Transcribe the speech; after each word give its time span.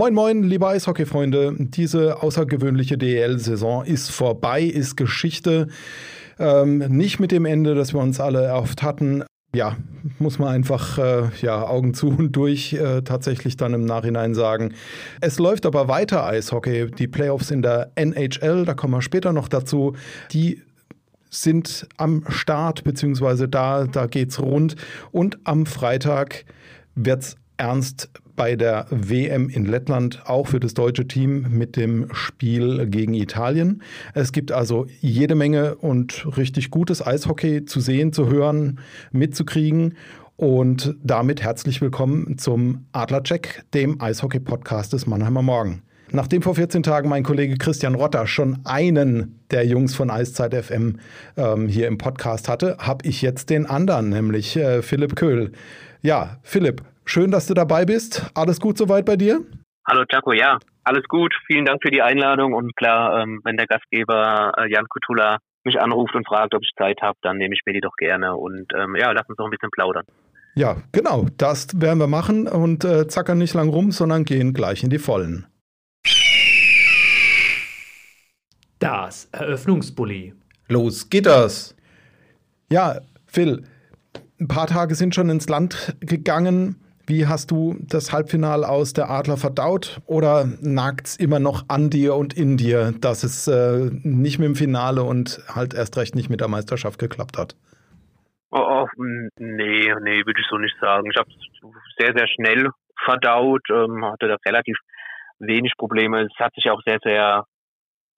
Moin, 0.00 0.14
moin, 0.14 0.42
liebe 0.44 0.66
Eishockey-Freunde. 0.66 1.56
Diese 1.58 2.22
außergewöhnliche 2.22 2.96
DEL-Saison 2.96 3.84
ist 3.84 4.10
vorbei, 4.10 4.62
ist 4.62 4.96
Geschichte. 4.96 5.68
Ähm, 6.38 6.78
nicht 6.78 7.20
mit 7.20 7.32
dem 7.32 7.44
Ende, 7.44 7.74
das 7.74 7.92
wir 7.92 8.00
uns 8.00 8.18
alle 8.18 8.42
erhofft 8.42 8.82
hatten. 8.82 9.24
Ja, 9.54 9.76
muss 10.18 10.38
man 10.38 10.48
einfach 10.48 10.96
äh, 10.96 11.28
ja, 11.42 11.68
Augen 11.68 11.92
zu 11.92 12.08
und 12.08 12.32
durch 12.32 12.72
äh, 12.72 13.02
tatsächlich 13.02 13.58
dann 13.58 13.74
im 13.74 13.84
Nachhinein 13.84 14.34
sagen. 14.34 14.72
Es 15.20 15.38
läuft 15.38 15.66
aber 15.66 15.86
weiter 15.86 16.24
Eishockey. 16.24 16.90
Die 16.90 17.06
Playoffs 17.06 17.50
in 17.50 17.60
der 17.60 17.92
NHL, 17.96 18.64
da 18.64 18.72
kommen 18.72 18.94
wir 18.94 19.02
später 19.02 19.34
noch 19.34 19.48
dazu, 19.48 19.96
die 20.32 20.62
sind 21.28 21.86
am 21.98 22.24
Start, 22.30 22.84
beziehungsweise 22.84 23.50
da, 23.50 23.84
da 23.84 24.06
geht's 24.06 24.40
rund. 24.40 24.76
Und 25.12 25.38
am 25.44 25.66
Freitag 25.66 26.46
wird's 26.94 27.36
ernst 27.58 28.08
bei 28.40 28.56
der 28.56 28.86
WM 28.88 29.50
in 29.50 29.66
Lettland, 29.66 30.22
auch 30.24 30.46
für 30.46 30.60
das 30.60 30.72
deutsche 30.72 31.06
Team 31.06 31.44
mit 31.50 31.76
dem 31.76 32.06
Spiel 32.14 32.86
gegen 32.86 33.12
Italien. 33.12 33.82
Es 34.14 34.32
gibt 34.32 34.50
also 34.50 34.86
jede 35.02 35.34
Menge 35.34 35.74
und 35.74 36.26
richtig 36.38 36.70
gutes 36.70 37.06
Eishockey 37.06 37.66
zu 37.66 37.80
sehen, 37.80 38.14
zu 38.14 38.30
hören, 38.30 38.80
mitzukriegen. 39.12 39.94
Und 40.36 40.94
damit 41.04 41.42
herzlich 41.42 41.82
willkommen 41.82 42.38
zum 42.38 42.86
Adlercheck, 42.92 43.62
dem 43.74 44.00
Eishockey-Podcast 44.00 44.94
des 44.94 45.06
Mannheimer 45.06 45.42
Morgen. 45.42 45.82
Nachdem 46.10 46.40
vor 46.40 46.54
14 46.54 46.82
Tagen 46.82 47.10
mein 47.10 47.24
Kollege 47.24 47.58
Christian 47.58 47.94
Rotter 47.94 48.26
schon 48.26 48.60
einen 48.64 49.38
der 49.50 49.66
Jungs 49.66 49.94
von 49.94 50.08
Eiszeit 50.08 50.54
FM 50.54 50.98
ähm, 51.36 51.68
hier 51.68 51.88
im 51.88 51.98
Podcast 51.98 52.48
hatte, 52.48 52.78
habe 52.78 53.06
ich 53.06 53.20
jetzt 53.20 53.50
den 53.50 53.66
anderen, 53.66 54.08
nämlich 54.08 54.56
äh, 54.56 54.80
Philipp 54.80 55.14
Köhl. 55.14 55.52
Ja, 56.00 56.38
Philipp, 56.42 56.82
Schön, 57.10 57.32
dass 57.32 57.48
du 57.48 57.54
dabei 57.54 57.84
bist. 57.84 58.30
Alles 58.36 58.60
gut 58.60 58.78
soweit 58.78 59.04
bei 59.04 59.16
dir? 59.16 59.40
Hallo 59.84 60.04
Jaco, 60.08 60.32
ja, 60.32 60.60
alles 60.84 61.02
gut. 61.08 61.34
Vielen 61.48 61.64
Dank 61.64 61.82
für 61.82 61.90
die 61.90 62.02
Einladung 62.02 62.52
und 62.52 62.76
klar, 62.76 63.20
ähm, 63.20 63.40
wenn 63.42 63.56
der 63.56 63.66
Gastgeber 63.66 64.52
äh, 64.56 64.70
Jan 64.70 64.86
Kutula 64.88 65.38
mich 65.64 65.80
anruft 65.80 66.14
und 66.14 66.24
fragt, 66.24 66.54
ob 66.54 66.62
ich 66.62 66.70
Zeit 66.78 67.02
habe, 67.02 67.18
dann 67.22 67.38
nehme 67.38 67.52
ich 67.52 67.62
mir 67.66 67.72
die 67.72 67.80
doch 67.80 67.96
gerne 67.96 68.36
und 68.36 68.72
ähm, 68.78 68.94
ja, 68.94 69.10
lass 69.10 69.28
uns 69.28 69.36
doch 69.38 69.46
ein 69.46 69.50
bisschen 69.50 69.72
plaudern. 69.72 70.04
Ja, 70.54 70.76
genau, 70.92 71.26
das 71.36 71.80
werden 71.80 71.98
wir 71.98 72.06
machen 72.06 72.46
und 72.46 72.84
äh, 72.84 73.08
zackern 73.08 73.38
nicht 73.38 73.54
lang 73.54 73.70
rum, 73.70 73.90
sondern 73.90 74.24
gehen 74.24 74.54
gleich 74.54 74.84
in 74.84 74.90
die 74.90 75.00
Vollen. 75.00 75.48
Das 78.78 79.24
Eröffnungsbully. 79.32 80.34
Los 80.68 81.10
geht 81.10 81.26
das. 81.26 81.74
Ja, 82.70 83.00
Phil, 83.26 83.64
ein 84.38 84.46
paar 84.46 84.68
Tage 84.68 84.94
sind 84.94 85.12
schon 85.12 85.28
ins 85.28 85.48
Land 85.48 85.96
gegangen. 85.98 86.76
Wie 87.06 87.26
hast 87.26 87.50
du 87.50 87.76
das 87.80 88.12
Halbfinale 88.12 88.68
aus 88.68 88.92
der 88.92 89.10
Adler 89.10 89.36
verdaut? 89.36 90.00
Oder 90.06 90.46
nagt 90.60 91.08
es 91.08 91.16
immer 91.16 91.40
noch 91.40 91.64
an 91.68 91.90
dir 91.90 92.14
und 92.14 92.34
in 92.34 92.56
dir, 92.56 92.92
dass 93.00 93.24
es 93.24 93.48
äh, 93.48 93.90
nicht 94.02 94.38
mit 94.38 94.48
dem 94.48 94.54
Finale 94.54 95.02
und 95.02 95.40
halt 95.48 95.74
erst 95.74 95.96
recht 95.96 96.14
nicht 96.14 96.30
mit 96.30 96.40
der 96.40 96.48
Meisterschaft 96.48 96.98
geklappt 96.98 97.38
hat? 97.38 97.56
Oh, 98.52 98.58
oh 98.58 98.86
nee, 98.96 99.92
nee, 100.02 100.26
würde 100.26 100.40
ich 100.40 100.46
so 100.48 100.58
nicht 100.58 100.76
sagen. 100.80 101.08
Ich 101.10 101.16
habe 101.18 101.30
es 101.30 101.36
sehr, 101.98 102.12
sehr 102.16 102.26
schnell 102.28 102.70
verdaut, 103.04 103.62
ähm, 103.70 104.04
hatte 104.04 104.28
da 104.28 104.36
relativ 104.46 104.76
wenig 105.38 105.72
Probleme. 105.76 106.22
Es 106.22 106.38
hat 106.38 106.54
sich 106.54 106.70
auch 106.70 106.82
sehr, 106.84 106.98
sehr 107.02 107.44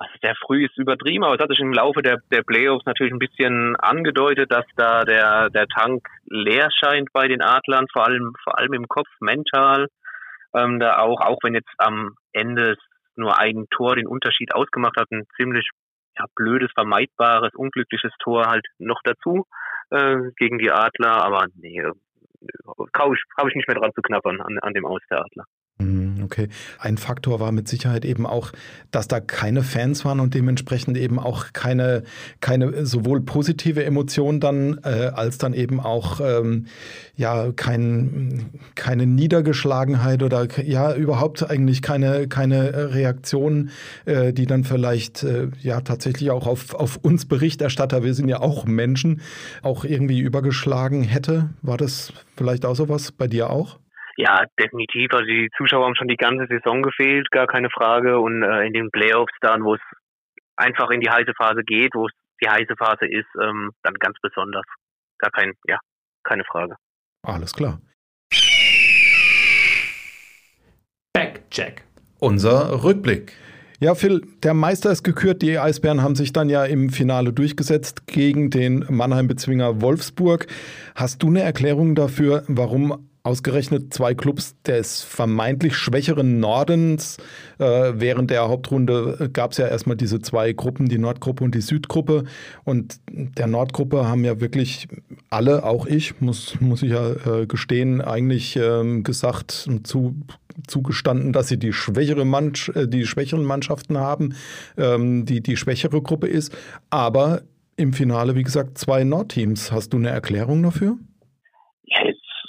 also 0.03 0.19
sehr 0.21 0.35
früh 0.45 0.65
ist 0.67 0.77
übertrieben, 0.77 1.25
aber 1.25 1.35
es 1.35 1.41
hat 1.41 1.51
sich 1.51 1.61
im 1.61 1.73
Laufe 1.73 2.03
der, 2.03 2.19
der 2.31 2.43
Playoffs 2.43 2.85
natürlich 2.87 3.13
ein 3.13 3.19
bisschen 3.19 3.77
angedeutet, 3.77 4.53
dass 4.53 4.65
da 4.77 5.05
der, 5.05 5.51
der 5.51 5.67
Tank 5.69 6.07
leer 6.27 6.71
scheint 6.73 7.13
bei 7.13 7.29
den 7.29 7.43
Adlern, 7.43 7.87
vor 7.93 8.07
allem, 8.07 8.35
vor 8.43 8.59
allem 8.59 8.73
im 8.73 8.89
Kopf, 8.89 9.09
mental. 9.21 9.89
Ähm, 10.55 10.81
da 10.81 10.99
auch, 10.99 11.21
auch 11.21 11.39
wenn 11.43 11.55
jetzt 11.55 11.73
am 11.79 12.17
Ende 12.33 12.77
nur 13.17 13.39
ein 13.39 13.67
Tor 13.71 13.97
den 13.97 14.07
Unterschied 14.07 14.55
ausgemacht 14.55 14.97
hat, 14.97 15.11
ein 15.11 15.27
ziemlich 15.37 15.69
ja, 16.19 16.27
blödes, 16.35 16.71
vermeidbares, 16.75 17.55
unglückliches 17.55 18.13
Tor 18.19 18.47
halt 18.47 18.67
noch 18.79 19.01
dazu 19.05 19.47
äh, 19.91 20.31
gegen 20.37 20.59
die 20.59 20.71
Adler, 20.71 21.25
aber 21.25 21.47
nee, 21.55 21.81
äh, 21.81 21.93
habe 22.99 23.15
ich, 23.15 23.55
nicht 23.55 23.69
mehr 23.69 23.77
dran 23.77 23.93
zu 23.95 24.03
knappern 24.03 24.41
an, 24.41 24.59
an 24.59 24.75
dem 24.75 24.87
Aus 24.87 25.01
der 25.11 25.21
Adler. 25.21 25.45
Okay. 26.25 26.49
Ein 26.79 26.99
Faktor 26.99 27.41
war 27.41 27.53
mit 27.53 27.69
Sicherheit 27.69 28.05
eben 28.05 28.27
auch, 28.27 28.53
dass 28.91 29.09
da 29.09 29.21
keine 29.21 29.63
Fans 29.63 30.05
waren 30.05 30.21
und 30.21 30.35
dementsprechend 30.35 30.97
eben 30.97 31.19
auch 31.19 31.53
keine, 31.53 32.03
keine 32.41 32.85
sowohl 32.87 33.21
positive 33.21 33.85
Emotion 33.85 34.41
dann, 34.41 34.79
äh, 34.85 35.11
als 35.15 35.39
dann 35.39 35.55
eben 35.55 35.81
auch 35.81 36.21
ähm, 36.21 36.67
ja 37.17 37.53
kein, 37.53 38.51
keine 38.75 39.07
Niedergeschlagenheit 39.07 40.23
oder 40.23 40.49
ja 40.63 40.95
überhaupt 40.95 41.49
eigentlich 41.49 41.83
keine, 41.83 42.29
keine 42.29 42.95
Reaktion, 42.95 43.71
äh, 44.05 44.33
die 44.33 44.47
dann 44.47 44.65
vielleicht 44.65 45.23
äh, 45.23 45.49
ja 45.61 45.81
tatsächlich 45.81 46.31
auch 46.31 46.47
auf, 46.47 46.75
auf 46.75 46.99
uns 46.99 47.27
Berichterstatter, 47.27 48.05
wir 48.05 48.15
sind 48.15 48.29
ja 48.29 48.41
auch 48.41 48.65
Menschen, 48.65 49.21
auch 49.63 49.85
irgendwie 49.85 50.21
übergeschlagen 50.21 51.03
hätte. 51.03 51.51
War 51.63 51.77
das 51.77 52.13
vielleicht 52.37 52.65
auch 52.65 52.77
sowas 52.77 53.13
bei 53.13 53.27
dir 53.27 53.51
auch? 53.51 53.79
Ja, 54.17 54.45
definitiv. 54.59 55.13
Also 55.13 55.25
die 55.25 55.49
Zuschauer 55.57 55.87
haben 55.87 55.97
schon 55.97 56.09
die 56.09 56.17
ganze 56.17 56.47
Saison 56.47 56.83
gefehlt, 56.83 57.31
gar 57.31 57.47
keine 57.47 57.71
Frage. 57.71 58.19
Und 58.19 58.43
äh, 58.43 58.67
in 58.67 58.73
den 58.73 58.91
Playoffs 58.91 59.33
dann, 59.41 59.65
wo 59.65 59.75
es 59.75 59.81
einfach 60.57 60.91
in 60.91 61.01
die 61.01 61.11
heiße 61.11 61.33
Phase 61.37 61.63
geht, 61.65 61.95
wo 61.95 62.07
es 62.07 62.13
die 62.43 62.49
heiße 62.49 62.75
Phase 62.77 63.07
ist, 63.07 63.29
ähm, 63.41 63.71
dann 63.83 63.95
ganz 63.95 64.17
besonders. 64.21 64.65
Gar 65.19 65.31
kein, 65.31 65.53
ja, 65.67 65.79
keine 66.25 66.45
Frage. 66.45 66.77
Alles 67.23 67.53
klar. 67.53 67.81
Backcheck. 71.13 71.85
Unser 72.19 72.83
Rückblick. 72.85 73.37
Ja, 73.81 73.97
Phil, 73.97 74.23
der 74.45 74.55
Meister 74.55 74.93
ist 74.93 75.03
gekürt. 75.03 75.43
Die 75.43 75.59
Eisbären 75.59 76.03
haben 76.03 76.15
sich 76.15 76.33
dann 76.33 76.49
ja 76.49 76.65
im 76.65 76.91
Finale 76.91 77.33
durchgesetzt 77.33 78.07
gegen 78.07 78.51
den 78.51 78.87
Mannheim-Bezwinger 78.89 79.81
Wolfsburg. 79.81 80.47
Hast 80.95 81.23
du 81.23 81.29
eine 81.29 81.43
Erklärung 81.43 81.97
dafür, 81.97 82.45
warum 82.47 83.09
ausgerechnet 83.25 83.95
zwei 83.95 84.15
Clubs 84.15 84.61
des 84.63 85.03
vermeintlich 85.03 85.77
schwächeren 85.77 86.41
Nordens. 86.41 87.19
Äh, 87.59 87.93
während 87.95 88.31
der 88.31 88.49
Hauptrunde 88.49 89.31
gab 89.33 89.53
es 89.53 89.59
ja 89.59 89.69
erstmal 89.69 89.97
diese 89.97 90.21
zwei 90.21 90.53
Gruppen, 90.53 90.89
die 90.89 90.99
Nordgruppe 90.99 91.45
und 91.45 91.55
die 91.55 91.61
Südgruppe. 91.61 92.25
Und 92.65 93.01
der 93.11 93.47
Nordgruppe 93.47 94.07
haben 94.09 94.25
ja 94.25 94.41
wirklich 94.41 94.89
alle, 95.31 95.65
auch 95.65 95.87
ich, 95.87 96.21
muss, 96.21 96.61
muss 96.61 96.83
ich 96.83 96.91
ja 96.91 97.13
äh, 97.13 97.47
gestehen, 97.47 98.01
eigentlich 98.01 98.57
ähm, 98.57 99.05
gesagt 99.05 99.67
und 99.69 99.87
zu, 99.87 100.17
zugestanden, 100.67 101.33
dass 101.33 101.49
sie 101.49 101.59
die, 101.59 101.73
schwächere 101.73 102.25
Mann, 102.25 102.53
äh, 102.75 102.89
die 102.89 103.07
schwächeren 103.07 103.45
Mannschaften 103.45 103.99
haben, 103.99 104.35
ähm, 104.77 105.27
die 105.27 105.43
die 105.43 105.57
schwächere 105.57 106.03
Gruppe 106.03 106.27
ist. 106.27 106.53
Aber 106.91 107.43
im 107.77 107.93
Finale, 107.93 108.35
wie 108.35 108.43
gesagt, 108.43 108.79
zwei 108.79 109.05
Nordteams. 109.05 109.73
Hast 109.73 109.93
du 109.93 109.97
eine 109.97 110.11
Erklärung 110.11 110.63
dafür? 110.63 110.99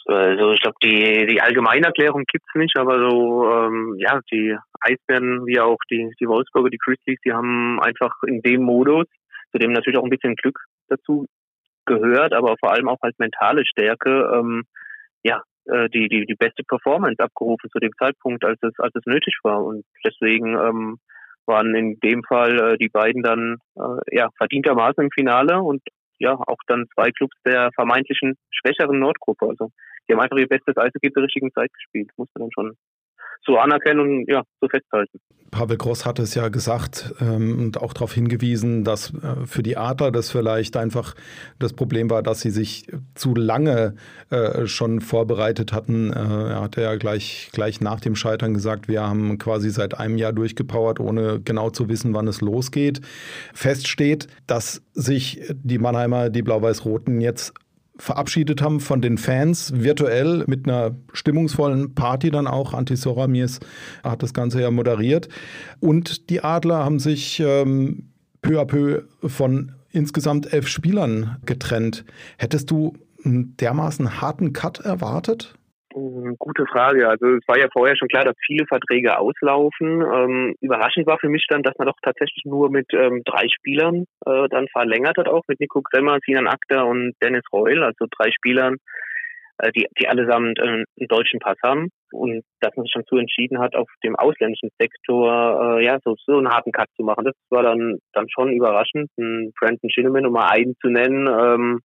Also 0.05 0.51
ich 0.51 0.61
glaube, 0.61 0.77
die, 0.83 1.27
die 1.27 1.41
Allgemeinerklärung 1.41 2.23
gibt's 2.31 2.53
nicht, 2.55 2.77
aber 2.77 3.09
so, 3.09 3.49
ähm, 3.49 3.95
ja, 3.99 4.19
die 4.31 4.55
Eisbären 4.81 5.45
wie 5.45 5.59
auch 5.59 5.77
die, 5.89 6.11
die 6.19 6.27
Wolfsburger, 6.27 6.69
die 6.69 6.77
Grizzlies, 6.77 7.19
die 7.25 7.31
haben 7.31 7.79
einfach 7.81 8.13
in 8.27 8.41
dem 8.41 8.63
Modus, 8.63 9.05
zu 9.51 9.59
dem 9.59 9.71
natürlich 9.71 9.97
auch 9.97 10.03
ein 10.03 10.09
bisschen 10.09 10.35
Glück 10.35 10.59
dazu 10.89 11.25
gehört, 11.85 12.33
aber 12.33 12.55
vor 12.59 12.71
allem 12.71 12.89
auch 12.89 12.97
als 13.01 13.17
mentale 13.17 13.65
Stärke, 13.65 14.31
ähm, 14.35 14.63
ja, 15.23 15.41
äh, 15.65 15.89
die, 15.89 16.09
die, 16.09 16.25
die 16.25 16.35
beste 16.35 16.63
Performance 16.63 17.23
abgerufen 17.23 17.69
zu 17.69 17.79
dem 17.79 17.91
Zeitpunkt, 17.97 18.43
als 18.43 18.59
es, 18.61 18.73
als 18.79 18.93
es 18.95 19.05
nötig 19.05 19.37
war. 19.43 19.63
Und 19.63 19.85
deswegen 20.05 20.57
ähm, 20.57 20.97
waren 21.45 21.75
in 21.75 21.99
dem 21.99 22.23
Fall 22.23 22.73
äh, 22.73 22.77
die 22.77 22.89
beiden 22.89 23.21
dann 23.21 23.57
äh, 23.75 24.15
ja 24.15 24.29
verdientermaßen 24.37 25.03
im 25.03 25.11
Finale 25.11 25.61
und 25.61 25.81
ja 26.23 26.33
auch 26.35 26.57
dann 26.67 26.85
zwei 26.95 27.11
Clubs 27.11 27.35
der 27.45 27.69
vermeintlichen 27.75 28.35
schwächeren 28.49 28.99
Nordgruppe. 28.99 29.47
Also 29.47 29.69
die 30.07 30.13
haben 30.13 30.21
einfach 30.21 30.37
ihr 30.37 30.47
bestes 30.47 30.77
Eishockey 30.77 31.11
zur 31.13 31.23
richtigen 31.23 31.51
Zeit 31.53 31.71
gespielt, 31.73 32.09
muss 32.17 32.29
man 32.33 32.43
dann 32.43 32.51
schon 32.51 32.77
so 33.45 33.57
anerkennen 33.57 33.99
und 33.99 34.25
ja, 34.27 34.43
so 34.61 34.67
festhalten. 34.67 35.19
Pavel 35.53 35.77
Gross 35.77 36.03
hat 36.05 36.17
es 36.17 36.33
ja 36.33 36.49
gesagt 36.49 37.13
ähm, 37.21 37.59
und 37.59 37.79
auch 37.79 37.93
darauf 37.93 38.11
hingewiesen, 38.11 38.83
dass 38.83 39.13
äh, 39.13 39.45
für 39.45 39.61
die 39.61 39.77
Adler 39.77 40.11
das 40.11 40.31
vielleicht 40.31 40.75
einfach 40.75 41.13
das 41.59 41.73
Problem 41.73 42.09
war, 42.09 42.23
dass 42.23 42.41
sie 42.41 42.49
sich 42.49 42.87
zu 43.13 43.35
lange 43.35 43.93
äh, 44.31 44.65
schon 44.65 44.99
vorbereitet 44.99 45.71
hatten. 45.71 46.11
Äh, 46.11 46.15
er 46.15 46.61
hatte 46.61 46.81
ja 46.81 46.95
gleich, 46.95 47.49
gleich 47.53 47.81
nach 47.81 47.99
dem 47.99 48.15
Scheitern 48.15 48.55
gesagt, 48.55 48.87
wir 48.87 49.03
haben 49.03 49.37
quasi 49.37 49.69
seit 49.69 49.99
einem 49.99 50.17
Jahr 50.17 50.33
durchgepowert, 50.33 50.99
ohne 50.99 51.39
genau 51.39 51.69
zu 51.69 51.87
wissen, 51.87 52.15
wann 52.15 52.27
es 52.27 52.41
losgeht. 52.41 53.01
Fest 53.53 53.87
steht, 53.87 54.27
dass 54.47 54.81
sich 54.93 55.39
die 55.53 55.77
Mannheimer, 55.77 56.31
die 56.31 56.41
Blau-Weiß-Roten 56.41 57.21
jetzt 57.21 57.53
verabschiedet 57.97 58.61
haben 58.61 58.79
von 58.79 59.01
den 59.01 59.17
Fans, 59.17 59.71
virtuell 59.75 60.43
mit 60.47 60.67
einer 60.67 60.95
stimmungsvollen 61.13 61.93
Party 61.93 62.31
dann 62.31 62.47
auch. 62.47 62.73
Anti 62.73 62.95
Soramies 62.95 63.59
hat 64.03 64.23
das 64.23 64.33
Ganze 64.33 64.61
ja 64.61 64.71
moderiert. 64.71 65.29
Und 65.79 66.29
die 66.29 66.43
Adler 66.43 66.83
haben 66.83 66.99
sich 66.99 67.39
ähm, 67.39 68.09
peu 68.41 68.59
à 68.59 68.65
peu 68.65 69.03
von 69.23 69.73
insgesamt 69.91 70.51
elf 70.51 70.67
Spielern 70.67 71.37
getrennt. 71.45 72.03
Hättest 72.37 72.71
du 72.71 72.93
einen 73.23 73.55
dermaßen 73.57 74.21
harten 74.21 74.53
Cut 74.53 74.79
erwartet? 74.79 75.55
Gute 75.93 76.65
Frage. 76.65 77.07
Also 77.07 77.27
es 77.27 77.47
war 77.47 77.59
ja 77.59 77.67
vorher 77.71 77.95
schon 77.95 78.07
klar, 78.07 78.25
dass 78.25 78.35
viele 78.45 78.65
Verträge 78.65 79.19
auslaufen. 79.19 80.01
Ähm, 80.01 80.55
überraschend 80.59 81.05
war 81.05 81.19
für 81.19 81.29
mich 81.29 81.45
dann, 81.49 81.61
dass 81.61 81.77
man 81.77 81.87
doch 81.87 81.97
tatsächlich 82.01 82.43
nur 82.45 82.71
mit 82.71 82.87
ähm, 82.93 83.21
drei 83.25 83.47
Spielern 83.47 84.05
äh, 84.25 84.49
dann 84.49 84.67
verlängert 84.69 85.17
hat, 85.17 85.27
auch 85.27 85.43
mit 85.47 85.59
Nico 85.59 85.81
Kremmer, 85.81 86.17
Sinan 86.25 86.47
Akta 86.47 86.81
und 86.81 87.13
Dennis 87.21 87.43
Reul, 87.53 87.83
also 87.83 88.07
drei 88.09 88.31
Spielern, 88.31 88.77
äh, 89.59 89.71
die, 89.71 89.85
die 89.99 90.07
allesamt 90.07 90.57
äh, 90.57 90.63
einen 90.63 90.85
deutschen 91.09 91.39
Pass 91.39 91.57
haben. 91.63 91.89
Und 92.11 92.43
dass 92.59 92.75
man 92.75 92.85
sich 92.85 92.93
schon 92.93 93.05
zu 93.05 93.17
entschieden 93.17 93.59
hat, 93.59 93.75
auf 93.75 93.89
dem 94.03 94.15
ausländischen 94.15 94.69
Sektor 94.79 95.77
äh, 95.77 95.85
ja 95.85 95.99
so, 96.03 96.15
so 96.25 96.37
einen 96.37 96.49
harten 96.49 96.71
Cut 96.71 96.87
zu 96.95 97.03
machen. 97.03 97.25
Das 97.25 97.35
war 97.51 97.61
dann 97.61 97.99
dann 98.13 98.25
schon 98.29 98.51
überraschend, 98.51 99.11
einen 99.17 99.51
Brandon 99.59 99.91
Shinneman, 99.91 100.25
um 100.25 100.33
mal 100.33 100.49
einen 100.49 100.75
zu 100.81 100.89
nennen, 100.89 101.27
ähm, 101.27 101.79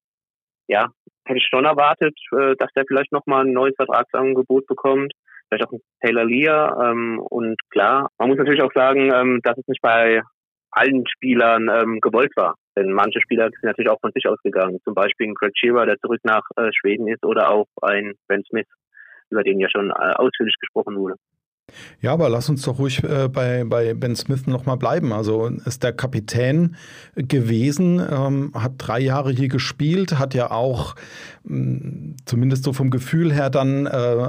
ja, 0.68 0.90
hätte 1.28 1.38
ich 1.38 1.48
schon 1.48 1.64
erwartet, 1.64 2.18
äh, 2.32 2.56
dass 2.56 2.72
der 2.72 2.84
vielleicht 2.86 3.12
nochmal 3.12 3.44
ein 3.44 3.52
neues 3.52 3.74
Vertragsangebot 3.76 4.66
bekommt. 4.66 5.12
Vielleicht 5.48 5.66
auch 5.66 5.72
ein 5.72 5.80
Taylor 6.02 6.24
Lear. 6.24 6.90
Ähm, 6.90 7.20
und 7.20 7.56
klar, 7.70 8.10
man 8.18 8.28
muss 8.28 8.38
natürlich 8.38 8.62
auch 8.62 8.72
sagen, 8.74 9.12
ähm, 9.12 9.40
dass 9.42 9.58
es 9.58 9.66
nicht 9.66 9.82
bei 9.82 10.22
allen 10.70 11.06
Spielern 11.06 11.68
ähm, 11.68 12.00
gewollt 12.00 12.32
war. 12.36 12.54
Denn 12.76 12.92
manche 12.92 13.20
Spieler 13.20 13.48
sind 13.50 13.64
natürlich 13.64 13.90
auch 13.90 14.00
von 14.00 14.12
sich 14.12 14.28
ausgegangen. 14.28 14.78
Zum 14.84 14.94
Beispiel 14.94 15.28
ein 15.28 15.34
Craig 15.34 15.52
Shearer, 15.56 15.86
der 15.86 15.98
zurück 15.98 16.20
nach 16.22 16.42
äh, 16.56 16.70
Schweden 16.72 17.08
ist, 17.08 17.24
oder 17.24 17.50
auch 17.50 17.66
ein 17.82 18.14
Ben 18.28 18.44
Smith, 18.44 18.68
über 19.30 19.42
den 19.42 19.60
ja 19.60 19.68
schon 19.70 19.90
äh, 19.90 20.12
ausführlich 20.14 20.56
gesprochen 20.60 20.96
wurde. 20.96 21.16
Ja, 22.00 22.12
aber 22.12 22.28
lass 22.28 22.48
uns 22.48 22.62
doch 22.62 22.78
ruhig 22.78 23.02
äh, 23.04 23.28
bei, 23.28 23.64
bei 23.64 23.94
Ben 23.94 24.16
Smith 24.16 24.46
nochmal 24.46 24.76
bleiben. 24.76 25.12
Also 25.12 25.46
ist 25.46 25.82
der 25.82 25.92
Kapitän 25.92 26.76
gewesen, 27.14 28.00
ähm, 28.10 28.52
hat 28.54 28.72
drei 28.78 29.00
Jahre 29.00 29.32
hier 29.32 29.48
gespielt, 29.48 30.18
hat 30.18 30.34
ja 30.34 30.50
auch 30.50 30.94
mh, 31.44 31.58
mm, 31.58 32.16
zumindest 32.24 32.64
so 32.64 32.72
vom 32.72 32.90
Gefühl 32.90 33.32
her 33.32 33.50
dann 33.50 33.86
äh, 33.86 34.28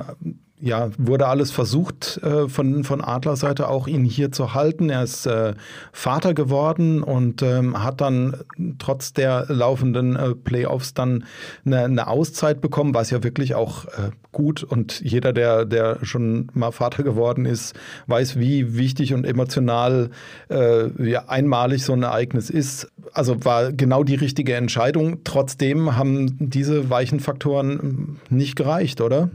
ja, 0.62 0.90
wurde 0.98 1.28
alles 1.28 1.52
versucht 1.52 2.20
äh, 2.22 2.50
von, 2.50 2.84
von 2.84 3.02
Adlerseite 3.02 3.70
auch 3.70 3.88
ihn 3.88 4.04
hier 4.04 4.32
zu 4.32 4.54
halten. 4.54 4.90
Er 4.90 5.04
ist 5.04 5.26
äh, 5.26 5.54
Vater 5.94 6.34
geworden 6.34 7.02
und 7.02 7.42
ähm, 7.42 7.82
hat 7.82 8.02
dann 8.02 8.38
trotz 8.78 9.14
der 9.14 9.46
laufenden 9.48 10.16
äh, 10.18 10.36
Playoffs 10.36 10.94
dann 10.94 11.24
eine, 11.66 11.86
eine, 11.86 12.08
Auszeit 12.08 12.60
bekommen, 12.60 12.94
was 12.94 13.10
ja 13.10 13.24
wirklich 13.24 13.56
auch 13.56 13.86
äh, 13.86 14.12
gut 14.34 14.64
und 14.64 15.00
jeder, 15.00 15.32
der, 15.32 15.66
der 15.66 16.04
schon 16.04 16.50
mal 16.54 16.72
Vater 16.72 17.04
geworden 17.04 17.46
ist, 17.46 17.74
weiß, 18.08 18.38
wie 18.38 18.76
wichtig 18.76 19.14
und 19.14 19.26
emotional 19.26 20.10
äh, 20.50 21.10
ja, 21.10 21.30
einmalig 21.30 21.86
so 21.86 21.94
ein 21.94 22.04
Ereignis 22.04 22.50
ist. 22.50 22.92
Also 23.14 23.46
war 23.46 23.72
genau 23.72 24.04
die 24.04 24.16
richtige 24.16 24.56
Entscheidung. 24.56 25.24
Trotzdem 25.24 25.96
haben 25.96 26.36
diese 26.40 26.90
weichen 26.90 27.22
Faktoren 27.22 28.20
nicht 28.30 28.56
gereicht, 28.56 29.00
oder? 29.00 29.30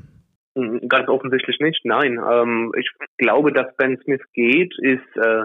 Ganz 0.88 1.08
offensichtlich 1.08 1.58
nicht, 1.58 1.84
nein. 1.84 2.20
Ähm, 2.30 2.72
ich 2.78 2.88
glaube, 3.18 3.52
dass 3.52 3.74
Ben 3.76 3.98
Smith 4.04 4.22
geht, 4.32 4.72
ist, 4.78 5.16
äh, 5.16 5.44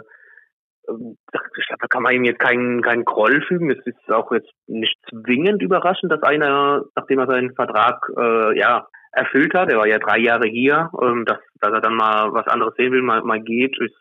ich 0.88 1.68
glaube, 1.68 1.82
da 1.82 1.88
kann 1.90 2.04
man 2.04 2.14
ihm 2.14 2.24
jetzt 2.26 2.40
keinen, 2.40 2.82
keinen 2.82 3.06
Groll 3.06 3.42
fügen. 3.48 3.72
Es 3.72 3.86
ist 3.86 4.12
auch 4.12 4.32
jetzt 4.32 4.52
nicht 4.68 4.98
zwingend 5.10 5.64
überraschend, 5.64 6.12
dass 6.12 6.22
einer, 6.22 6.84
nachdem 6.96 7.20
er 7.20 7.28
seinen 7.28 7.56
Vertrag 7.56 8.06
äh, 8.18 8.58
ja, 8.58 8.88
erfüllt 9.12 9.54
hat, 9.56 9.72
er 9.72 9.80
war 9.80 9.88
ja 9.88 9.98
drei 9.98 10.20
Jahre 10.20 10.48
hier, 10.48 10.92
ähm, 11.02 11.26
dass, 11.26 11.40
dass 11.60 11.72
er 11.72 11.82
dann 11.82 11.96
mal 11.96 12.32
was 12.34 12.48
anderes 12.48 12.76
sehen 12.76 12.92
will, 12.92 13.02
mal, 13.02 13.24
mal 13.24 13.42
geht, 13.42 13.80
ist, 13.80 13.96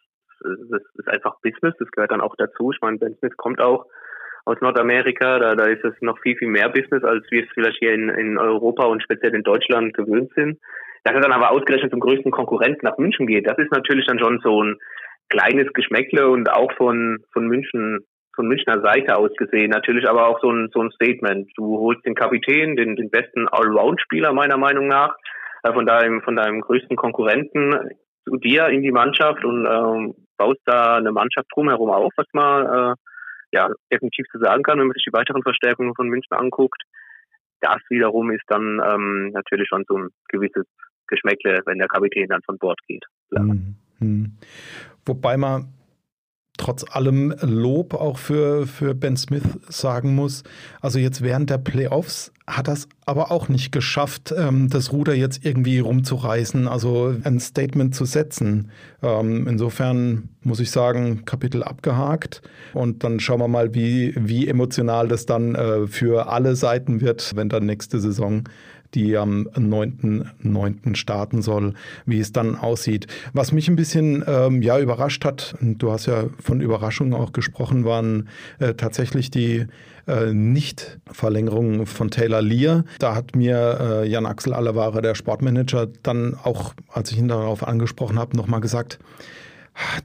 das 0.71 0.83
ist 0.95 1.09
einfach 1.09 1.41
Business, 1.43 1.75
das 1.79 1.91
gehört 1.91 2.13
dann 2.13 2.21
auch 2.21 2.37
dazu. 2.37 2.71
Ich 2.73 2.81
meine, 2.81 2.99
Ben 2.99 3.17
Smith 3.17 3.37
kommt 3.37 3.61
auch 3.61 3.87
aus 4.45 4.61
Nordamerika, 4.61 5.39
da, 5.39 5.55
da 5.55 5.67
ist 5.67 5.85
es 5.85 5.95
noch 6.01 6.19
viel, 6.21 6.37
viel 6.37 6.49
mehr 6.49 6.69
Business, 6.69 7.03
als 7.03 7.25
wir 7.31 7.45
es 7.45 7.51
vielleicht 7.55 7.79
hier 7.79 7.93
in, 7.93 8.09
in 8.09 8.39
Europa 8.39 8.85
und 8.85 9.03
speziell 9.03 9.35
in 9.35 9.43
Deutschland 9.43 9.95
gewöhnt 9.95 10.33
sind. 10.35 10.59
Dass 11.09 11.15
er 11.15 11.23
dann 11.23 11.33
aber 11.33 11.53
ausgerechnet 11.53 11.91
zum 11.91 12.01
größten 12.01 12.31
Konkurrenten 12.31 12.85
nach 12.85 12.99
München 12.99 13.27
geht, 13.27 13.49
das 13.49 13.57
ist 13.57 13.73
natürlich 13.73 14.07
dann 14.07 14.19
schon 14.19 14.41
so 14.45 14.63
ein 14.63 14.77
kleines 15.31 15.73
Geschmäckle 15.73 16.29
und 16.29 16.51
auch 16.51 16.71
von, 16.77 17.25
von 17.33 17.47
München, 17.47 18.01
von 18.35 18.47
Münchner 18.47 18.83
Seite 18.83 19.17
aus 19.17 19.31
gesehen, 19.39 19.71
natürlich 19.71 20.07
aber 20.07 20.27
auch 20.27 20.39
so 20.43 20.51
ein, 20.51 20.69
so 20.71 20.83
ein 20.83 20.91
Statement. 20.91 21.51
Du 21.57 21.79
holst 21.79 22.05
den 22.05 22.15
Kapitän, 22.15 22.77
den, 22.77 22.95
den 22.95 23.09
besten 23.09 23.49
Allround-Spieler 23.49 24.35
meiner 24.35 24.59
Meinung 24.59 24.87
nach, 24.87 25.17
äh, 25.63 25.73
von 25.73 25.87
deinem, 25.87 26.21
von 26.21 26.37
deinem 26.37 26.61
größten 26.61 26.97
Konkurrenten 26.97 27.75
zu 28.27 28.37
dir 28.37 28.67
in 28.67 28.83
die 28.83 28.93
Mannschaft 28.93 29.43
und 29.47 29.65
ähm, 29.65 30.15
baust 30.37 30.61
da 30.67 30.97
eine 30.97 31.13
Mannschaft 31.13 31.47
drumherum 31.55 31.89
auf, 31.89 32.13
was 32.17 32.27
man 32.35 32.67
äh, 32.67 32.95
ja 33.53 33.71
definitiv 33.91 34.27
zu 34.31 34.39
sagen 34.41 34.63
kann, 34.63 34.79
wenn 34.79 34.89
man 34.89 34.95
sich 34.95 35.07
die 35.09 35.17
weiteren 35.17 35.43
Verstärkungen 35.43 35.95
von 35.95 36.09
München 36.09 36.37
anguckt. 36.37 36.83
Das 37.63 37.79
wiederum 37.89 38.31
ist 38.31 38.45
dann 38.49 38.79
ähm, 38.85 39.31
natürlich 39.33 39.69
schon 39.69 39.85
so 39.89 39.97
ein 39.97 40.09
gewisses 40.29 40.67
Geschmäckle, 41.09 41.61
wenn 41.67 41.79
der 41.79 41.89
Kapitän 41.89 42.29
dann 42.29 42.43
von 42.43 42.59
Bord 42.59 42.79
geht. 42.87 43.05
Mhm. 43.31 44.33
Wobei 45.05 45.37
man 45.37 45.73
trotz 46.59 46.85
allem 46.91 47.35
Lob 47.41 47.95
auch 47.95 48.19
für, 48.19 48.67
für 48.67 48.95
Ben 48.95 49.17
Smith 49.17 49.45
sagen 49.69 50.15
muss. 50.15 50.43
Also 50.81 50.99
jetzt 50.99 51.23
während 51.23 51.49
der 51.49 51.59
Playoffs 51.59 52.33
hat 52.47 52.69
das 52.69 52.89
aber 53.07 53.31
auch 53.31 53.49
nicht 53.49 53.73
geschafft, 53.73 54.35
ähm, 54.37 54.69
das 54.69 54.93
Ruder 54.93 55.15
jetzt 55.15 55.45
irgendwie 55.45 55.79
rumzureißen, 55.79 56.67
also 56.67 57.15
ein 57.23 57.41
Statement 57.41 57.95
zu 57.95 58.05
setzen. 58.05 58.71
Ähm, 59.03 59.47
insofern 59.47 60.31
muss 60.43 60.61
ich 60.61 60.71
sagen, 60.71 61.25
Kapitel 61.25 61.63
abgehakt. 61.63 62.43
Und 62.75 63.05
dann 63.05 63.21
schauen 63.21 63.41
wir 63.41 63.49
mal, 63.49 63.75
wie, 63.75 64.15
wie 64.17 64.49
emotional 64.49 65.09
das 65.09 65.27
dann 65.27 65.55
äh, 65.55 65.87
für 65.87 66.29
alle 66.29 66.57
Seiten 66.57 67.01
wird, 67.01 67.37
wenn 67.37 67.49
dann 67.49 67.67
nächste 67.67 68.01
Saison 68.01 68.45
die 68.95 69.17
am 69.17 69.49
9.9. 69.55 70.97
starten 70.97 71.43
soll, 71.43 71.75
wie 72.07 72.21
es 72.21 72.33
dann 72.33 72.57
aussieht. 72.57 73.07
Was 73.33 73.53
mich 73.53 73.69
ein 73.69 73.77
bisschen 73.77 74.25
ähm, 74.27 74.63
ja, 74.63 74.79
überrascht 74.79 75.25
hat, 75.25 75.55
du 75.61 75.93
hast 75.93 76.07
ja 76.07 76.25
von 76.41 76.61
Überraschungen 76.61 77.15
auch 77.15 77.33
gesprochen, 77.33 77.85
waren 77.85 78.29
äh, 78.59 78.75
tatsächlich 78.75 79.31
die 79.31 79.67
äh, 80.07 80.33
Nicht-Verlängerung 80.33 81.87
von 81.87 82.11
Taylor 82.11 82.43
Lear. 82.43 82.85
Da 82.99 83.15
hat 83.15 83.37
mir 83.37 83.79
äh, 83.81 84.09
Jan-Axel 84.09 84.55
Alleware, 84.55 85.03
der 85.03 85.15
Sportmanager, 85.15 85.89
dann 86.03 86.35
auch, 86.43 86.75
als 86.89 87.13
ich 87.13 87.19
ihn 87.19 87.29
darauf 87.29 87.67
angesprochen 87.67 88.19
habe, 88.19 88.37
nochmal 88.37 88.61
gesagt, 88.61 88.99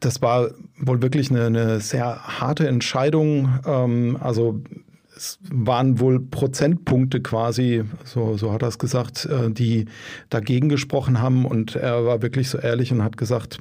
das 0.01 0.21
war 0.21 0.51
wohl 0.77 1.01
wirklich 1.01 1.31
eine, 1.31 1.45
eine 1.45 1.79
sehr 1.79 2.39
harte 2.39 2.67
Entscheidung. 2.67 3.49
Ähm, 3.65 4.17
also 4.19 4.61
es 5.15 5.39
waren 5.49 5.99
wohl 5.99 6.19
Prozentpunkte 6.19 7.21
quasi, 7.21 7.83
so, 8.03 8.37
so 8.37 8.51
hat 8.51 8.61
er 8.61 8.67
es 8.67 8.79
gesagt, 8.79 9.25
äh, 9.25 9.51
die 9.51 9.85
dagegen 10.29 10.69
gesprochen 10.69 11.21
haben. 11.21 11.45
Und 11.45 11.75
er 11.75 12.05
war 12.05 12.21
wirklich 12.21 12.49
so 12.49 12.57
ehrlich 12.57 12.91
und 12.91 13.03
hat 13.03 13.17
gesagt, 13.17 13.59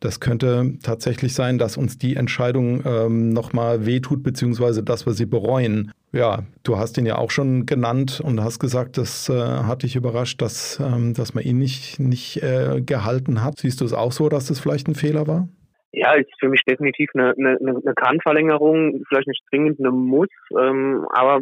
das 0.00 0.20
könnte 0.20 0.74
tatsächlich 0.82 1.34
sein, 1.34 1.58
dass 1.58 1.76
uns 1.76 1.98
die 1.98 2.16
Entscheidung 2.16 2.82
ähm, 2.84 3.30
nochmal 3.30 3.86
wehtut, 3.86 4.22
beziehungsweise 4.22 4.82
dass 4.82 5.06
wir 5.06 5.12
sie 5.12 5.26
bereuen. 5.26 5.92
Ja, 6.12 6.44
du 6.62 6.78
hast 6.78 6.96
ihn 6.96 7.06
ja 7.06 7.18
auch 7.18 7.30
schon 7.30 7.66
genannt 7.66 8.20
und 8.20 8.40
hast 8.40 8.60
gesagt, 8.60 8.98
das 8.98 9.28
äh, 9.28 9.34
hat 9.34 9.82
dich 9.82 9.96
überrascht, 9.96 10.40
dass, 10.40 10.78
ähm, 10.80 11.12
dass 11.12 11.34
man 11.34 11.44
ihn 11.44 11.58
nicht, 11.58 11.98
nicht 11.98 12.42
äh, 12.42 12.80
gehalten 12.80 13.42
hat. 13.42 13.58
Siehst 13.58 13.80
du 13.80 13.84
es 13.84 13.92
auch 13.92 14.12
so, 14.12 14.28
dass 14.28 14.46
das 14.46 14.60
vielleicht 14.60 14.88
ein 14.88 14.94
Fehler 14.94 15.26
war? 15.26 15.48
Ja, 15.96 16.14
ist 16.14 16.30
für 16.40 16.48
mich 16.48 16.62
definitiv 16.64 17.10
eine, 17.14 17.34
eine, 17.38 17.58
eine 17.58 17.94
Kann-Verlängerung, 17.94 19.02
vielleicht 19.08 19.28
nicht 19.28 19.44
zwingend 19.48 19.78
eine 19.78 19.92
Muss, 19.92 20.28
ähm, 20.58 21.06
aber 21.10 21.40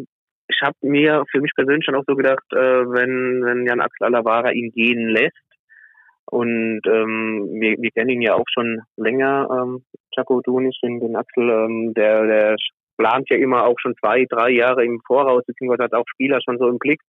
ich 0.49 0.61
habe 0.63 0.77
mir 0.83 1.25
für 1.31 1.41
mich 1.41 1.53
persönlich 1.55 1.85
schon 1.87 1.95
auch 1.95 2.05
so 2.07 2.15
gedacht, 2.15 2.45
äh, 2.53 2.57
wenn, 2.57 3.43
wenn 3.45 3.67
Jan 3.67 3.81
Axel 3.81 4.07
Alavara 4.07 4.51
ihn 4.51 4.71
gehen 4.73 5.09
lässt, 5.09 5.37
und 6.27 6.81
ähm, 6.87 7.49
wir, 7.61 7.77
wir 7.79 7.91
kennen 7.91 8.09
ihn 8.11 8.23
ja 8.23 8.35
auch 8.35 8.47
schon 8.53 8.81
länger, 8.97 9.49
ähm, 9.51 9.85
Dunis, 10.45 10.79
den, 10.83 11.01
den 11.01 11.17
Axel, 11.17 11.49
ähm, 11.51 11.93
der, 11.95 12.27
der 12.27 12.57
plant 12.97 13.29
ja 13.29 13.37
immer 13.37 13.67
auch 13.67 13.79
schon 13.79 13.95
zwei, 14.01 14.25
drei 14.29 14.51
Jahre 14.51 14.85
im 14.85 15.01
Voraus, 15.07 15.45
beziehungsweise 15.47 15.85
hat 15.85 15.95
auch 15.95 16.07
Spieler 16.09 16.41
schon 16.43 16.59
so 16.59 16.69
im 16.69 16.79
Blick. 16.79 17.01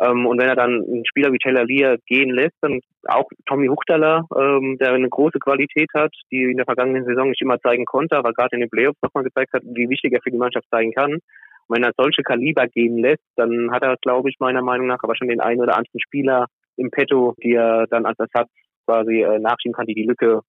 Ähm, 0.00 0.26
und 0.26 0.38
wenn 0.40 0.48
er 0.48 0.56
dann 0.56 0.84
einen 0.84 1.06
Spieler 1.06 1.32
wie 1.32 1.38
Taylor 1.38 1.64
Lear 1.64 1.96
gehen 2.06 2.30
lässt, 2.30 2.56
dann 2.60 2.80
auch 3.06 3.28
Tommy 3.46 3.66
Huchtaler, 3.66 4.26
ähm, 4.36 4.78
der 4.78 4.92
eine 4.92 5.08
große 5.08 5.38
Qualität 5.38 5.88
hat, 5.94 6.14
die 6.30 6.42
in 6.42 6.56
der 6.56 6.66
vergangenen 6.66 7.04
Saison 7.04 7.30
nicht 7.30 7.42
immer 7.42 7.58
zeigen 7.60 7.84
konnte, 7.84 8.16
aber 8.16 8.32
gerade 8.32 8.54
in 8.54 8.60
den 8.60 8.70
Playoffs 8.70 8.98
nochmal 9.02 9.24
gezeigt 9.24 9.52
hat, 9.52 9.62
wie 9.64 9.88
wichtig 9.88 10.12
er 10.12 10.22
für 10.22 10.30
die 10.30 10.38
Mannschaft 10.38 10.66
zeigen 10.70 10.92
kann. 10.92 11.14
Und 11.14 11.76
wenn 11.76 11.82
er 11.82 11.92
solche 11.96 12.22
Kaliber 12.22 12.66
gehen 12.68 12.98
lässt, 12.98 13.24
dann 13.36 13.70
hat 13.72 13.82
er, 13.82 13.96
glaube 14.00 14.30
ich, 14.30 14.36
meiner 14.38 14.62
Meinung 14.62 14.86
nach 14.86 15.02
aber 15.02 15.16
schon 15.16 15.28
den 15.28 15.40
einen 15.40 15.60
oder 15.60 15.76
anderen 15.76 16.00
Spieler 16.00 16.46
im 16.76 16.90
Petto, 16.90 17.34
die 17.42 17.54
er 17.54 17.86
dann 17.88 18.06
als 18.06 18.18
Ersatz 18.18 18.50
quasi 18.86 19.22
äh, 19.22 19.38
nachschieben 19.38 19.74
kann, 19.74 19.86
die 19.86 19.94
die 19.94 20.06
Lücke, 20.06 20.40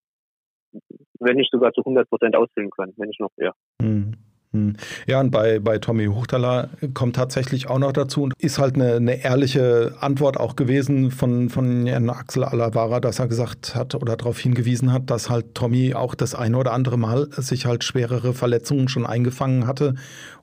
wenn 1.19 1.35
nicht 1.35 1.51
sogar 1.51 1.73
zu 1.73 1.81
100 1.81 2.07
Prozent 2.07 2.35
ausfüllen 2.35 2.69
können, 2.69 2.93
wenn 2.97 3.07
nicht 3.07 3.19
noch, 3.19 3.31
ja. 3.37 3.51
Mhm. 3.81 4.13
Hm. 4.51 4.77
Ja, 5.05 5.19
und 5.19 5.29
bei, 5.29 5.59
bei 5.59 5.77
Tommy 5.77 6.07
Huchtaler 6.07 6.69
kommt 6.95 7.15
tatsächlich 7.15 7.69
auch 7.69 7.77
noch 7.77 7.91
dazu 7.91 8.23
und 8.23 8.33
ist 8.39 8.57
halt 8.57 8.75
eine, 8.75 8.95
eine 8.95 9.23
ehrliche 9.23 9.93
Antwort 9.99 10.37
auch 10.37 10.55
gewesen 10.55 11.11
von, 11.11 11.49
von 11.49 11.85
Herrn 11.85 12.09
Axel 12.09 12.43
Alavara, 12.43 12.99
dass 12.99 13.19
er 13.19 13.27
gesagt 13.27 13.75
hat 13.75 13.93
oder 13.93 14.17
darauf 14.17 14.39
hingewiesen 14.39 14.91
hat, 14.91 15.11
dass 15.11 15.29
halt 15.29 15.53
Tommy 15.53 15.93
auch 15.93 16.15
das 16.15 16.33
eine 16.33 16.57
oder 16.57 16.73
andere 16.73 16.97
Mal 16.97 17.27
sich 17.31 17.67
halt 17.67 17.83
schwerere 17.83 18.33
Verletzungen 18.33 18.87
schon 18.87 19.05
eingefangen 19.05 19.67
hatte 19.67 19.93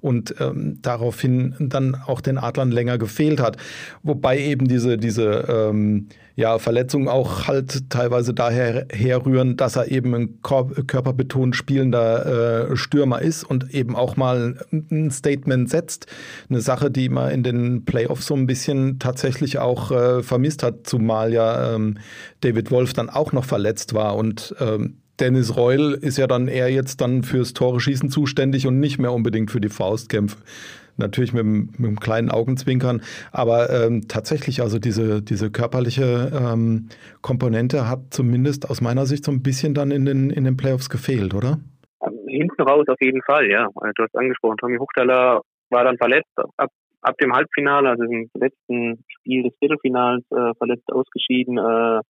und 0.00 0.36
ähm, 0.38 0.78
daraufhin 0.82 1.56
dann 1.58 1.96
auch 1.96 2.20
den 2.20 2.38
Adlern 2.38 2.70
länger 2.70 2.98
gefehlt 2.98 3.40
hat. 3.40 3.56
Wobei 4.04 4.38
eben 4.38 4.68
diese, 4.68 4.98
diese 4.98 5.46
ähm, 5.48 6.06
ja, 6.36 6.58
Verletzungen 6.58 7.08
auch 7.08 7.48
halt 7.48 7.88
teilweise 7.88 8.34
daher 8.34 8.86
herrühren, 8.90 9.56
dass 9.56 9.76
er 9.76 9.90
eben 9.90 10.14
ein 10.14 10.42
körperbetont 10.42 11.56
spielender 11.56 12.70
äh, 12.70 12.76
Stürmer 12.76 13.22
ist 13.22 13.42
und 13.42 13.72
eben 13.74 13.96
auch 13.96 14.18
mal 14.18 14.58
ein 14.70 15.10
Statement 15.10 15.70
setzt. 15.70 16.06
Eine 16.50 16.60
Sache, 16.60 16.90
die 16.90 17.08
man 17.08 17.30
in 17.30 17.42
den 17.42 17.86
Playoffs 17.86 18.26
so 18.26 18.34
ein 18.34 18.46
bisschen 18.46 18.98
tatsächlich 18.98 19.58
auch 19.58 19.90
äh, 19.90 20.22
vermisst 20.22 20.62
hat, 20.62 20.86
zumal 20.86 21.32
ja 21.32 21.74
ähm, 21.74 21.98
David 22.42 22.70
Wolf 22.70 22.92
dann 22.92 23.08
auch 23.08 23.32
noch 23.32 23.46
verletzt 23.46 23.94
war 23.94 24.14
und 24.14 24.54
ähm, 24.60 24.98
Dennis 25.18 25.56
Reul 25.56 25.94
ist 25.94 26.18
ja 26.18 26.26
dann 26.26 26.46
eher 26.46 26.70
jetzt 26.70 27.00
dann 27.00 27.22
fürs 27.22 27.54
Tore 27.54 27.80
schießen 27.80 28.10
zuständig 28.10 28.66
und 28.66 28.78
nicht 28.78 28.98
mehr 28.98 29.14
unbedingt 29.14 29.50
für 29.50 29.62
die 29.62 29.70
Faustkämpfe 29.70 30.36
natürlich 30.98 31.32
mit, 31.32 31.44
mit 31.44 31.88
einem 31.88 32.00
kleinen 32.00 32.30
Augenzwinkern. 32.30 33.02
Aber 33.32 33.70
ähm, 33.70 34.08
tatsächlich, 34.08 34.60
also 34.62 34.78
diese, 34.78 35.22
diese 35.22 35.50
körperliche 35.50 36.32
ähm, 36.34 36.88
Komponente 37.22 37.88
hat 37.88 38.00
zumindest 38.10 38.70
aus 38.70 38.80
meiner 38.80 39.06
Sicht 39.06 39.24
so 39.24 39.32
ein 39.32 39.42
bisschen 39.42 39.74
dann 39.74 39.90
in 39.90 40.04
den, 40.04 40.30
in 40.30 40.44
den 40.44 40.56
Playoffs 40.56 40.90
gefehlt, 40.90 41.34
oder? 41.34 41.58
Hinten 42.28 42.62
raus 42.62 42.86
auf 42.88 43.00
jeden 43.00 43.22
Fall, 43.22 43.50
ja. 43.50 43.68
Du 43.68 44.02
hast 44.02 44.16
angesprochen, 44.16 44.56
Tommy 44.58 44.76
Huchtaler 44.78 45.40
war 45.70 45.84
dann 45.84 45.96
verletzt 45.96 46.30
ab, 46.56 46.70
ab 47.00 47.18
dem 47.18 47.32
Halbfinale, 47.32 47.90
also 47.90 48.04
im 48.04 48.28
letzten 48.34 49.04
Spiel 49.08 49.44
des 49.44 49.52
Viertelfinals 49.58 50.24
äh, 50.30 50.52
verletzt 50.58 50.92
ausgeschieden. 50.92 51.58
Äh, 51.58 52.00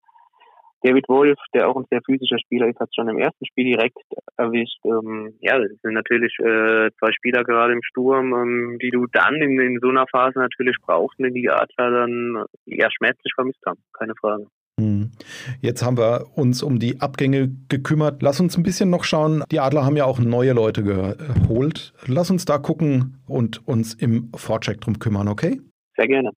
David 0.87 1.09
Wolf, 1.09 1.39
der 1.53 1.69
auch 1.69 1.77
ein 1.77 1.87
sehr 1.91 2.01
physischer 2.07 2.39
Spieler 2.39 2.69
ist, 2.69 2.79
hat 2.79 2.95
schon 2.95 3.09
im 3.09 3.19
ersten 3.19 3.45
Spiel 3.45 3.65
direkt 3.65 3.99
erwischt. 4.37 4.79
Ähm, 4.85 5.35
ja, 5.41 5.59
das 5.59 5.71
sind 5.83 5.95
natürlich 5.95 6.33
äh, 6.39 6.91
zwei 7.01 7.11
Spieler 7.13 7.43
gerade 7.43 7.73
im 7.73 7.83
Sturm, 7.83 8.33
ähm, 8.33 8.79
die 8.81 8.91
du 8.91 9.07
dann 9.13 9.35
in, 9.35 9.59
in, 9.59 9.81
so 9.83 9.89
einer 9.89 10.07
Phase 10.07 10.39
natürlich 10.39 10.77
brauchst 10.81 11.19
und 11.19 11.35
die 11.35 11.51
Adler 11.51 11.91
dann 11.91 12.45
ja 12.67 12.89
schmerzlich 12.97 13.33
vermisst 13.35 13.59
haben, 13.67 13.81
keine 13.99 14.15
Frage. 14.21 14.47
Hm. 14.79 15.11
Jetzt 15.61 15.83
haben 15.83 15.99
wir 15.99 16.27
uns 16.37 16.63
um 16.63 16.79
die 16.79 17.01
Abgänge 17.01 17.51
gekümmert. 17.69 18.23
Lass 18.23 18.39
uns 18.39 18.57
ein 18.57 18.63
bisschen 18.63 18.91
noch 18.91 19.03
schauen. 19.03 19.43
Die 19.51 19.59
Adler 19.59 19.85
haben 19.85 19.97
ja 19.97 20.05
auch 20.05 20.21
neue 20.21 20.53
Leute 20.53 20.85
geholt. 20.85 21.95
Lass 22.07 22.31
uns 22.31 22.45
da 22.45 22.59
gucken 22.59 23.19
und 23.27 23.67
uns 23.67 23.95
im 23.95 24.31
Vorcheck 24.37 24.81
drum 24.83 25.01
kümmern, 25.01 25.27
okay? 25.27 25.61
Sehr 25.97 26.07
gerne. 26.07 26.31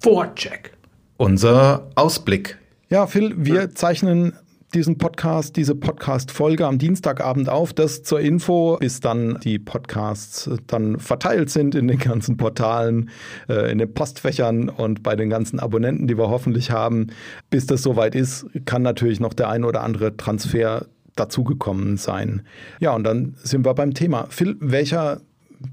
Vorcheck 0.00 0.76
unser 1.16 1.90
Ausblick. 1.94 2.58
Ja, 2.88 3.06
Phil, 3.06 3.34
wir 3.36 3.74
zeichnen 3.74 4.34
diesen 4.74 4.98
Podcast, 4.98 5.56
diese 5.56 5.74
Podcast-Folge 5.74 6.66
am 6.66 6.78
Dienstagabend 6.78 7.48
auf. 7.48 7.72
Das 7.72 8.02
zur 8.02 8.20
Info, 8.20 8.76
bis 8.78 9.00
dann 9.00 9.38
die 9.42 9.58
Podcasts 9.58 10.50
dann 10.66 10.98
verteilt 10.98 11.50
sind 11.50 11.74
in 11.74 11.88
den 11.88 11.98
ganzen 11.98 12.36
Portalen, 12.36 13.10
äh, 13.48 13.70
in 13.70 13.78
den 13.78 13.92
Postfächern 13.92 14.68
und 14.68 15.02
bei 15.02 15.16
den 15.16 15.30
ganzen 15.30 15.60
Abonnenten, 15.60 16.06
die 16.06 16.18
wir 16.18 16.28
hoffentlich 16.28 16.70
haben. 16.70 17.08
Bis 17.48 17.66
das 17.66 17.82
soweit 17.82 18.14
ist, 18.14 18.46
kann 18.64 18.82
natürlich 18.82 19.20
noch 19.20 19.32
der 19.32 19.48
ein 19.48 19.64
oder 19.64 19.82
andere 19.82 20.16
Transfer 20.16 20.86
dazugekommen 21.14 21.96
sein. 21.96 22.42
Ja, 22.78 22.94
und 22.94 23.04
dann 23.04 23.34
sind 23.42 23.64
wir 23.64 23.74
beim 23.74 23.94
Thema. 23.94 24.26
Phil, 24.28 24.56
welcher 24.60 25.20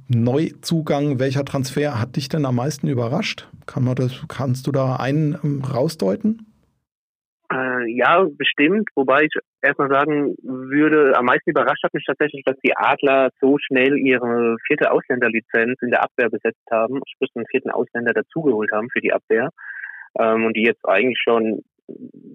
Neuzugang, 0.08 1.20
welcher 1.20 1.46
Transfer 1.46 2.00
hat 2.00 2.16
dich 2.16 2.30
denn 2.30 2.46
am 2.46 2.56
meisten 2.56 2.88
überrascht? 2.88 3.48
Kann 3.66 3.84
man 3.84 3.96
das, 3.96 4.24
kannst 4.28 4.68
du 4.68 4.72
da 4.72 4.96
einen 4.98 5.38
ähm, 5.44 5.63
rausdeuten? 5.63 6.48
Äh, 7.52 7.92
ja, 7.92 8.25
bestimmt. 8.30 8.90
Wobei 8.96 9.24
ich 9.24 9.34
erstmal 9.62 9.90
sagen 9.90 10.36
würde, 10.42 11.18
am 11.18 11.25
meisten 11.25 11.50
überrascht 11.50 11.84
hat 11.84 11.94
mich 11.94 12.06
tatsächlich, 12.06 12.44
dass 12.46 12.58
die 12.63 12.75
Adler 12.75 13.30
so 13.40 13.58
schnell 13.60 13.98
ihre 13.98 14.56
vierte 14.68 14.92
Ausländerlizenz 14.92 15.82
in 15.82 15.90
der 15.90 16.04
Abwehr 16.04 16.30
besetzt 16.30 16.66
haben, 16.72 17.02
sprich 17.08 17.32
einen 17.36 17.46
vierten 17.48 17.70
Ausländer 17.70 18.13
dazugeholt 18.13 18.72
haben 18.72 18.90
für 18.92 19.02
die 19.02 19.13
Abwehr 19.13 19.50
ähm, 20.20 20.46
und 20.46 20.56
die 20.56 20.63
jetzt 20.63 20.88
eigentlich 20.88 21.20
schon 21.22 21.63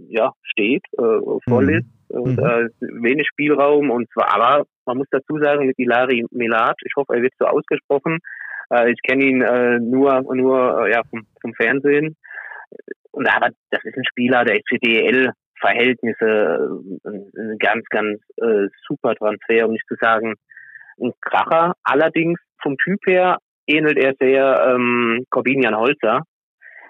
ja 0.08 0.32
steht, 0.42 0.84
äh, 0.98 1.40
voll 1.48 1.64
mhm. 1.64 1.70
ist, 1.70 1.86
äh, 2.10 2.18
mhm. 2.18 2.38
äh, 2.38 3.02
wenig 3.02 3.26
Spielraum 3.28 3.90
und 3.90 4.08
zwar 4.12 4.34
aber 4.34 4.66
man 4.88 4.96
muss 4.96 5.06
dazu 5.10 5.38
sagen, 5.38 5.66
mit 5.66 5.78
Ilari 5.78 6.24
Melat, 6.30 6.76
ich 6.84 6.94
hoffe, 6.96 7.14
er 7.14 7.22
wird 7.22 7.34
so 7.38 7.44
ausgesprochen. 7.44 8.18
Äh, 8.70 8.90
ich 8.90 9.00
kenne 9.02 9.24
ihn 9.24 9.42
äh, 9.42 9.78
nur, 9.78 10.22
nur 10.34 10.86
äh, 10.86 10.92
ja, 10.92 11.02
vom, 11.10 11.26
vom 11.40 11.54
Fernsehen. 11.54 12.16
Und 13.12 13.28
aber 13.28 13.50
das 13.70 13.84
ist 13.84 13.96
ein 13.96 14.06
Spieler, 14.08 14.44
der 14.44 14.56
ist 14.56 14.68
für 14.68 14.78
DL-Verhältnisse 14.78 16.80
ein 17.04 17.58
ganz, 17.58 17.84
ganz 17.90 18.20
äh, 18.36 18.68
super 18.86 19.14
Transfer, 19.14 19.66
um 19.66 19.72
nicht 19.72 19.86
zu 19.88 19.96
sagen 20.00 20.34
ein 21.00 21.12
Kracher. 21.20 21.74
Allerdings 21.84 22.40
vom 22.62 22.76
Typ 22.78 22.98
her 23.06 23.38
ähnelt 23.66 23.98
er 23.98 24.14
sehr 24.18 24.74
ähm, 24.74 25.24
Corbinian 25.30 25.76
Holzer, 25.76 26.22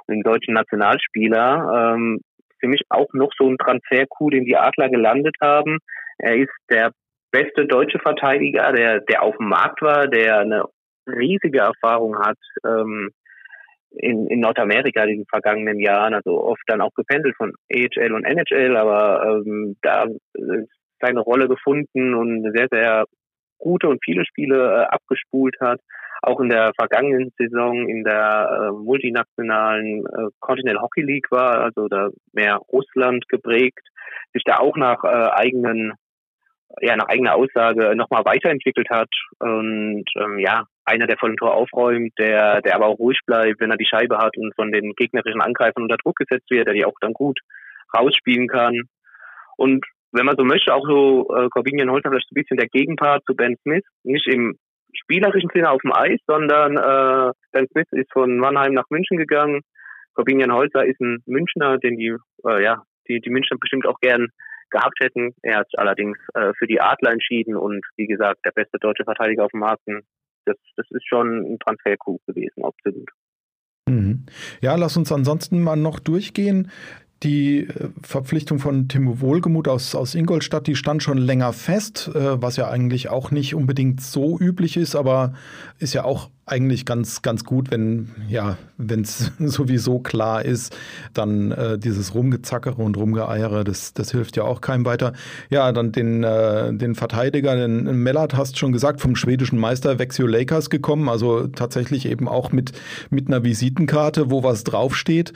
dem 0.09 0.23
deutschen 0.23 0.55
Nationalspieler. 0.55 1.95
Ähm, 1.97 2.21
für 2.61 2.69
mich 2.69 2.83
auch 2.91 3.09
noch 3.13 3.31
so 3.39 3.49
ein 3.49 3.59
Transfer-Coup, 3.59 4.31
den 4.31 4.45
die 4.45 4.57
Adler 4.57 4.89
gelandet 4.89 5.37
haben. 5.41 5.79
Er 6.19 6.37
ist 6.37 6.53
der 6.71 6.93
beste 7.31 7.67
deutsche 7.67 7.99
Verteidiger, 7.99 8.73
der, 8.73 9.01
der 9.01 9.23
auf 9.23 9.37
dem 9.37 9.49
Markt 9.49 9.83
war, 9.83 10.07
der 10.09 10.41
eine 10.41 10.65
riesige 11.07 11.59
Erfahrung 11.59 12.19
hat 12.19 12.39
ähm, 12.65 13.11
in, 13.91 14.27
in 14.29 14.41
Nordamerika 14.41 15.05
in 15.05 15.19
den 15.19 15.27
vergangenen 15.27 15.81
Jahren, 15.81 16.15
also 16.15 16.43
oft 16.43 16.63
dann 16.67 16.81
auch 16.81 16.93
gependelt 16.95 17.37
von 17.37 17.53
AHL 17.73 18.13
und 18.13 18.25
NHL, 18.25 18.77
aber 18.77 19.43
ähm, 19.47 19.77
da 19.83 20.05
ist 20.05 20.71
seine 21.01 21.21
Rolle 21.21 21.49
gefunden 21.49 22.15
und 22.15 22.53
sehr, 22.55 22.69
sehr 22.71 23.05
gute 23.59 23.89
und 23.89 24.01
viele 24.05 24.25
Spiele 24.25 24.57
äh, 24.57 24.95
abgespult 24.95 25.57
hat. 25.61 25.81
Auch 26.23 26.41
in 26.41 26.49
der 26.49 26.73
vergangenen 26.77 27.33
Saison 27.39 27.89
in 27.89 28.03
der 28.03 28.51
äh, 28.51 28.73
multinationalen 28.73 30.05
äh, 30.05 30.31
Continental 30.41 30.83
Hockey 30.83 31.03
League 31.03 31.31
war, 31.31 31.61
also 31.63 31.87
da 31.89 32.11
mehr 32.33 32.57
Russland 32.73 33.29
geprägt, 33.29 33.87
sich 34.33 34.43
da 34.45 34.59
auch 34.59 34.77
nach 34.77 35.05
äh, 35.05 35.31
eigenen 35.33 35.93
ja 36.81 36.97
nach 36.97 37.09
eigener 37.09 37.35
Aussage 37.35 37.95
nochmal 37.97 38.25
weiterentwickelt 38.25 38.89
hat 38.91 39.11
und 39.39 40.05
ähm, 40.17 40.39
ja, 40.39 40.65
einer, 40.85 41.07
der 41.07 41.19
vor 41.19 41.29
dem 41.29 41.37
Tor 41.37 41.55
aufräumt, 41.55 42.13
der, 42.19 42.61
der 42.63 42.75
aber 42.75 42.87
auch 42.87 42.99
ruhig 42.99 43.21
bleibt, 43.27 43.61
wenn 43.61 43.71
er 43.71 43.77
die 43.77 43.87
Scheibe 43.87 44.19
hat 44.19 44.37
und 44.37 44.55
von 44.55 44.73
den 44.73 44.95
gegnerischen 44.95 45.41
Angreifern 45.41 45.83
unter 45.83 45.97
Druck 45.97 46.17
gesetzt 46.17 46.51
wird, 46.51 46.67
der 46.67 46.75
die 46.75 46.85
auch 46.85 46.95
dann 47.01 47.13
gut 47.13 47.39
rausspielen 47.97 48.49
kann. 48.49 48.83
Und 49.57 49.85
wenn 50.13 50.27
man 50.27 50.37
so 50.37 50.45
möchte, 50.45 50.75
auch 50.75 50.87
so 50.87 51.29
äh, 51.37 51.49
Corbinian 51.51 51.91
Holzer 51.91 52.11
vielleicht 52.11 52.31
ein 52.33 52.41
bisschen 52.41 52.57
der 52.57 52.69
Gegenpart 52.69 53.25
zu 53.27 53.35
Ben 53.35 53.57
Smith, 53.63 53.85
nicht 54.05 54.27
im 54.27 54.57
spielerischen 54.95 55.51
Sinne 55.53 55.71
auf 55.71 55.83
dem 55.83 55.93
Eis, 55.93 56.21
sondern 56.27 56.77
äh, 56.77 57.33
Ben 57.53 57.69
Smith 57.69 57.89
ist 57.93 58.13
von 58.13 58.39
Mannheim 58.39 58.73
nach 58.73 58.89
München 58.91 59.19
gegangen. 59.19 59.61
Corbinian 60.15 60.53
Holzer 60.53 60.85
ist 60.87 61.01
ein 61.01 61.23
Münchner, 61.27 61.79
den 61.79 61.97
die, 61.97 62.15
äh, 62.47 62.63
ja, 62.63 62.83
die, 63.09 63.21
die 63.21 63.31
Münchner 63.31 63.59
bestimmt 63.61 63.87
auch 63.87 64.01
gern 64.01 64.29
gehabt 64.71 64.99
hätten. 65.01 65.35
Er 65.43 65.59
hat 65.59 65.69
allerdings 65.77 66.19
äh, 66.35 66.53
für 66.59 66.67
die 66.67 66.81
Adler 66.81 67.13
entschieden 67.13 67.57
und 67.57 67.85
wie 67.97 68.07
gesagt, 68.07 68.41
der 68.45 68.53
beste 68.53 68.79
deutsche 68.79 69.05
Verteidiger 69.05 69.45
auf 69.45 69.53
dem 69.53 69.61
Markt. 69.61 69.83
Das, 70.45 70.57
das 70.77 70.87
ist 70.91 71.07
schon 71.07 71.55
ein 71.55 71.59
Transfercoup 71.59 72.25
gewesen, 72.27 72.65
absolut. 72.65 73.11
Mhm. 73.89 74.27
Ja, 74.61 74.77
lass 74.77 74.97
uns 74.97 75.13
ansonsten 75.13 75.63
mal 75.63 75.77
noch 75.77 75.99
durchgehen. 75.99 76.71
Die 77.23 77.67
äh, 77.67 77.89
Verpflichtung 78.03 78.59
von 78.61 78.89
Timo 78.89 79.21
Wohlgemuth 79.21 79.69
aus, 79.69 79.95
aus 79.95 80.15
Ingolstadt, 80.15 80.67
die 80.67 80.77
stand 80.77 81.03
schon 81.03 81.19
länger 81.19 81.53
fest, 81.53 82.11
äh, 82.15 82.41
was 82.41 82.57
ja 82.57 82.71
eigentlich 82.71 83.09
auch 83.09 83.31
nicht 83.31 83.55
unbedingt 83.55 84.01
so 84.01 84.39
üblich 84.39 84.77
ist, 84.77 84.95
aber 84.95 85.35
ist 85.79 85.95
ja 85.95 86.05
auch 86.05 86.31
eigentlich 86.51 86.85
ganz, 86.85 87.23
ganz 87.23 87.45
gut, 87.45 87.71
wenn 87.71 88.09
ja, 88.29 88.57
wenn 88.77 89.01
es 89.03 89.33
sowieso 89.39 89.99
klar 89.99 90.45
ist, 90.45 90.77
dann 91.15 91.53
äh, 91.53 91.79
dieses 91.79 92.15
Rumgezackere 92.15 92.83
und 92.83 92.97
Rumgeeiere, 92.97 93.65
das, 93.65 93.93
das 93.93 94.11
hilft 94.11 94.37
ja 94.37 94.45
auch 94.45 94.61
keinem 94.61 94.85
weiter. 94.85 95.13
Ja, 95.51 95.71
dann 95.73 95.93
den, 95.93 96.25
äh, 96.25 96.73
den 96.73 96.95
Verteidiger, 96.95 97.57
den 97.57 97.85
Mellert, 98.03 98.37
hast 98.37 98.59
schon 98.59 98.73
gesagt, 98.73 99.01
vom 99.01 99.17
schwedischen 99.17 99.59
Meister 99.59 99.99
Vexio 99.99 100.27
Lakers 100.27 100.71
gekommen, 100.71 101.09
also 101.09 101.47
tatsächlich 101.47 102.07
eben 102.07 102.29
auch 102.29 102.53
mit, 102.53 102.73
mit 103.11 103.29
einer 103.29 103.45
Visitenkarte, 103.45 104.31
wo 104.31 104.43
was 104.43 104.65
draufsteht. 104.65 105.33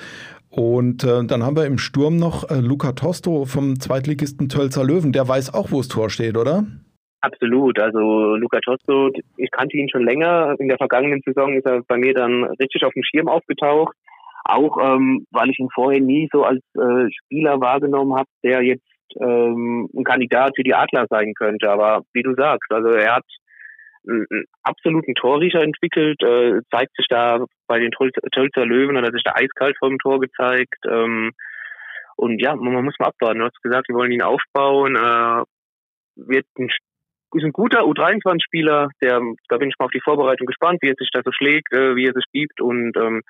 Und 0.53 1.03
äh, 1.03 1.25
dann 1.25 1.43
haben 1.45 1.57
wir 1.57 1.65
im 1.65 1.79
Sturm 1.79 2.17
noch 2.17 2.51
äh, 2.51 2.57
Luca 2.57 2.93
Tosto 2.93 3.47
vom 3.47 3.81
Zweitligisten 3.81 4.51
Tölzer 4.51 4.85
Löwen. 4.85 5.13
Der 5.13 5.27
weiß 5.27 5.55
auch, 5.55 5.71
wo 5.71 5.79
das 5.79 5.89
Tor 5.89 6.11
steht, 6.11 6.37
oder? 6.37 6.67
Absolut. 7.23 7.79
Also 7.81 8.35
Luca 8.35 8.59
Tosto, 8.61 9.11
ich 9.37 9.51
kannte 9.53 9.77
ihn 9.77 9.89
schon 9.89 10.05
länger. 10.05 10.57
In 10.59 10.69
der 10.69 10.77
vergangenen 10.77 11.23
Saison 11.25 11.55
ist 11.55 11.65
er 11.65 11.83
bei 11.87 11.97
mir 11.97 12.15
dann 12.15 12.45
richtig 12.61 12.85
auf 12.85 12.93
dem 12.95 13.05
Schirm 13.05 13.29
aufgetaucht. 13.29 13.97
Auch 14.45 14.77
ähm, 14.83 15.25
weil 15.31 15.51
ich 15.51 15.59
ihn 15.61 15.69
vorher 15.73 16.01
nie 16.01 16.29
so 16.33 16.43
als 16.43 16.61
äh, 16.75 17.09
Spieler 17.13 17.61
wahrgenommen 17.61 18.17
habe, 18.17 18.29
der 18.43 18.63
jetzt 18.63 18.83
ähm, 19.21 19.89
ein 19.97 20.03
Kandidat 20.03 20.55
für 20.57 20.65
die 20.65 20.75
Adler 20.75 21.07
sein 21.09 21.33
könnte. 21.35 21.71
Aber 21.71 22.03
wie 22.13 22.25
du 22.25 22.35
sagst, 22.35 22.73
also 22.73 22.89
er 22.89 23.15
hat 23.15 23.25
einen 24.09 24.27
absoluten 24.65 25.15
Torriecher 25.15 25.63
entwickelt, 25.63 26.21
äh, 26.25 26.61
zeigt 26.73 26.97
sich 26.97 27.07
da 27.09 27.45
bei 27.69 27.79
den 27.79 27.93
Tölzer 27.93 28.67
Löwen, 28.67 28.97
hat 28.97 29.05
er 29.05 29.13
sich 29.13 29.23
da 29.23 29.35
eiskalt 29.37 29.77
vor 29.79 29.91
dem 29.91 30.01
Tor 30.01 30.19
gezeigt. 30.19 30.85
Ähm, 30.91 31.31
und 32.17 32.41
ja, 32.41 32.57
man, 32.57 32.75
man 32.75 32.85
muss 32.85 32.99
mal 32.99 33.09
abwarten. 33.09 33.39
Du 33.39 33.45
hast 33.45 33.63
gesagt, 33.63 33.89
wir 33.89 33.95
wollen 33.95 34.11
ihn 34.11 34.23
aufbauen. 34.23 34.97
Äh, 34.97 35.45
wird 36.17 36.47
ein 36.59 36.69
ist 37.35 37.45
ein 37.45 37.53
guter 37.53 37.81
U23-Spieler, 37.83 38.89
der, 39.03 39.21
da 39.49 39.57
bin 39.57 39.69
ich 39.69 39.75
mal 39.79 39.87
auf 39.87 39.91
die 39.91 40.03
Vorbereitung 40.03 40.47
gespannt, 40.47 40.79
wie 40.83 40.89
er 40.89 40.97
sich 40.99 41.11
da 41.13 41.21
so 41.25 41.33
schlägt, 41.33 41.73
äh, 41.73 41.97
wie 41.97 42.07
er 42.07 42.13
sich 42.13 42.25
gibt 42.33 42.61
und 42.61 42.97
ähm, 42.97 43.23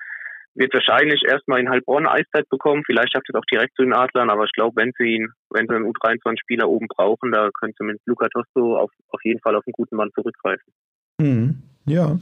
wird 0.55 0.73
wahrscheinlich 0.73 1.23
erstmal 1.27 1.59
in 1.59 1.69
Heilbronn 1.69 2.07
Eiszeit 2.07 2.47
bekommen. 2.49 2.83
Vielleicht 2.85 3.13
schafft 3.13 3.27
es 3.29 3.35
auch 3.35 3.45
direkt 3.51 3.75
zu 3.75 3.83
den 3.83 3.93
Adlern, 3.93 4.29
aber 4.29 4.45
ich 4.45 4.51
glaube, 4.51 4.75
wenn 4.75 4.91
sie 4.97 5.15
ihn, 5.15 5.29
wenn 5.49 5.67
sie 5.67 5.75
einen 5.75 5.85
U23-Spieler 5.85 6.69
oben 6.69 6.87
brauchen, 6.87 7.31
da 7.31 7.49
können 7.59 7.73
mit 7.79 7.99
Luca 8.05 8.27
Tosto 8.29 8.77
auf, 8.77 8.91
auf 9.09 9.19
jeden 9.23 9.39
Fall 9.39 9.55
auf 9.55 9.63
einen 9.65 9.73
guten 9.73 9.95
Mann 9.95 10.11
zurückgreifen. 10.13 10.73
Mhm. 11.19 11.63
Ja, 11.85 12.17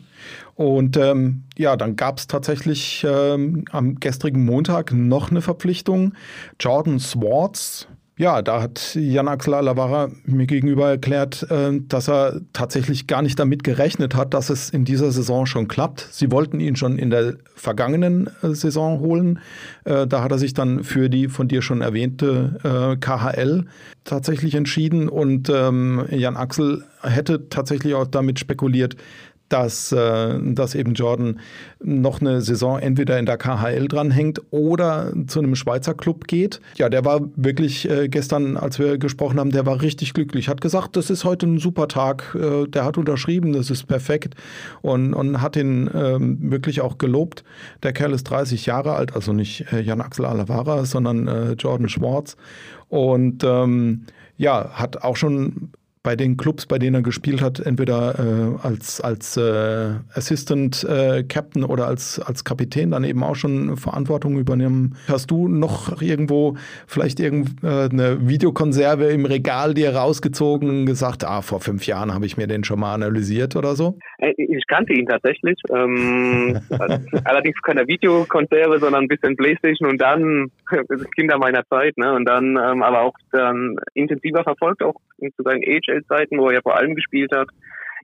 und 0.56 0.98
ähm, 0.98 1.44
ja, 1.56 1.76
dann 1.76 1.96
gab 1.96 2.18
es 2.18 2.26
tatsächlich 2.26 3.06
ähm, 3.08 3.66
am 3.72 4.00
gestrigen 4.00 4.44
Montag 4.44 4.92
noch 4.92 5.30
eine 5.30 5.42
Verpflichtung. 5.42 6.16
Jordan 6.60 6.98
Swartz, 6.98 7.88
ja, 8.22 8.44
da 8.44 8.62
hat 8.62 8.94
Jan-Axel 8.94 9.56
Alavara 9.56 10.12
mir 10.26 10.46
gegenüber 10.46 10.88
erklärt, 10.88 11.42
äh, 11.50 11.80
dass 11.88 12.08
er 12.08 12.42
tatsächlich 12.54 13.08
gar 13.08 13.24
nicht 13.24 13.40
damit 13.40 13.64
gerechnet 13.64 14.14
hat, 14.14 14.36
dass 14.36 14.52
es 14.52 14.70
in 14.70 14.86
dieser 14.86 15.12
Saison 15.12 15.48
schon 15.48 15.68
klappt. 15.68 16.08
Sie 16.12 16.32
wollten 16.32 16.60
ihn 16.60 16.76
schon 16.76 17.00
in 17.00 17.10
der 17.10 17.38
vergangenen 17.56 18.30
äh, 18.44 18.50
Saison 18.50 19.00
holen. 19.00 19.40
Äh, 19.86 20.06
da 20.06 20.22
hat 20.22 20.32
er 20.32 20.38
sich 20.38 20.54
dann 20.54 20.84
für 20.84 21.10
die 21.10 21.30
von 21.30 21.48
dir 21.48 21.64
schon 21.64 21.82
erwähnte 21.82 22.60
KHL 23.00 23.66
tatsächlich 24.04 24.56
entschieden 24.56 25.10
und 25.10 25.50
ähm, 25.50 26.06
Jan 26.12 26.38
Axel 26.38 26.84
hätte 27.02 27.50
tatsächlich 27.50 27.96
auch 27.96 28.08
damit 28.08 28.40
spekuliert, 28.40 28.96
dass, 29.52 29.92
äh, 29.92 30.40
dass 30.42 30.76
eben 30.76 30.94
Jordan 30.94 31.40
noch 31.84 32.22
eine 32.22 32.42
Saison 32.42 32.80
entweder 32.80 33.20
in 33.20 33.26
der 33.26 33.38
KHL 33.38 33.88
dranhängt 33.88 34.42
oder 34.52 35.12
zu 35.28 35.40
einem 35.40 35.56
Schweizer 35.56 35.94
Club 35.94 36.28
geht. 36.28 36.62
Ja, 36.78 36.90
der 36.90 37.04
war 37.04 37.22
wirklich 37.36 37.90
äh, 37.90 38.08
gestern, 38.08 38.56
als 38.56 38.80
wir 38.80 38.98
gesprochen 38.98 39.40
haben, 39.40 39.52
der 39.52 39.66
war 39.66 39.82
richtig 39.82 40.14
glücklich. 40.14 40.48
Hat 40.48 40.62
gesagt, 40.62 40.96
das 40.96 41.10
ist 41.10 41.26
heute 41.26 41.48
ein 41.48 41.58
super 41.58 41.88
Tag. 41.88 42.36
Äh, 42.36 42.68
der 42.68 42.86
hat 42.86 42.98
unterschrieben, 42.98 43.52
das 43.52 43.70
ist 43.70 43.88
perfekt 43.88 44.36
und, 44.82 45.14
und 45.14 45.42
hat 45.42 45.58
ihn 45.58 45.90
ähm, 45.94 46.52
wirklich 46.52 46.80
auch 46.82 46.98
gelobt. 46.98 47.44
Der 47.84 47.92
Kerl 47.92 48.14
ist 48.14 48.24
30 48.24 48.66
Jahre 48.66 48.94
alt, 48.94 49.16
also 49.16 49.34
nicht 49.34 49.66
äh, 49.74 49.82
Jan-Axel 49.82 50.26
Alavara, 50.26 50.86
sondern 50.86 51.28
äh, 51.28 51.52
Jordan 51.54 51.90
Schwartz. 51.90 52.38
Und 52.88 53.44
ähm, 53.44 54.06
ja, 54.38 54.72
hat 54.74 55.04
auch 55.04 55.18
schon 55.18 55.72
bei 56.04 56.16
den 56.16 56.36
Clubs, 56.36 56.66
bei 56.66 56.80
denen 56.80 56.96
er 56.96 57.02
gespielt 57.04 57.42
hat, 57.42 57.60
entweder 57.60 58.16
äh, 58.18 58.68
als, 58.68 59.02
als 59.02 59.38
äh, 59.38 59.94
Assistant 60.16 60.84
äh, 60.84 61.24
Captain 61.24 61.64
oder 61.64 61.86
als, 61.86 62.20
als 62.20 62.44
Kapitän 62.44 62.90
dann 62.92 63.04
eben 63.04 63.24
auch 63.24 63.36
schon 63.36 63.78
Verantwortung 63.78 64.40
übernehmen. 64.40 64.96
Hast 65.08 65.30
du 65.30 65.48
noch 65.48 66.02
irgendwo 66.02 66.56
vielleicht 66.88 67.20
irgendeine 67.20 68.04
äh, 68.04 68.28
Videokonserve 68.28 69.06
im 69.06 69.26
Regal 69.26 69.76
dir 69.76 69.96
rausgezogen 69.96 70.70
und 70.70 70.86
gesagt, 70.88 71.24
ah, 71.24 71.44
vor 71.44 71.60
fünf 71.60 71.86
Jahren 71.86 72.12
habe 72.14 72.26
ich 72.26 72.36
mir 72.36 72.48
den 72.48 72.64
schon 72.64 72.80
mal 72.80 72.96
analysiert 72.96 73.56
oder 73.56 73.76
so? 73.76 74.00
Äh, 74.18 74.34
ich 74.38 74.66
kannte 74.68 74.94
ihn 74.94 75.06
tatsächlich. 75.06 75.60
Ähm, 75.70 76.60
allerdings 77.26 77.62
keine 77.62 77.88
Videokonserve, 77.88 78.80
sondern 78.80 79.04
ein 79.04 79.08
bisschen 79.08 79.36
Playstation 79.36 79.90
und 79.90 80.02
dann 80.02 80.50
Kinder 81.16 81.38
meiner 81.38 81.64
Zeit, 81.68 81.96
ne? 81.98 82.12
Und 82.14 82.26
dann 82.26 82.58
ähm, 82.58 82.82
aber 82.82 83.02
auch 83.02 83.14
dann 83.32 83.76
intensiver 83.94 84.44
verfolgt, 84.44 84.82
auch 84.82 84.96
zu 85.20 85.44
seinen 85.44 85.62
AHL-Zeiten, 85.92 86.38
wo 86.38 86.48
er 86.48 86.56
ja 86.56 86.62
vor 86.62 86.78
allem 86.78 86.96
gespielt 86.96 87.32
hat. 87.36 87.50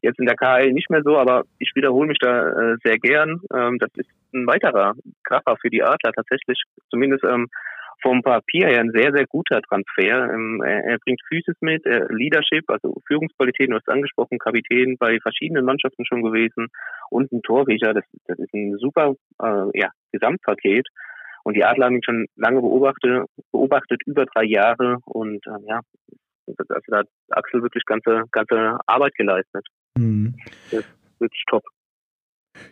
Jetzt 0.02 0.20
in 0.20 0.26
der 0.26 0.36
KL 0.36 0.74
nicht 0.74 0.90
mehr 0.90 1.02
so, 1.04 1.18
aber 1.18 1.44
ich 1.60 1.72
wiederhole 1.76 2.08
mich 2.08 2.20
da 2.20 2.50
äh, 2.50 2.78
sehr 2.84 2.98
gern. 3.00 3.42
Ähm, 3.54 3.80
das 3.80 3.90
ist 3.96 4.10
ein 4.34 4.46
weiterer 4.46 4.94
Kracher 5.24 5.58
für 5.60 5.70
die 5.70 5.84
Adler 5.84 6.12
tatsächlich, 6.14 6.62
zumindest 6.92 7.24
ähm, 7.24 7.48
vom 8.02 8.22
Papier 8.22 8.68
her 8.68 8.82
ein 8.82 8.92
sehr, 8.94 9.12
sehr 9.12 9.26
guter 9.26 9.62
Transfer. 9.62 10.32
Ähm, 10.32 10.62
er, 10.64 10.84
er, 10.84 10.98
bringt 11.00 11.22
Physis 11.28 11.56
mit, 11.62 11.86
er, 11.86 12.08
Leadership, 12.10 12.70
also 12.70 13.02
Führungsqualität, 13.08 13.72
du 13.72 13.76
hast 13.76 13.90
angesprochen, 13.90 14.38
Kapitän 14.38 14.98
bei 14.98 15.20
verschiedenen 15.20 15.66
Mannschaften 15.66 16.06
schon 16.06 16.22
gewesen 16.22 16.68
und 17.10 17.32
ein 17.32 17.42
Torriecher. 17.42 17.94
Das, 17.94 18.06
das 18.28 18.38
ist 18.38 18.54
ein 18.54 18.78
super 18.78 19.16
äh, 19.42 19.80
ja, 19.80 19.90
Gesamtpaket. 20.12 20.88
Und 21.44 21.56
die 21.56 21.64
Adler 21.64 21.86
haben 21.86 21.96
ihn 21.96 22.04
schon 22.04 22.26
lange 22.36 22.60
beobachtet, 22.60 23.26
beobachtet 23.52 24.02
über 24.06 24.26
drei 24.26 24.44
Jahre 24.44 24.98
und 25.06 25.48
ähm, 25.48 25.64
ja, 25.66 25.80
also 26.48 26.64
da 26.88 26.98
hat 27.00 27.08
Axel 27.32 27.62
wirklich 27.62 27.86
ganze, 27.86 28.24
ganze 28.32 28.78
Arbeit 28.86 29.16
geleistet. 29.16 29.66
Mhm. 29.98 30.36
Das 30.72 30.82
ist 30.82 30.88
wirklich 31.20 31.44
top. 31.50 31.64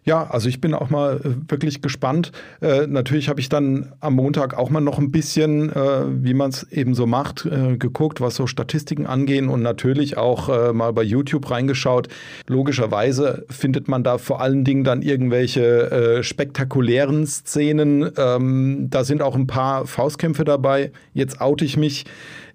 Ja, 0.04 0.28
also 0.30 0.50
ich 0.50 0.62
bin 0.62 0.74
auch 0.74 0.90
mal 0.90 1.18
äh, 1.18 1.52
wirklich 1.52 1.82
gespannt. 1.82 2.32
Äh, 2.62 2.88
natürlich 2.88 3.30
habe 3.30 3.40
ich 3.40 3.50
dann 3.50 3.94
am 4.00 4.16
Montag 4.16 4.58
auch 4.58 4.70
mal 4.70 4.82
noch 4.82 5.00
ein 5.00 5.12
bisschen, 5.12 5.70
äh, 5.72 6.06
wie 6.24 6.34
man 6.34 6.50
es 6.50 6.72
eben 6.72 6.94
so 6.94 7.06
macht, 7.06 7.46
äh, 7.46 7.78
geguckt, 7.78 8.22
was 8.22 8.36
so 8.36 8.48
Statistiken 8.48 9.08
angehen 9.08 9.48
und 9.48 9.62
natürlich 9.62 10.18
auch 10.18 10.50
äh, 10.50 10.74
mal 10.74 10.94
bei 10.94 11.04
YouTube 11.04 11.50
reingeschaut. 11.50 12.08
Logischerweise 12.48 13.46
findet 13.50 13.88
man 13.88 14.04
da 14.04 14.18
vor 14.18 14.42
allen 14.42 14.64
Dingen 14.64 14.84
dann 14.84 15.02
irgendwelche 15.02 15.92
äh, 15.92 16.24
spektakulären 16.24 17.26
Szenen. 17.26 18.12
Ähm, 18.18 18.88
da 18.90 19.04
sind 19.04 19.22
auch 19.22 19.36
ein 19.36 19.48
paar 19.48 19.88
Faustkämpfe 19.88 20.44
dabei. 20.44 20.92
Jetzt 21.14 21.42
oute 21.42 21.66
ich 21.66 21.78
mich. 21.78 22.06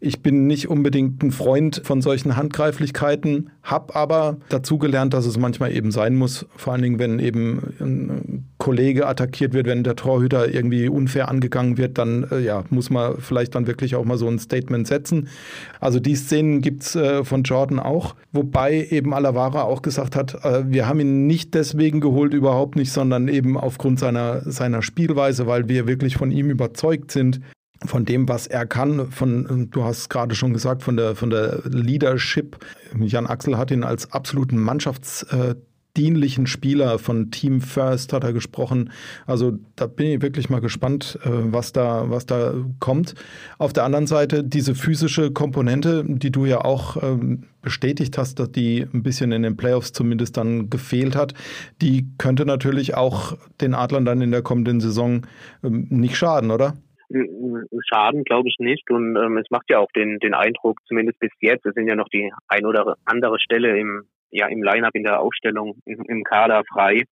Ich 0.03 0.23
bin 0.23 0.47
nicht 0.47 0.69
unbedingt 0.69 1.23
ein 1.23 1.31
Freund 1.31 1.83
von 1.85 2.01
solchen 2.01 2.35
Handgreiflichkeiten, 2.35 3.51
habe 3.63 3.95
aber 3.95 4.39
dazugelernt, 4.49 5.13
dass 5.13 5.27
es 5.27 5.37
manchmal 5.37 5.77
eben 5.77 5.91
sein 5.91 6.17
muss, 6.17 6.47
vor 6.57 6.73
allen 6.73 6.81
Dingen, 6.81 6.99
wenn 6.99 7.19
eben 7.19 7.75
ein 7.81 8.49
Kollege 8.57 9.07
attackiert 9.07 9.53
wird, 9.53 9.67
wenn 9.67 9.85
der 9.85 9.97
Torhüter 9.97 10.53
irgendwie 10.53 10.89
unfair 10.89 11.29
angegangen 11.29 11.77
wird, 11.77 11.99
dann 11.99 12.27
äh, 12.31 12.41
ja, 12.41 12.65
muss 12.71 12.89
man 12.89 13.19
vielleicht 13.19 13.55
dann 13.55 13.67
wirklich 13.67 13.95
auch 13.95 14.05
mal 14.07 14.17
so 14.17 14.27
ein 14.27 14.39
Statement 14.39 14.87
setzen. 14.87 15.29
Also 15.81 16.01
die 16.01 16.17
Szenen 16.17 16.63
gibt 16.63 16.83
es 16.83 16.97
äh, 16.97 17.23
von 17.23 17.43
Jordan 17.43 17.79
auch, 17.79 18.15
wobei 18.33 18.87
eben 18.91 19.13
Alavara 19.13 19.65
auch 19.65 19.83
gesagt 19.83 20.17
hat, 20.17 20.45
äh, 20.45 20.63
wir 20.67 20.89
haben 20.89 21.01
ihn 21.01 21.27
nicht 21.27 21.55
deswegen 21.55 22.01
geholt, 22.01 22.33
überhaupt 22.33 22.77
nicht, 22.77 22.93
sondern 22.93 23.29
eben 23.29 23.59
aufgrund 23.59 23.99
seiner, 23.99 24.51
seiner 24.51 24.81
Spielweise, 24.81 25.47
weil 25.47 25.69
wir 25.69 25.87
wirklich 25.87 26.17
von 26.17 26.31
ihm 26.31 26.49
überzeugt 26.49 27.11
sind, 27.13 27.41
von 27.85 28.05
dem, 28.05 28.29
was 28.29 28.47
er 28.47 28.67
kann, 28.67 29.11
von, 29.11 29.69
du 29.71 29.85
hast 29.85 30.11
gerade 30.11 30.35
schon 30.35 30.53
gesagt, 30.53 30.83
von 30.83 30.97
der, 30.97 31.15
von 31.15 31.31
der 31.31 31.63
Leadership. 31.65 32.59
Jan 32.99 33.27
Axel 33.27 33.57
hat 33.57 33.71
ihn 33.71 33.85
als 33.85 34.13
absoluten 34.13 34.59
Mannschaftsdienlichen 34.59 36.47
Spieler 36.47 36.99
von 36.99 37.31
Team 37.31 37.63
First 37.63 38.13
hat 38.13 38.23
er 38.23 38.35
gesprochen. 38.35 38.91
Also 39.27 39.59
da 39.77 39.87
bin 39.87 40.09
ich 40.09 40.21
wirklich 40.23 40.51
mal 40.51 40.61
gespannt, 40.61 41.19
äh, 41.25 41.31
was 41.31 41.73
da, 41.73 42.11
was 42.11 42.27
da 42.27 42.53
kommt. 42.81 43.15
Auf 43.57 43.73
der 43.73 43.85
anderen 43.85 44.07
Seite 44.07 44.45
diese 44.45 44.75
physische 44.75 45.31
Komponente, 45.31 46.05
die 46.07 46.31
du 46.31 46.45
ja 46.45 46.63
auch 46.63 47.03
ähm, 47.03 47.45
bestätigt 47.63 48.19
hast, 48.19 48.39
dass 48.41 48.53
die 48.53 48.87
ein 48.93 49.03
bisschen 49.03 49.33
in 49.33 49.43
den 49.43 49.57
Playoffs 49.57 49.93
zumindest 49.93 50.37
dann 50.37 50.69
gefehlt 50.69 51.17
hat, 51.17 51.33
die 51.81 52.11
könnte 52.19 52.45
natürlich 52.45 52.95
auch 52.95 53.39
den 53.63 53.75
Adlern 53.75 54.05
dann 54.05 54.21
in 54.21 54.33
der 54.33 54.43
kommenden 54.43 54.81
Saison 54.81 55.23
ähm, 55.65 55.87
nicht 55.89 56.19
schaden, 56.19 56.51
oder? 56.51 56.75
Schaden 57.89 58.25
glaube 58.25 58.49
ich 58.49 58.57
nicht 58.59 58.89
und 58.91 59.17
ähm, 59.17 59.37
es 59.39 59.51
macht 59.51 59.69
ja 59.69 59.79
auch 59.79 59.91
den, 59.97 60.19
den 60.21 60.35
Eindruck, 60.35 60.79
zumindest 60.87 61.19
bis 61.19 61.33
jetzt, 61.41 61.67
es 61.67 61.75
sind 61.75 61.89
ja 61.89 61.97
noch 61.97 62.09
die 62.09 62.33
ein 62.49 62.65
oder 62.65 62.97
andere 63.05 63.41
Stelle 63.41 63.77
im, 63.79 64.05
ja, 64.31 64.47
im 64.47 64.63
Line-Up, 64.63 64.95
in 64.95 65.03
der 65.03 65.21
Ausstellung, 65.21 65.77
im, 65.87 66.05
im 66.07 66.23
Kader 66.25 66.63
frei. 66.73 67.03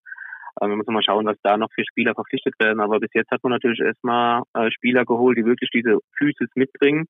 Ähm, 0.61 0.77
muss 0.77 0.87
man 0.87 0.95
mal 0.95 1.03
schauen, 1.03 1.27
was 1.27 1.37
da 1.43 1.57
noch 1.57 1.71
für 1.73 1.85
Spieler 1.85 2.15
verpflichtet 2.15 2.55
werden. 2.59 2.81
Aber 2.81 2.99
bis 3.01 3.11
jetzt 3.15 3.31
hat 3.31 3.43
man 3.43 3.53
natürlich 3.53 3.81
erstmal 3.81 4.43
äh, 4.55 4.71
Spieler 4.71 5.05
geholt, 5.05 5.39
die 5.39 5.45
wirklich 5.45 5.71
diese 5.71 5.99
Physis 6.17 6.51
mitbringen. 6.55 7.07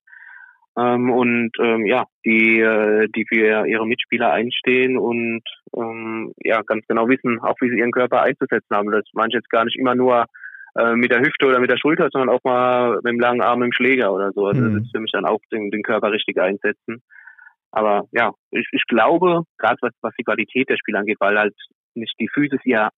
ähm, 0.79 1.11
und 1.11 1.51
ähm, 1.61 1.87
ja, 1.87 2.05
die, 2.25 2.61
äh, 2.61 3.09
die 3.15 3.27
für 3.29 3.67
ihre 3.67 3.87
Mitspieler 3.87 4.33
einstehen 4.33 4.97
und 4.97 5.43
ähm, 5.77 6.33
ja, 6.43 6.63
ganz 6.63 6.87
genau 6.87 7.09
wissen, 7.09 7.41
auch 7.41 7.57
wie 7.61 7.71
sie 7.71 7.79
ihren 7.79 7.91
Körper 7.93 8.23
einzusetzen 8.23 8.75
haben. 8.75 8.91
Das 8.91 9.05
meine 9.13 9.29
ich 9.29 9.35
jetzt 9.35 9.51
gar 9.51 9.65
nicht 9.65 9.79
immer 9.79 9.95
nur 9.95 10.27
äh, 10.77 10.95
mit 10.95 11.11
der 11.11 11.21
Hüfte 11.21 11.47
oder 11.47 11.61
mit 11.61 11.71
der 11.71 11.79
Schulter, 11.79 12.09
sondern 12.13 12.35
auch 12.35 12.43
mal 12.45 12.97
mit 12.97 13.13
dem 13.13 13.21
langen 13.21 13.43
Arm, 13.43 13.61
dem 13.61 13.73
Schläger 13.73 14.13
oder 14.13 14.33
so. 14.33 14.47
Also 14.47 14.61
mhm. 14.61 14.75
das 14.75 14.83
ist 14.85 14.93
für 14.93 15.01
mich 15.01 15.13
dann 15.13 15.25
auch 15.25 15.41
den, 15.53 15.71
den 15.71 15.83
Körper 15.83 16.13
richtig 16.13 16.41
einsetzen. 16.41 17.03
Aber 17.71 18.05
ja, 18.13 18.33
ich, 18.51 18.67
ich 18.73 18.85
glaube, 18.89 19.43
gerade 19.59 19.77
was, 19.83 19.93
was 20.01 20.15
die 20.19 20.25
Qualität 20.25 20.69
der 20.69 20.77
Spieler 20.77 21.01
angeht, 21.01 21.19
weil 21.21 21.39
halt 21.39 21.55
nicht 21.95 22.15
die 22.19 22.29
Physis 22.33 22.61
ihr, 22.65 22.89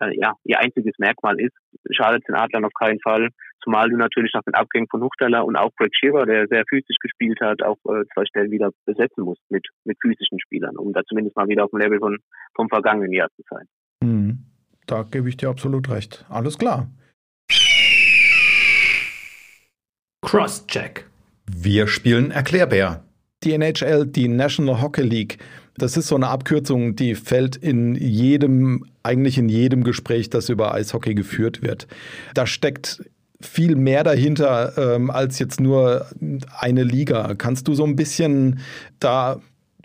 äh, 0.00 0.16
ja, 0.16 0.34
ihr 0.44 0.58
einziges 0.58 0.94
Merkmal 0.98 1.38
ist, 1.40 1.54
schadet 1.90 2.26
den 2.26 2.34
Adlern 2.34 2.64
auf 2.64 2.72
keinen 2.78 3.00
Fall. 3.00 3.28
Zumal 3.62 3.90
du 3.90 3.96
natürlich 3.96 4.32
nach 4.34 4.42
den 4.42 4.54
Abgängen 4.54 4.88
von 4.90 5.02
Huchtaler 5.02 5.44
und 5.44 5.56
auch 5.56 5.70
Greg 5.76 5.94
Shiver, 5.94 6.26
der 6.26 6.48
sehr 6.48 6.64
physisch 6.68 6.96
gespielt 7.00 7.38
hat, 7.40 7.62
auch 7.62 7.76
äh, 7.88 8.04
zwei 8.14 8.24
Stellen 8.24 8.50
wieder 8.50 8.70
besetzen 8.86 9.24
musst 9.24 9.42
mit, 9.50 9.66
mit 9.84 9.98
physischen 10.00 10.40
Spielern, 10.40 10.76
um 10.76 10.92
da 10.92 11.02
zumindest 11.04 11.36
mal 11.36 11.48
wieder 11.48 11.64
auf 11.64 11.70
dem 11.70 11.80
Level 11.80 11.98
von, 11.98 12.18
vom 12.54 12.68
vergangenen 12.68 13.12
Jahr 13.12 13.28
zu 13.36 13.42
sein. 13.48 13.66
Mhm. 14.02 14.46
Da 14.86 15.04
gebe 15.04 15.28
ich 15.28 15.36
dir 15.36 15.50
absolut 15.50 15.88
recht. 15.88 16.24
Alles 16.28 16.58
klar. 16.58 16.88
Crosscheck. 20.22 21.06
Wir 21.46 21.86
spielen 21.86 22.30
Erklärbär. 22.30 23.02
Die 23.42 23.52
NHL, 23.52 24.06
die 24.06 24.28
National 24.28 24.80
Hockey 24.82 25.02
League, 25.02 25.38
das 25.76 25.96
ist 25.96 26.08
so 26.08 26.16
eine 26.16 26.28
Abkürzung, 26.28 26.94
die 26.94 27.14
fällt 27.14 27.56
in 27.56 27.94
jedem, 27.94 28.84
eigentlich 29.02 29.38
in 29.38 29.48
jedem 29.48 29.82
Gespräch, 29.82 30.28
das 30.28 30.50
über 30.50 30.74
Eishockey 30.74 31.14
geführt 31.14 31.62
wird. 31.62 31.86
Da 32.34 32.46
steckt 32.46 33.02
viel 33.40 33.76
mehr 33.76 34.04
dahinter 34.04 34.76
ähm, 34.76 35.10
als 35.10 35.38
jetzt 35.38 35.60
nur 35.60 36.06
eine 36.58 36.84
Liga. 36.84 37.34
Kannst 37.36 37.68
du 37.68 37.74
so 37.74 37.84
ein 37.84 37.96
bisschen 37.96 38.60
da 38.98 39.40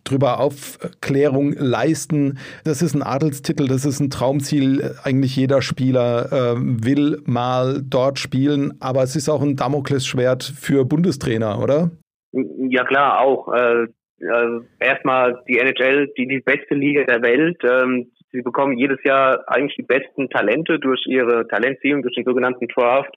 drüber 0.05 0.39
Aufklärung 0.39 1.53
leisten. 1.57 2.39
Das 2.63 2.81
ist 2.81 2.95
ein 2.95 3.03
Adelstitel, 3.03 3.67
das 3.67 3.85
ist 3.85 3.99
ein 3.99 4.09
Traumziel. 4.09 4.95
Eigentlich 5.03 5.35
jeder 5.35 5.61
Spieler 5.61 6.31
äh, 6.31 6.55
will 6.57 7.21
mal 7.25 7.81
dort 7.83 8.19
spielen, 8.19 8.75
aber 8.79 9.03
es 9.03 9.15
ist 9.15 9.29
auch 9.29 9.41
ein 9.41 9.55
Damoklesschwert 9.55 10.43
für 10.43 10.85
Bundestrainer, 10.85 11.61
oder? 11.61 11.91
Ja 12.31 12.83
klar, 12.83 13.19
auch. 13.21 13.51
Äh, 13.53 13.87
äh, 14.19 14.59
erstmal 14.79 15.41
die 15.47 15.59
NHL, 15.59 16.11
die, 16.17 16.27
die 16.27 16.39
beste 16.39 16.75
Liga 16.75 17.03
der 17.03 17.21
Welt. 17.21 17.57
Ähm, 17.63 18.11
sie 18.31 18.41
bekommen 18.41 18.77
jedes 18.77 19.03
Jahr 19.03 19.43
eigentlich 19.47 19.75
die 19.75 19.83
besten 19.83 20.29
Talente 20.29 20.79
durch 20.79 21.05
ihre 21.05 21.47
Talentziehung, 21.47 22.01
durch 22.01 22.15
den 22.15 22.25
sogenannten 22.25 22.67
Draft. 22.67 23.13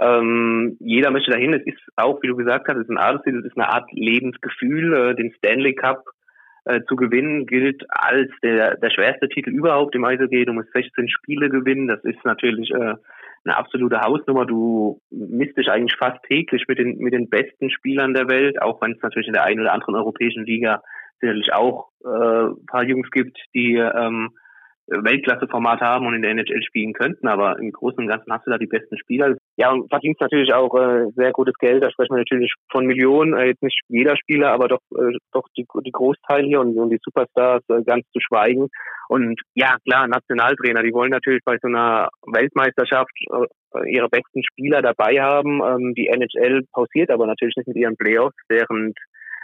Ähm, 0.00 0.76
jeder 0.80 1.10
möchte 1.10 1.30
dahin. 1.30 1.52
Es 1.52 1.66
ist 1.66 1.80
auch, 1.96 2.22
wie 2.22 2.28
du 2.28 2.36
gesagt 2.36 2.68
hast, 2.68 2.76
es 2.76 2.84
ist 2.84 2.90
ein 2.90 2.98
Adelstitel, 2.98 3.40
es 3.40 3.46
ist 3.46 3.58
eine 3.58 3.68
Art 3.68 3.90
Lebensgefühl. 3.92 4.94
Äh, 4.94 5.14
den 5.14 5.32
Stanley 5.34 5.74
Cup 5.74 6.04
äh, 6.70 6.84
zu 6.88 6.96
gewinnen 6.96 7.46
gilt 7.46 7.84
als 7.88 8.30
der, 8.42 8.76
der 8.76 8.90
schwerste 8.90 9.28
Titel 9.28 9.50
überhaupt 9.50 9.94
im 9.94 10.04
Eishockey. 10.04 10.44
Du 10.44 10.52
musst 10.52 10.72
16 10.72 11.08
Spiele 11.08 11.48
gewinnen. 11.48 11.88
Das 11.88 12.02
ist 12.04 12.24
natürlich 12.24 12.70
äh, 12.70 12.94
eine 13.44 13.56
absolute 13.56 14.00
Hausnummer. 14.00 14.46
Du 14.46 15.00
misst 15.10 15.56
dich 15.56 15.68
eigentlich 15.68 15.96
fast 15.98 16.22
täglich 16.24 16.64
mit 16.68 16.78
den, 16.78 16.98
mit 16.98 17.12
den 17.12 17.28
besten 17.28 17.70
Spielern 17.70 18.14
der 18.14 18.28
Welt, 18.28 18.60
auch 18.60 18.80
wenn 18.80 18.92
es 18.92 19.02
natürlich 19.02 19.28
in 19.28 19.34
der 19.34 19.44
einen 19.44 19.60
oder 19.60 19.72
anderen 19.72 19.96
europäischen 19.96 20.44
Liga 20.44 20.82
sicherlich 21.20 21.52
auch 21.52 21.88
äh, 22.04 22.54
paar 22.66 22.84
Jungs 22.84 23.10
gibt, 23.10 23.38
die 23.54 23.74
ähm, 23.74 24.30
Weltklasse-Format 24.90 25.80
haben 25.80 26.06
und 26.06 26.14
in 26.14 26.22
der 26.22 26.32
NHL 26.32 26.62
spielen 26.62 26.92
könnten, 26.92 27.28
aber 27.28 27.58
im 27.58 27.72
Großen 27.72 27.98
und 27.98 28.08
Ganzen 28.08 28.32
hast 28.32 28.46
du 28.46 28.50
da 28.50 28.58
die 28.58 28.66
besten 28.66 28.98
Spieler. 28.98 29.36
Ja, 29.56 29.70
und 29.70 29.88
verdienst 29.88 30.20
natürlich 30.20 30.52
auch 30.52 30.74
äh, 30.74 31.06
sehr 31.14 31.32
gutes 31.32 31.54
Geld. 31.58 31.82
Da 31.82 31.90
sprechen 31.90 32.14
wir 32.14 32.18
natürlich 32.18 32.52
von 32.70 32.86
Millionen, 32.86 33.34
äh, 33.34 33.46
jetzt 33.46 33.62
nicht 33.62 33.80
jeder 33.88 34.16
Spieler, 34.16 34.52
aber 34.52 34.68
doch 34.68 34.80
äh, 34.96 35.16
doch 35.32 35.44
die, 35.56 35.66
die 35.84 35.92
Großteil 35.92 36.44
hier 36.44 36.60
und, 36.60 36.76
und 36.76 36.90
die 36.90 37.00
Superstars 37.02 37.62
äh, 37.68 37.82
ganz 37.84 38.04
zu 38.12 38.20
schweigen. 38.20 38.68
Und 39.08 39.40
ja, 39.54 39.76
klar, 39.88 40.08
Nationaltrainer, 40.08 40.82
die 40.82 40.92
wollen 40.92 41.10
natürlich 41.10 41.42
bei 41.44 41.56
so 41.60 41.68
einer 41.68 42.08
Weltmeisterschaft 42.26 43.12
äh, 43.30 43.90
ihre 43.92 44.08
besten 44.08 44.42
Spieler 44.44 44.82
dabei 44.82 45.20
haben. 45.20 45.60
Ähm, 45.62 45.94
die 45.94 46.08
NHL 46.08 46.62
pausiert 46.72 47.10
aber 47.10 47.26
natürlich 47.26 47.56
nicht 47.56 47.68
mit 47.68 47.76
ihren 47.76 47.96
Playoffs, 47.96 48.36
während 48.48 48.96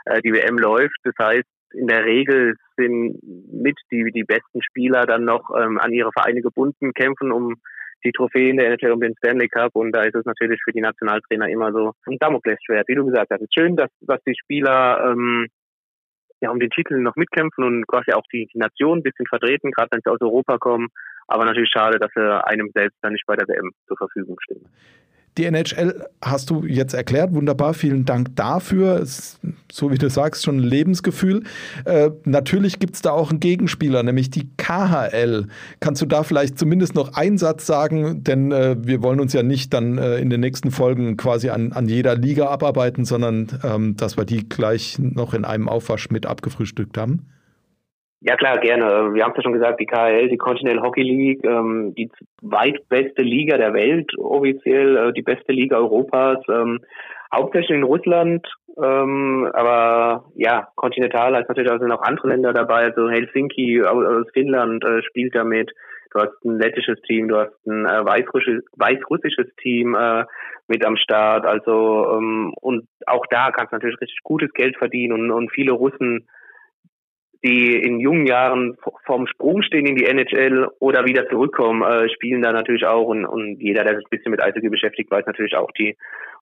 äh, 0.07 0.21
die 0.23 0.33
WM 0.33 0.59
läuft. 0.59 0.97
Das 1.05 1.15
heißt, 1.21 1.47
in 1.73 1.87
der 1.87 2.05
Regel 2.05 2.57
sind 2.77 3.19
mit 3.23 3.79
die, 3.91 4.11
die 4.13 4.25
besten 4.25 4.63
Spieler 4.63 5.07
dann 5.07 5.25
noch 5.25 5.51
ähm, 5.59 5.79
an 5.79 5.93
ihre 5.93 6.13
Vereine 6.13 6.43
gebunden, 6.43 6.93
kämpfen 6.93 7.33
um 7.33 7.57
die 8.05 8.13
Trophäen 8.13 8.57
der 8.57 8.69
NHL 8.71 8.93
um 8.93 9.01
den 9.01 9.17
Stanley 9.17 9.49
Cup 9.49 9.75
und 9.75 9.93
da 9.93 10.03
ist 10.03 10.15
es 10.15 10.25
natürlich 10.25 10.61
für 10.63 10.73
die 10.73 10.81
Nationaltrainer 10.81 11.49
immer 11.49 11.73
so 11.73 11.93
ein 12.07 12.19
Damoklesschwert, 12.19 12.87
wie 12.89 12.95
du 12.95 13.07
gesagt 13.07 13.31
hast. 13.31 13.41
Es 13.41 13.49
ist 13.49 13.55
schön, 13.55 13.77
dass, 13.77 13.91
dass 14.01 14.21
die 14.27 14.37
Spieler 14.39 15.11
ähm, 15.11 15.49
ja 16.41 16.51
um 16.51 16.61
den 16.61 16.71
Titel 16.71 16.99
noch 16.99 17.17
mitkämpfen 17.17 17.65
und 17.65 17.87
quasi 17.87 18.13
auch 18.13 18.25
die, 18.33 18.49
die 18.53 18.59
Nation 18.59 18.99
ein 18.99 19.03
bisschen 19.03 19.27
vertreten, 19.27 19.71
gerade 19.71 19.89
wenn 19.91 20.01
sie 20.05 20.11
aus 20.11 20.21
Europa 20.21 20.59
kommen. 20.59 20.89
Aber 21.29 21.45
natürlich 21.45 21.71
schade, 21.71 21.99
dass 21.99 22.11
sie 22.15 22.45
einem 22.45 22.71
selbst 22.75 22.99
dann 23.03 23.13
nicht 23.13 23.27
bei 23.27 23.35
der 23.35 23.49
WM 23.49 23.73
zur 23.89 23.97
Verfügung 23.97 24.37
stehen. 24.41 24.69
Die 25.39 25.45
NHL 25.45 26.07
hast 26.23 26.49
du 26.49 26.65
jetzt 26.65 26.95
erklärt, 26.95 27.35
wunderbar, 27.35 27.75
vielen 27.75 28.07
Dank 28.07 28.35
dafür. 28.37 29.01
Ist, 29.01 29.39
so 29.71 29.91
wie 29.91 29.99
du 29.99 30.09
sagst, 30.09 30.45
schon 30.45 30.59
ein 30.59 30.63
Lebensgefühl. 30.63 31.43
Äh, 31.85 32.11
natürlich 32.25 32.79
gibt 32.79 32.95
es 32.95 33.03
da 33.03 33.11
auch 33.11 33.31
einen 33.31 33.41
Gegenspieler, 33.41 34.03
nämlich 34.03 34.31
die 34.31 34.49
KHL. 34.57 35.49
Kannst 35.81 36.01
du 36.01 36.07
da 36.07 36.23
vielleicht 36.23 36.59
zumindest 36.59 36.95
noch 36.95 37.15
einen 37.15 37.37
Satz 37.37 37.67
sagen? 37.67 38.25
Denn 38.25 38.51
äh, 38.51 38.77
wir 38.81 39.03
wollen 39.03 39.21
uns 39.21 39.35
ja 39.35 39.43
nicht 39.43 39.75
dann 39.75 39.99
äh, 39.99 40.17
in 40.19 40.31
den 40.31 40.41
nächsten 40.41 40.71
Folgen 40.71 41.19
quasi 41.19 41.51
an, 41.51 41.73
an 41.73 41.87
jeder 41.87 42.17
Liga 42.17 42.49
abarbeiten, 42.49 43.05
sondern 43.05 43.49
ähm, 43.63 43.95
dass 43.97 44.17
wir 44.17 44.25
die 44.25 44.49
gleich 44.49 44.99
noch 44.99 45.35
in 45.35 45.45
einem 45.45 45.69
Aufwasch 45.69 46.09
mit 46.09 46.25
abgefrühstückt 46.25 46.97
haben. 46.97 47.27
Ja 48.21 48.37
klar, 48.37 48.59
gerne. 48.59 49.15
Wir 49.15 49.25
haben 49.25 49.33
es 49.33 49.37
ja 49.37 49.43
schon 49.43 49.53
gesagt, 49.53 49.79
die 49.79 49.87
KHL, 49.87 50.29
die 50.29 50.39
Continental 50.39 50.83
Hockey 50.83 51.03
League, 51.03 51.45
ähm, 51.45 51.95
die 51.95 52.11
zweitbeste 52.41 53.23
Liga 53.23 53.59
der 53.59 53.75
Welt, 53.75 54.17
offiziell 54.19 54.97
äh, 54.97 55.13
die 55.13 55.23
beste 55.23 55.53
Liga 55.53 55.77
Europas, 55.77 56.39
ähm, 56.49 56.81
hauptsächlich 57.33 57.77
in 57.77 57.83
Russland, 57.83 58.47
ähm, 58.83 59.51
aber 59.53 60.25
ja, 60.35 60.69
kontinental 60.77 61.35
heißt 61.35 61.49
natürlich 61.49 61.71
auch 61.71 61.79
sind 61.79 61.93
auch 61.93 62.03
andere 62.03 62.29
Länder 62.29 62.53
dabei, 62.53 62.85
also 62.85 63.09
Helsinki 63.09 63.83
aus, 63.83 64.27
Finnland 64.33 64.85
äh, 64.85 65.03
spielt 65.03 65.35
damit. 65.35 65.73
Du 66.11 66.21
hast 66.21 66.45
ein 66.45 66.59
lettisches 66.59 67.01
Team, 67.03 67.29
du 67.29 67.37
hast 67.37 67.67
ein 67.67 67.85
äh, 67.85 68.05
weißrussisches, 68.05 68.65
weißrussisches 68.77 69.55
Team 69.57 69.95
äh, 69.95 70.25
mit 70.69 70.85
am 70.87 70.97
Start, 70.97 71.45
also 71.45 72.17
ähm, 72.17 72.55
und 72.61 72.89
auch 73.07 73.27
da 73.29 73.51
kannst 73.51 73.73
du 73.73 73.77
natürlich 73.77 74.01
richtig 74.01 74.23
gutes 74.23 74.53
Geld 74.53 74.77
verdienen 74.79 75.13
und, 75.13 75.31
und 75.31 75.53
viele 75.53 75.73
Russen 75.73 76.27
die 77.45 77.77
in 77.77 78.01
jungen 78.01 78.27
Jahren 78.27 78.77
vorm 79.05 79.27
Sprung 79.27 79.63
stehen 79.63 79.87
in 79.87 79.97
die 79.97 80.07
NHL 80.07 80.69
oder 80.79 81.05
wieder 81.05 81.29
zurückkommen, 81.29 81.83
äh, 81.83 82.09
spielen 82.11 82.43
da 82.43 82.53
natürlich 82.53 82.87
auch. 82.87 83.07
Und, 83.07 83.27
und 83.27 83.61
jeder, 83.61 83.85
der 83.85 83.97
sich 83.97 84.05
ein 84.05 84.11
bisschen 84.11 84.31
mit 84.31 84.43
Eishockey 84.43 84.69
beschäftigt, 84.69 85.11
weiß 85.11 85.27
natürlich 85.27 85.57
auch, 85.57 85.71
die 85.73 85.97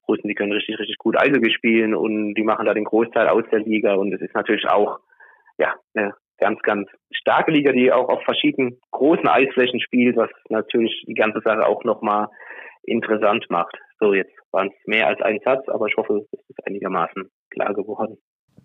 Russen, 0.08 0.28
die 0.28 0.34
können 0.34 0.52
richtig, 0.52 0.78
richtig 0.78 0.98
gut 0.98 1.18
Eishockey 1.18 1.50
spielen 1.50 1.94
und 1.94 2.34
die 2.34 2.42
machen 2.42 2.66
da 2.66 2.74
den 2.74 2.84
Großteil 2.84 3.28
aus 3.28 3.44
der 3.50 3.60
Liga. 3.60 3.94
Und 3.94 4.12
es 4.12 4.20
ist 4.20 4.34
natürlich 4.34 4.68
auch 4.68 4.98
ja, 5.58 5.74
eine 5.94 6.14
ganz, 6.38 6.60
ganz 6.62 6.88
starke 7.10 7.50
Liga, 7.50 7.72
die 7.72 7.92
auch 7.92 8.08
auf 8.08 8.22
verschiedenen 8.24 8.78
großen 8.90 9.28
Eisflächen 9.28 9.80
spielt, 9.80 10.16
was 10.16 10.30
natürlich 10.48 11.04
die 11.06 11.14
ganze 11.14 11.40
Sache 11.40 11.66
auch 11.66 11.84
nochmal 11.84 12.28
interessant 12.82 13.46
macht. 13.48 13.76
So, 13.98 14.12
jetzt 14.12 14.34
waren 14.52 14.68
es 14.68 14.86
mehr 14.86 15.06
als 15.06 15.20
ein 15.22 15.40
Satz, 15.44 15.66
aber 15.68 15.86
ich 15.86 15.96
hoffe, 15.96 16.26
es 16.32 16.40
ist 16.48 16.66
einigermaßen 16.66 17.30
klar 17.50 17.72
geworden 17.72 18.18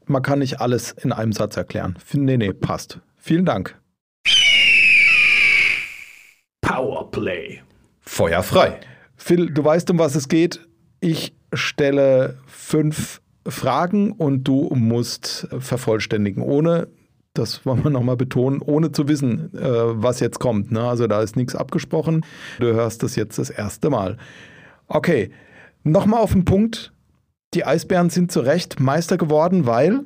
man 0.09 0.21
kann 0.21 0.39
nicht 0.39 0.59
alles 0.59 0.91
in 0.91 1.11
einem 1.11 1.31
Satz 1.31 1.55
erklären. 1.55 1.97
Nee, 2.13 2.37
nee, 2.37 2.51
passt. 2.51 2.99
Vielen 3.17 3.45
Dank. 3.45 3.79
Powerplay. 6.61 7.61
Feuer 7.99 8.43
frei. 8.43 8.79
Phil, 9.15 9.51
du 9.51 9.63
weißt, 9.63 9.89
um 9.91 9.99
was 9.99 10.15
es 10.15 10.27
geht. 10.27 10.67
Ich 10.99 11.33
stelle 11.53 12.37
fünf 12.47 13.21
Fragen 13.47 14.11
und 14.11 14.43
du 14.43 14.69
musst 14.75 15.47
vervollständigen, 15.59 16.43
ohne, 16.43 16.87
das 17.33 17.65
wollen 17.65 17.83
wir 17.83 17.91
nochmal 17.91 18.17
betonen, 18.17 18.61
ohne 18.61 18.91
zu 18.91 19.07
wissen, 19.07 19.53
äh, 19.55 19.61
was 19.61 20.19
jetzt 20.19 20.39
kommt. 20.39 20.71
Ne? 20.71 20.81
Also 20.81 21.07
da 21.07 21.21
ist 21.21 21.35
nichts 21.35 21.55
abgesprochen. 21.55 22.25
Du 22.59 22.67
hörst 22.67 23.03
das 23.03 23.15
jetzt 23.15 23.39
das 23.39 23.49
erste 23.49 23.89
Mal. 23.89 24.17
Okay, 24.87 25.31
nochmal 25.83 26.21
auf 26.21 26.33
den 26.33 26.45
Punkt. 26.45 26.93
Die 27.55 27.65
Eisbären 27.65 28.09
sind 28.09 28.31
zu 28.31 28.41
Recht 28.41 28.79
Meister 28.79 29.17
geworden, 29.17 29.65
weil 29.65 30.01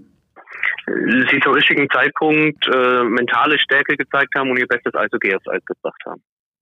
sie 0.85 1.39
zum 1.41 1.53
richtigen 1.53 1.89
Zeitpunkt 1.89 2.65
äh, 2.67 3.03
mentale 3.03 3.59
Stärke 3.59 3.97
gezeigt 3.97 4.33
haben 4.35 4.49
und 4.49 4.57
ihr 4.57 4.67
bestes 4.67 4.93
Eishockey 4.95 5.35
aufs 5.35 5.47
Eis 5.47 5.63
gebracht 5.65 6.01
haben. 6.05 6.21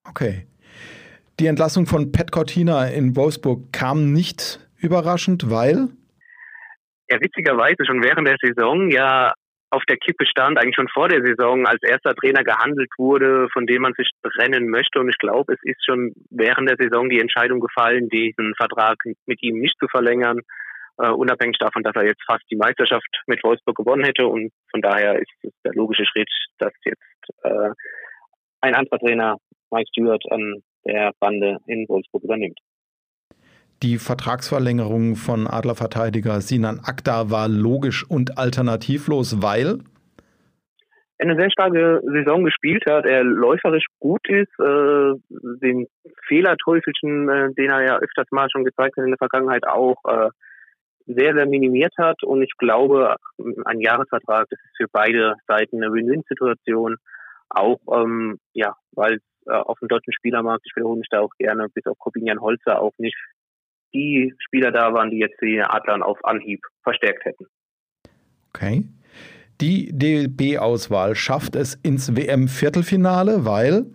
Okay. 0.10 0.48
Die 1.40 1.46
Entlassung 1.46 1.86
von 1.86 2.12
Pat 2.12 2.32
Cortina 2.32 2.88
in 2.88 3.16
Wolfsburg 3.16 3.72
kam 3.72 4.12
nicht 4.12 4.60
überraschend, 4.80 5.52
weil? 5.52 5.90
Ja, 7.10 7.20
witzigerweise 7.22 7.86
schon 7.86 8.02
während 8.02 8.28
der 8.28 8.38
Saison 8.42 8.90
ja 8.90 9.34
auf 9.70 9.84
der 9.88 9.98
Kippe 9.98 10.26
stand, 10.26 10.58
eigentlich 10.58 10.76
schon 10.76 10.90
vor 10.90 11.08
der 11.08 11.24
Saison 11.24 11.66
als 11.66 11.82
erster 11.84 12.14
Trainer 12.16 12.44
gehandelt 12.44 12.90
wurde, 12.98 13.48
von 13.54 13.66
dem 13.68 13.84
man 13.84 13.94
sich 13.94 14.10
trennen 14.22 14.68
möchte. 14.68 15.00
Und 15.00 15.10
ich 15.10 15.18
glaube, 15.18 15.54
es 15.54 15.60
ist 15.64 15.86
schon 15.86 16.14
während 16.30 16.70
der 16.70 16.78
Saison 16.78 17.10
die 17.10 17.22
Entscheidung 17.22 17.60
gefallen, 17.60 18.10
diesen 18.10 18.54
Vertrag 18.56 18.98
mit 19.28 19.42
ihm 19.42 19.60
nicht 19.60 19.78
zu 19.80 19.88
verlängern 19.88 20.42
äh, 21.02 21.10
unabhängig 21.10 21.58
davon, 21.60 21.84
dass 21.84 21.96
er 21.96 22.06
jetzt 22.06 22.24
fast 22.26 22.44
die 22.52 22.56
Meisterschaft 22.56 23.10
mit 23.28 23.44
Wolfsburg 23.44 23.76
gewonnen 23.76 24.04
hätte. 24.04 24.28
Und 24.28 24.52
von 24.70 24.82
daher 24.82 25.20
ist 25.20 25.32
es 25.44 25.52
der 25.64 25.74
logische 25.74 26.06
Schritt, 26.06 26.30
dass 26.60 26.74
jetzt 26.86 27.02
äh, 27.44 27.70
ein 28.62 28.76
anderer 28.76 29.00
Trainer, 29.00 29.38
Mike 29.72 29.88
Stewart, 29.90 30.24
an 30.30 30.62
der 30.86 31.12
Bande 31.20 31.58
in 31.68 31.88
Wolfsburg 31.88 32.24
übernimmt. 32.24 32.60
Die 33.84 33.98
Vertragsverlängerung 33.98 35.16
von 35.16 35.48
Adlerverteidiger 35.48 36.42
Sinan 36.42 36.82
Akta 36.84 37.32
war 37.32 37.48
logisch 37.48 38.08
und 38.08 38.38
alternativlos, 38.38 39.42
weil 39.42 39.80
er 41.22 41.28
eine 41.30 41.40
sehr 41.40 41.52
starke 41.52 42.02
Saison 42.04 42.44
gespielt 42.44 42.84
hat, 42.90 43.06
er 43.06 43.24
läuferisch 43.24 43.86
gut 44.00 44.28
ist, 44.28 44.52
äh, 44.60 45.14
den 45.62 45.88
Fehlerteufelchen, 46.28 47.30
äh, 47.30 47.54
den 47.54 47.70
er 47.70 47.84
ja 47.84 47.98
öfters 48.00 48.28
mal 48.32 48.50
schon 48.52 48.66
gezeigt 48.66 48.98
hat 48.98 49.04
in 49.04 49.12
der 49.12 49.18
Vergangenheit 49.20 49.68
auch, 49.68 49.98
äh, 50.08 50.30
sehr, 51.06 51.34
sehr 51.34 51.46
minimiert 51.46 51.94
hat. 51.98 52.24
Und 52.24 52.42
ich 52.42 52.52
glaube, 52.58 53.16
ein 53.66 53.80
Jahresvertrag, 53.80 54.48
das 54.50 54.60
ist 54.60 54.78
für 54.78 54.88
beide 54.92 55.36
Seiten 55.48 55.82
eine 55.82 55.94
Win-Win-Situation. 55.94 56.98
Auch, 57.50 57.80
ähm, 57.92 58.40
ja, 58.54 58.76
weil 58.94 59.20
äh, 59.48 59.54
auf 59.54 59.80
dem 59.80 59.88
deutschen 59.88 60.14
Spielermarkt, 60.14 60.66
ich 60.66 60.76
wiederhole 60.76 61.00
mich 61.00 61.10
da 61.10 61.20
auch 61.20 61.34
gerne, 61.38 61.68
bis 61.74 61.86
auf 61.86 61.98
Corbinian 61.98 62.40
Holzer 62.40 62.80
auch 62.80 62.94
nicht 62.98 63.18
die 63.94 64.34
Spieler 64.40 64.72
da 64.72 64.94
waren, 64.94 65.12
die 65.12 65.18
jetzt 65.18 65.42
die 65.42 65.62
Adlern 65.62 66.02
auf 66.02 66.24
Anhieb 66.24 66.62
verstärkt 66.84 67.26
hätten. 67.26 67.46
Okay. 68.54 68.86
Die 69.60 69.92
DB-Auswahl 69.92 71.16
schafft 71.16 71.56
es 71.56 71.76
ins 71.76 72.16
WM-Viertelfinale, 72.16 73.46
weil? 73.46 73.86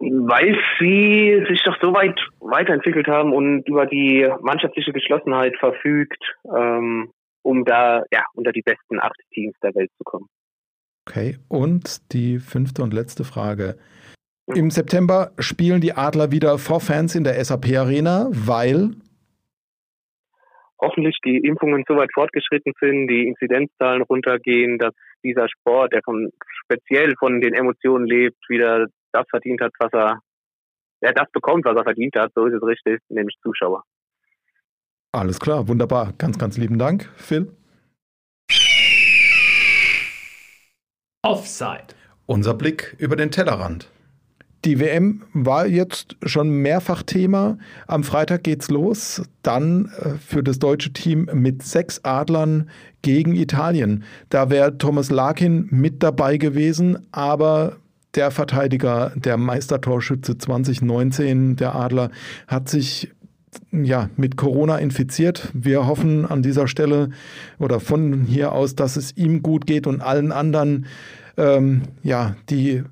Weil 0.00 0.56
sie 0.78 1.44
sich 1.48 1.62
doch 1.64 1.76
so 1.80 1.92
weit 1.92 2.18
weiterentwickelt 2.40 3.08
haben 3.08 3.32
und 3.32 3.68
über 3.68 3.86
die 3.86 4.28
mannschaftliche 4.40 4.92
Geschlossenheit 4.92 5.56
verfügt, 5.58 6.22
ähm, 6.56 7.10
um 7.42 7.64
da 7.64 8.04
ja 8.12 8.24
unter 8.34 8.52
die 8.52 8.62
besten 8.62 9.00
acht 9.00 9.20
Teams 9.32 9.56
der 9.62 9.74
Welt 9.74 9.90
zu 9.98 10.04
kommen. 10.04 10.26
Okay, 11.08 11.38
und 11.48 12.12
die 12.12 12.38
fünfte 12.38 12.82
und 12.82 12.92
letzte 12.94 13.24
Frage. 13.24 13.76
Im 14.54 14.70
September 14.70 15.32
spielen 15.38 15.80
die 15.80 15.92
Adler 15.92 16.30
wieder 16.30 16.58
vor 16.58 16.80
Fans 16.80 17.14
in 17.14 17.24
der 17.24 17.42
SAP 17.44 17.76
Arena, 17.76 18.28
weil 18.30 18.92
hoffentlich 20.80 21.18
die 21.24 21.38
Impfungen 21.38 21.84
so 21.88 21.96
weit 21.96 22.10
fortgeschritten 22.14 22.72
sind, 22.80 23.08
die 23.08 23.26
Inzidenzzahlen 23.26 24.02
runtergehen, 24.02 24.78
dass 24.78 24.94
dieser 25.24 25.48
Sport, 25.48 25.92
der 25.92 26.02
von, 26.02 26.30
speziell 26.64 27.14
von 27.18 27.40
den 27.40 27.54
Emotionen 27.54 28.06
lebt, 28.06 28.38
wieder 28.48 28.86
das 29.12 29.26
verdient 29.30 29.60
hat, 29.60 29.72
was 29.78 29.92
er, 29.92 30.20
ja, 31.00 31.12
das 31.12 31.30
bekommt, 31.32 31.64
was 31.64 31.76
er 31.76 31.84
verdient 31.84 32.16
hat, 32.16 32.32
so 32.34 32.46
ist 32.46 32.54
es 32.54 32.62
richtig, 32.62 33.00
nämlich 33.08 33.36
Zuschauer. 33.42 33.82
Alles 35.12 35.40
klar, 35.40 35.68
wunderbar. 35.68 36.12
Ganz, 36.18 36.38
ganz 36.38 36.58
lieben 36.58 36.78
Dank, 36.78 37.08
Phil. 37.16 37.50
Offside. 41.22 41.94
Unser 42.26 42.54
Blick 42.54 42.94
über 42.98 43.16
den 43.16 43.30
Tellerrand. 43.30 43.90
Die 44.64 44.80
WM 44.80 45.22
war 45.32 45.66
jetzt 45.66 46.16
schon 46.24 46.50
mehrfach 46.50 47.02
Thema. 47.02 47.58
Am 47.86 48.02
Freitag 48.02 48.42
geht's 48.42 48.70
los. 48.70 49.22
Dann 49.42 49.90
äh, 49.98 50.10
für 50.18 50.42
das 50.42 50.58
deutsche 50.58 50.92
Team 50.92 51.30
mit 51.32 51.62
sechs 51.62 52.04
Adlern 52.04 52.68
gegen 53.02 53.34
Italien. 53.34 54.02
Da 54.30 54.50
wäre 54.50 54.76
Thomas 54.76 55.10
Larkin 55.10 55.68
mit 55.70 56.02
dabei 56.02 56.38
gewesen, 56.38 57.06
aber 57.12 57.76
der 58.14 58.30
Verteidiger, 58.30 59.12
der 59.14 59.36
Meistertorschütze 59.36 60.38
2019, 60.38 61.56
der 61.56 61.74
Adler, 61.74 62.10
hat 62.46 62.68
sich 62.68 63.10
ja, 63.72 64.10
mit 64.16 64.36
Corona 64.36 64.76
infiziert. 64.78 65.50
Wir 65.54 65.86
hoffen 65.86 66.26
an 66.26 66.42
dieser 66.42 66.68
Stelle 66.68 67.10
oder 67.58 67.80
von 67.80 68.24
hier 68.24 68.52
aus, 68.52 68.74
dass 68.74 68.96
es 68.96 69.16
ihm 69.16 69.42
gut 69.42 69.66
geht 69.66 69.86
und 69.86 70.00
allen 70.00 70.32
anderen, 70.32 70.86
ähm, 71.36 71.82
ja, 72.02 72.36
die 72.50 72.82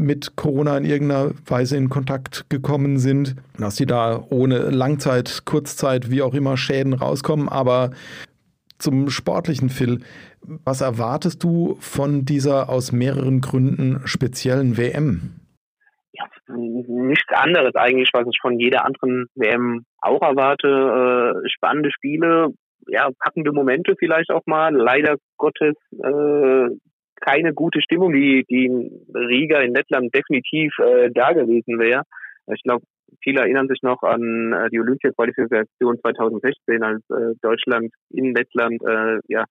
mit 0.00 0.36
Corona 0.36 0.76
in 0.76 0.84
irgendeiner 0.84 1.30
Weise 1.46 1.76
in 1.76 1.88
Kontakt 1.88 2.46
gekommen 2.48 2.98
sind, 2.98 3.36
dass 3.58 3.76
sie 3.76 3.86
da 3.86 4.24
ohne 4.28 4.70
Langzeit, 4.70 5.42
Kurzzeit, 5.44 6.10
wie 6.10 6.22
auch 6.22 6.34
immer 6.34 6.56
Schäden 6.56 6.94
rauskommen. 6.94 7.48
Aber 7.48 7.90
zum 8.84 9.08
sportlichen 9.08 9.70
Phil, 9.70 10.00
was 10.42 10.82
erwartest 10.82 11.42
du 11.42 11.76
von 11.80 12.24
dieser 12.24 12.68
aus 12.68 12.92
mehreren 12.92 13.40
Gründen 13.40 14.06
speziellen 14.06 14.76
WM? 14.76 15.40
Ja, 16.12 16.26
nichts 16.54 17.32
anderes 17.32 17.74
eigentlich, 17.74 18.10
was 18.12 18.26
ich 18.30 18.38
von 18.40 18.60
jeder 18.60 18.84
anderen 18.84 19.26
WM 19.34 19.84
auch 20.00 20.22
erwarte. 20.22 20.68
Äh, 20.68 21.48
spannende 21.48 21.90
Spiele, 21.90 22.48
ja, 22.86 23.08
packende 23.18 23.52
Momente 23.52 23.94
vielleicht 23.98 24.30
auch 24.30 24.42
mal. 24.46 24.74
Leider 24.74 25.16
Gottes 25.38 25.74
äh, 25.92 26.68
keine 27.20 27.54
gute 27.54 27.80
Stimmung, 27.80 28.12
die, 28.12 28.44
die 28.50 28.66
in 28.66 29.06
Riga 29.14 29.60
in 29.60 29.74
Lettland 29.74 30.14
definitiv 30.14 30.74
äh, 30.78 31.10
da 31.10 31.32
gewesen 31.32 31.78
wäre. 31.78 32.02
Ich 32.52 32.62
glaube, 32.62 32.84
viele 33.22 33.40
erinnern 33.40 33.68
sich 33.68 33.82
noch 33.82 34.02
an 34.02 34.52
äh, 34.52 34.70
die 34.70 34.80
Olympia-Qualifikation 34.80 35.98
2016, 36.00 36.82
als 36.82 37.02
äh, 37.10 37.34
Deutschland 37.42 37.92
in 38.10 38.34
Lettland 38.34 38.82
äh, 38.86 39.20
ja 39.28 39.44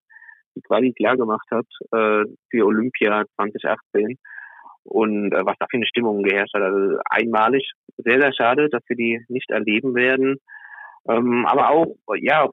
die 0.56 0.62
Quali 0.62 0.94
klar 0.94 1.18
gemacht 1.18 1.48
hat 1.52 1.66
äh, 1.92 2.26
für 2.50 2.66
Olympia 2.66 3.24
2018 3.36 4.18
und 4.84 5.34
äh, 5.34 5.46
was 5.46 5.56
da 5.60 5.66
für 5.70 5.78
eine 5.78 5.88
Stimmung 5.88 6.24
geherrscht 6.24 6.54
hat. 6.54 6.62
Also 6.62 7.00
einmalig, 7.10 7.72
sehr, 7.98 8.22
sehr 8.22 8.34
schade, 8.34 8.70
dass 8.70 8.84
wir 8.88 8.96
die 8.96 9.24
nicht 9.30 9.50
erleben 9.50 9.96
werden. 9.96 10.38
Ähm, 11.10 11.46
aber 11.46 11.72
auch, 11.72 11.96
ja, 12.18 12.48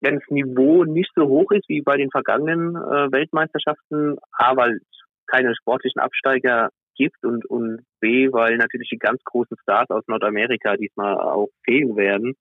wenn 0.00 0.16
das 0.16 0.28
Niveau 0.28 0.84
nicht 0.84 1.10
so 1.16 1.26
hoch 1.26 1.50
ist 1.50 1.68
wie 1.68 1.82
bei 1.82 1.96
den 1.96 2.10
vergangenen 2.10 2.76
äh, 2.76 3.12
Weltmeisterschaften, 3.12 4.16
A, 4.32 4.56
weil 4.56 4.78
keine 5.26 5.54
sportlichen 5.56 6.00
Absteiger 6.00 6.70
gibt 6.98 7.24
und, 7.24 7.46
und 7.46 7.86
B, 8.00 8.30
weil 8.32 8.56
natürlich 8.58 8.90
die 8.90 8.98
ganz 8.98 9.22
großen 9.24 9.56
Stars 9.62 9.88
aus 9.90 10.04
Nordamerika 10.08 10.76
diesmal 10.76 11.16
auch 11.16 11.48
fehlen 11.64 11.96
werden, 11.96 12.34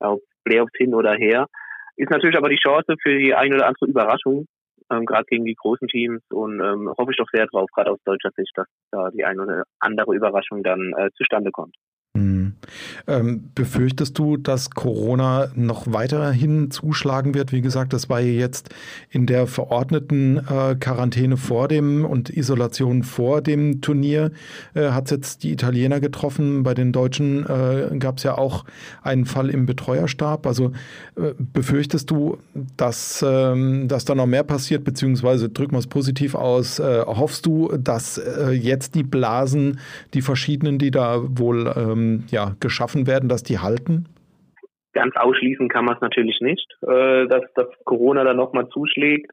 auf 0.00 0.20
Playoffs 0.44 0.72
hin 0.76 0.94
oder 0.94 1.14
her, 1.14 1.46
ist 1.96 2.10
natürlich 2.10 2.36
aber 2.36 2.48
die 2.48 2.56
Chance 2.62 2.94
für 3.02 3.18
die 3.18 3.34
eine 3.34 3.56
oder 3.56 3.66
andere 3.66 3.86
Überraschung, 3.86 4.46
ähm, 4.90 5.04
gerade 5.04 5.24
gegen 5.24 5.44
die 5.44 5.54
großen 5.54 5.88
Teams 5.88 6.22
und 6.30 6.60
ähm, 6.60 6.92
hoffe 6.96 7.10
ich 7.10 7.16
doch 7.18 7.28
sehr 7.32 7.46
drauf, 7.46 7.68
gerade 7.74 7.92
aus 7.92 8.00
deutscher 8.04 8.30
Sicht, 8.36 8.52
dass 8.54 8.66
da 8.90 9.10
die 9.10 9.24
eine 9.24 9.42
oder 9.42 9.64
andere 9.80 10.14
Überraschung 10.14 10.62
dann 10.62 10.92
äh, 10.96 11.10
zustande 11.16 11.50
kommt. 11.50 11.74
Ähm, 13.06 13.50
befürchtest 13.54 14.18
du, 14.18 14.36
dass 14.36 14.70
Corona 14.70 15.48
noch 15.54 15.92
weiterhin 15.92 16.70
zuschlagen 16.70 17.34
wird? 17.34 17.52
Wie 17.52 17.60
gesagt, 17.60 17.92
das 17.92 18.08
war 18.08 18.20
jetzt 18.20 18.70
in 19.10 19.26
der 19.26 19.46
verordneten 19.46 20.38
äh, 20.38 20.74
Quarantäne 20.74 21.36
vor 21.36 21.68
dem 21.68 22.04
und 22.04 22.30
Isolation 22.30 23.02
vor 23.02 23.42
dem 23.42 23.80
Turnier, 23.80 24.32
äh, 24.74 24.90
hat 24.90 25.06
es 25.06 25.10
jetzt 25.10 25.42
die 25.42 25.52
Italiener 25.52 26.00
getroffen. 26.00 26.62
Bei 26.62 26.74
den 26.74 26.92
Deutschen 26.92 27.44
äh, 27.46 27.96
gab 27.98 28.18
es 28.18 28.24
ja 28.24 28.36
auch 28.36 28.64
einen 29.02 29.24
Fall 29.24 29.50
im 29.50 29.66
Betreuerstab. 29.66 30.46
Also 30.46 30.72
äh, 31.16 31.32
befürchtest 31.38 32.10
du, 32.10 32.38
dass, 32.76 33.24
ähm, 33.26 33.88
dass 33.88 34.04
da 34.04 34.14
noch 34.14 34.26
mehr 34.26 34.44
passiert, 34.44 34.84
beziehungsweise 34.84 35.48
drücken 35.48 35.72
wir 35.72 35.78
es 35.78 35.86
positiv 35.86 36.34
aus, 36.34 36.78
äh, 36.78 37.02
hoffst 37.06 37.46
du, 37.46 37.68
dass 37.76 38.18
äh, 38.18 38.50
jetzt 38.50 38.94
die 38.94 39.02
Blasen, 39.02 39.80
die 40.14 40.22
verschiedenen, 40.22 40.78
die 40.78 40.90
da 40.90 41.20
wohl 41.22 41.72
ähm, 41.76 42.24
ja, 42.30 42.54
geschaffen 42.60 43.06
werden, 43.06 43.28
dass 43.28 43.42
die 43.42 43.58
halten? 43.58 44.08
Ganz 44.92 45.14
ausschließen 45.16 45.68
kann 45.68 45.84
man 45.84 45.96
es 45.96 46.00
natürlich 46.00 46.40
nicht, 46.40 46.66
äh, 46.82 47.26
dass, 47.26 47.42
dass 47.54 47.68
Corona 47.84 48.24
da 48.24 48.34
nochmal 48.34 48.68
zuschlägt. 48.68 49.30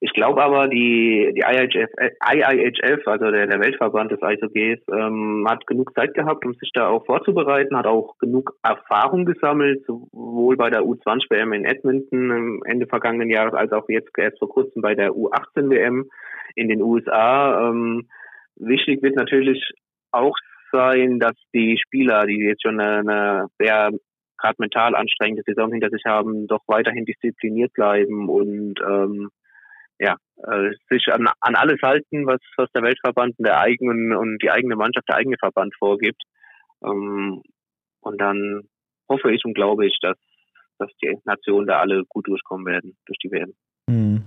Ich 0.00 0.12
glaube 0.12 0.42
aber, 0.42 0.68
die, 0.68 1.32
die 1.34 1.40
IIHF, 1.40 1.88
IIHF 2.32 3.06
also 3.06 3.30
der, 3.30 3.46
der 3.46 3.60
Weltverband 3.60 4.12
des 4.12 4.22
Eishockeys, 4.22 4.78
ähm, 4.92 5.46
hat 5.48 5.66
genug 5.66 5.94
Zeit 5.94 6.14
gehabt, 6.14 6.44
um 6.44 6.52
sich 6.54 6.70
da 6.74 6.88
auch 6.88 7.06
vorzubereiten, 7.06 7.76
hat 7.76 7.86
auch 7.86 8.18
genug 8.18 8.52
Erfahrung 8.62 9.24
gesammelt, 9.24 9.84
sowohl 9.86 10.56
bei 10.56 10.68
der 10.68 10.82
U20-WM 10.82 11.52
in 11.54 11.64
Edmonton 11.64 12.60
Ende 12.66 12.86
vergangenen 12.86 13.30
Jahres, 13.30 13.54
als 13.54 13.72
auch 13.72 13.88
jetzt 13.88 14.10
erst 14.18 14.38
vor 14.38 14.50
kurzem 14.50 14.82
bei 14.82 14.94
der 14.94 15.12
U18-WM 15.12 16.10
in 16.56 16.68
den 16.68 16.82
USA. 16.82 17.70
Ähm, 17.70 18.08
wichtig 18.56 19.02
wird 19.02 19.16
natürlich 19.16 19.72
auch 20.12 20.36
sein, 20.76 21.18
dass 21.18 21.34
die 21.54 21.78
Spieler, 21.78 22.26
die 22.26 22.38
jetzt 22.38 22.62
schon 22.62 22.80
eine, 22.80 22.98
eine 22.98 23.46
sehr 23.58 23.90
gerade 24.38 24.56
mental 24.58 24.94
anstrengende 24.94 25.42
Saison 25.46 25.72
hinter 25.72 25.90
sich 25.90 26.02
haben, 26.04 26.46
doch 26.46 26.60
weiterhin 26.66 27.04
diszipliniert 27.04 27.72
bleiben 27.72 28.28
und 28.28 28.74
ähm, 28.80 29.30
ja, 29.98 30.16
äh, 30.46 30.70
sich 30.90 31.06
an, 31.12 31.28
an 31.40 31.54
alles 31.54 31.80
halten, 31.82 32.26
was, 32.26 32.40
was 32.56 32.70
der 32.72 32.82
Weltverband 32.82 33.34
der 33.38 33.60
eigenen 33.60 34.14
und 34.14 34.42
die 34.42 34.50
eigene 34.50 34.76
Mannschaft, 34.76 35.08
der 35.08 35.16
eigene 35.16 35.36
Verband 35.38 35.74
vorgibt. 35.78 36.22
Ähm, 36.84 37.42
und 38.00 38.20
dann 38.20 38.62
hoffe 39.08 39.32
ich 39.32 39.44
und 39.44 39.54
glaube 39.54 39.86
ich, 39.86 39.98
dass, 40.02 40.18
dass 40.78 40.90
die 41.02 41.16
Nationen 41.24 41.66
da 41.66 41.80
alle 41.80 42.04
gut 42.08 42.28
durchkommen 42.28 42.66
werden 42.66 42.96
durch 43.06 43.18
die 43.18 43.30
WM. 43.30 43.54
Mhm. 43.88 44.22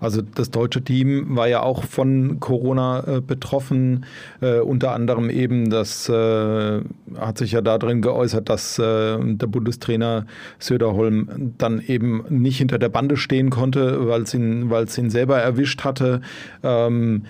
Also 0.00 0.20
das 0.20 0.50
deutsche 0.50 0.82
Team 0.82 1.36
war 1.36 1.46
ja 1.46 1.62
auch 1.62 1.84
von 1.84 2.40
Corona 2.40 3.04
äh, 3.06 3.20
betroffen, 3.20 4.04
äh, 4.40 4.58
unter 4.58 4.92
anderem 4.94 5.30
eben, 5.30 5.70
das 5.70 6.08
äh, 6.08 6.80
hat 7.16 7.38
sich 7.38 7.52
ja 7.52 7.60
darin 7.60 8.02
geäußert, 8.02 8.48
dass 8.48 8.80
äh, 8.80 9.16
der 9.20 9.46
Bundestrainer 9.46 10.26
Söderholm 10.58 11.54
dann 11.56 11.80
eben 11.86 12.24
nicht 12.30 12.58
hinter 12.58 12.78
der 12.78 12.88
Bande 12.88 13.16
stehen 13.16 13.50
konnte, 13.50 14.08
weil 14.08 14.22
es 14.22 14.34
ihn, 14.34 14.68
ihn 14.72 15.10
selber 15.10 15.38
erwischt 15.38 15.84
hatte. 15.84 16.20
Ähm, 16.64 17.26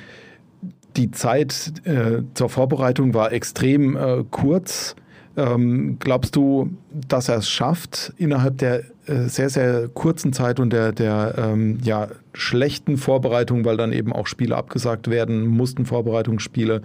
die 0.97 1.11
Zeit 1.11 1.75
äh, 1.85 2.23
zur 2.33 2.49
Vorbereitung 2.49 3.13
war 3.13 3.33
extrem 3.33 3.97
äh, 3.99 4.25
kurz. 4.31 4.97
Ähm, 5.37 5.99
glaubst 6.01 6.35
du, 6.35 6.71
dass 6.91 7.29
er 7.29 7.37
es 7.39 7.49
schafft, 7.51 8.13
innerhalb 8.17 8.57
der 8.59 8.85
äh, 9.07 9.29
sehr, 9.29 9.51
sehr 9.51 9.89
kurzen 9.89 10.33
Zeit 10.33 10.59
und 10.59 10.73
der, 10.73 10.93
der 10.93 11.35
ähm, 11.37 11.79
ja, 11.83 12.09
schlechten 12.33 12.97
Vorbereitung, 12.97 13.65
weil 13.65 13.77
dann 13.77 13.93
eben 13.93 14.13
auch 14.13 14.27
Spiele 14.27 14.57
abgesagt 14.57 15.11
werden 15.11 15.47
mussten, 15.47 15.85
Vorbereitungsspiele, 15.85 16.83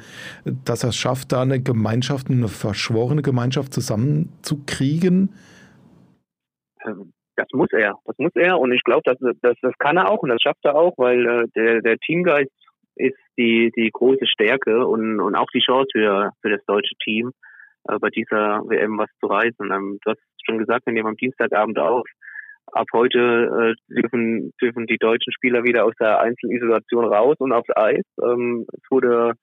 dass 0.65 0.83
er 0.83 0.89
es 0.89 0.97
schafft, 0.97 1.31
da 1.31 1.41
eine 1.41 1.61
Gemeinschaft, 1.61 2.29
eine 2.29 2.47
verschworene 2.47 3.21
Gemeinschaft 3.21 3.73
zusammenzukriegen? 3.73 5.33
Ähm, 6.85 7.13
das 7.37 7.47
muss 7.53 7.71
er, 7.71 7.97
das 8.05 8.17
muss 8.17 8.35
er 8.35 8.59
und 8.59 8.71
ich 8.73 8.83
glaube, 8.83 9.01
das, 9.05 9.17
das, 9.41 9.55
das 9.61 9.73
kann 9.79 9.97
er 9.97 10.11
auch 10.11 10.19
und 10.19 10.29
das 10.29 10.41
schafft 10.41 10.63
er 10.63 10.75
auch, 10.75 10.93
weil 10.97 11.25
äh, 11.25 11.47
der, 11.55 11.81
der 11.81 11.97
Teamgeist 11.99 12.51
ist 12.95 13.17
die, 13.37 13.71
die 13.75 13.89
große 13.91 14.27
Stärke 14.27 14.85
und, 14.85 15.19
und 15.19 15.35
auch 15.35 15.49
die 15.53 15.61
Chance 15.61 15.87
für, 15.93 16.31
für 16.41 16.49
das 16.49 16.63
deutsche 16.65 16.95
Team 17.03 17.31
äh, 17.87 17.97
bei 17.99 18.09
dieser 18.09 18.61
WM 18.67 18.97
was 18.97 19.09
zu 19.19 19.27
reißen. 19.27 19.71
Ähm, 19.71 19.99
du 20.03 20.11
hast 20.11 20.21
schon 20.45 20.57
gesagt, 20.57 20.85
wir 20.85 20.93
nehmen 20.93 21.09
am 21.09 21.15
Dienstagabend 21.15 21.79
auf. 21.79 22.05
Ab 22.67 22.87
heute 22.93 23.19
äh, 23.19 23.93
dürfen, 23.93 24.53
dürfen 24.61 24.85
die 24.87 24.97
deutschen 24.97 25.33
Spieler 25.33 25.63
wieder 25.63 25.85
aus 25.85 25.93
der 25.99 26.19
Einzelisolation 26.21 27.05
raus 27.05 27.35
und 27.39 27.51
aufs 27.51 27.69
Eis. 27.75 28.05
Ähm, 28.23 28.65
es 28.71 28.83
wurde 28.89 29.33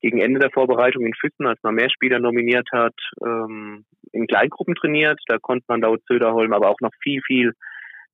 gegen 0.00 0.20
Ende 0.20 0.40
der 0.40 0.50
Vorbereitung 0.50 1.06
in 1.06 1.14
Füssen, 1.14 1.46
als 1.46 1.60
man 1.62 1.74
mehr 1.74 1.90
Spieler 1.90 2.18
nominiert 2.18 2.68
hat, 2.72 2.94
ähm, 3.24 3.84
in 4.12 4.26
Kleingruppen 4.26 4.74
trainiert. 4.74 5.20
Da 5.26 5.38
konnte 5.38 5.64
man 5.68 5.80
laut 5.80 6.00
Söderholm 6.08 6.52
aber 6.52 6.70
auch 6.70 6.80
noch 6.80 6.92
viel, 7.02 7.20
viel 7.26 7.52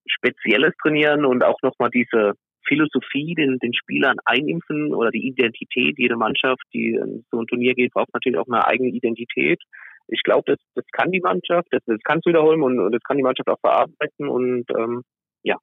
Spezielles 0.07 0.73
trainieren 0.81 1.25
und 1.25 1.43
auch 1.43 1.57
nochmal 1.61 1.89
diese 1.89 2.33
Philosophie 2.69 3.35
den, 3.35 3.57
den 3.59 3.73
Spielern 3.73 4.15
einimpfen 4.23 4.93
oder 4.93 5.11
die 5.11 5.27
Identität. 5.27 5.97
Jede 5.97 6.15
Mannschaft, 6.15 6.63
die 6.73 6.91
in 6.93 7.25
so 7.31 7.39
ein 7.41 7.47
Turnier 7.47 7.73
geht, 7.73 7.91
braucht 7.91 8.13
natürlich 8.13 8.39
auch 8.39 8.47
eine 8.47 8.65
eigene 8.65 8.89
Identität. 8.89 9.61
Ich 10.07 10.23
glaube, 10.23 10.43
das, 10.53 10.59
das 10.75 10.85
kann 10.93 11.11
die 11.11 11.19
Mannschaft, 11.19 11.67
das, 11.71 11.81
das 11.85 11.99
kann 12.03 12.21
wiederholen 12.25 12.61
und, 12.61 12.79
und 12.79 12.93
das 12.93 13.01
kann 13.03 13.17
die 13.17 13.23
Mannschaft 13.23 13.49
auch 13.49 13.59
verarbeiten 13.59 14.27
und 14.27 14.65
ähm, 14.77 15.01
ja, 15.43 15.57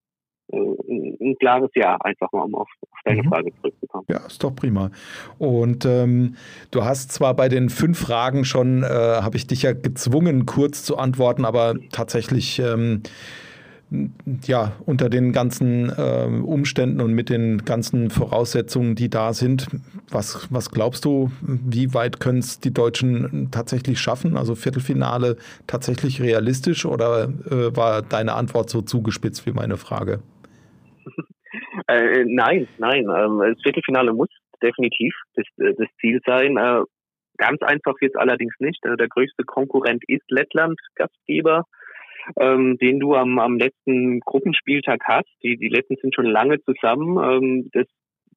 äh, 0.52 0.56
ein 0.58 1.36
klares 1.40 1.70
Ja, 1.74 1.96
einfach 1.96 2.30
mal, 2.32 2.42
um 2.42 2.54
auf, 2.54 2.68
auf 2.90 2.98
deine 3.04 3.22
mhm. 3.22 3.28
Frage 3.28 3.50
zurückzukommen. 3.56 4.04
Ja, 4.08 4.24
ist 4.26 4.42
doch 4.42 4.54
prima. 4.54 4.90
Und 5.38 5.84
ähm, 5.84 6.36
du 6.70 6.84
hast 6.84 7.12
zwar 7.12 7.34
bei 7.34 7.48
den 7.48 7.70
fünf 7.70 7.98
Fragen 7.98 8.44
schon, 8.44 8.82
äh, 8.82 8.86
habe 8.86 9.36
ich 9.36 9.46
dich 9.46 9.62
ja 9.62 9.72
gezwungen, 9.72 10.46
kurz 10.46 10.84
zu 10.84 10.96
antworten, 10.96 11.44
aber 11.44 11.74
tatsächlich 11.90 12.58
ähm, 12.60 13.02
ja, 14.46 14.72
unter 14.84 15.08
den 15.08 15.32
ganzen 15.32 15.90
äh, 15.90 16.26
Umständen 16.42 17.00
und 17.00 17.12
mit 17.12 17.30
den 17.30 17.64
ganzen 17.64 18.10
Voraussetzungen, 18.10 18.94
die 18.94 19.08
da 19.08 19.32
sind, 19.32 19.68
was, 20.10 20.48
was 20.52 20.70
glaubst 20.70 21.04
du, 21.04 21.30
wie 21.40 21.94
weit 21.94 22.20
können 22.20 22.38
es 22.38 22.60
die 22.60 22.72
Deutschen 22.72 23.48
tatsächlich 23.50 23.98
schaffen? 23.98 24.36
Also 24.36 24.54
Viertelfinale 24.54 25.36
tatsächlich 25.66 26.20
realistisch 26.22 26.86
oder 26.86 27.24
äh, 27.24 27.76
war 27.76 28.02
deine 28.02 28.34
Antwort 28.34 28.70
so 28.70 28.82
zugespitzt 28.82 29.46
wie 29.46 29.52
meine 29.52 29.76
Frage? 29.76 30.20
Äh, 31.88 32.24
nein, 32.26 32.66
nein. 32.78 33.02
Ähm, 33.02 33.38
das 33.38 33.62
Viertelfinale 33.62 34.12
muss 34.12 34.28
definitiv 34.62 35.14
das, 35.34 35.44
äh, 35.58 35.74
das 35.78 35.86
Ziel 36.00 36.20
sein. 36.26 36.56
Äh, 36.56 36.82
ganz 37.36 37.62
einfach 37.62 37.94
jetzt 38.00 38.16
allerdings 38.16 38.54
nicht. 38.58 38.82
Also 38.84 38.96
der 38.96 39.08
größte 39.08 39.44
Konkurrent 39.44 40.02
ist 40.08 40.24
Lettland, 40.28 40.78
Gastgeber 40.96 41.64
ähm, 42.38 42.78
den 42.78 43.00
du 43.00 43.14
am, 43.14 43.38
am 43.38 43.58
letzten 43.58 44.20
Gruppenspieltag 44.20 45.00
hast. 45.04 45.28
Die, 45.42 45.56
die 45.56 45.68
letzten 45.68 45.96
sind 45.96 46.14
schon 46.14 46.26
lange 46.26 46.60
zusammen. 46.62 47.18
Ähm, 47.18 47.70
das 47.72 47.86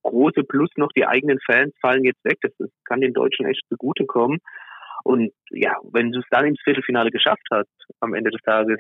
große 0.04 0.44
Plus 0.44 0.70
noch, 0.78 0.92
die 0.96 1.06
eigenen 1.06 1.40
Fans 1.46 1.74
fallen 1.82 2.04
jetzt 2.04 2.24
weg. 2.24 2.38
Das, 2.42 2.52
das 2.58 2.70
kann 2.86 3.02
den 3.02 3.14
Deutschen 3.14 3.46
echt 3.46 3.64
zugutekommen. 3.70 4.40
Und 5.04 5.32
ja, 5.50 5.76
wenn 5.92 6.12
du 6.12 6.20
es 6.20 6.26
dann 6.30 6.46
ins 6.46 6.62
Viertelfinale 6.64 7.10
geschafft 7.10 7.46
hast, 7.52 7.70
am 8.00 8.14
Ende 8.14 8.32
des 8.32 8.42
Tages, 8.42 8.80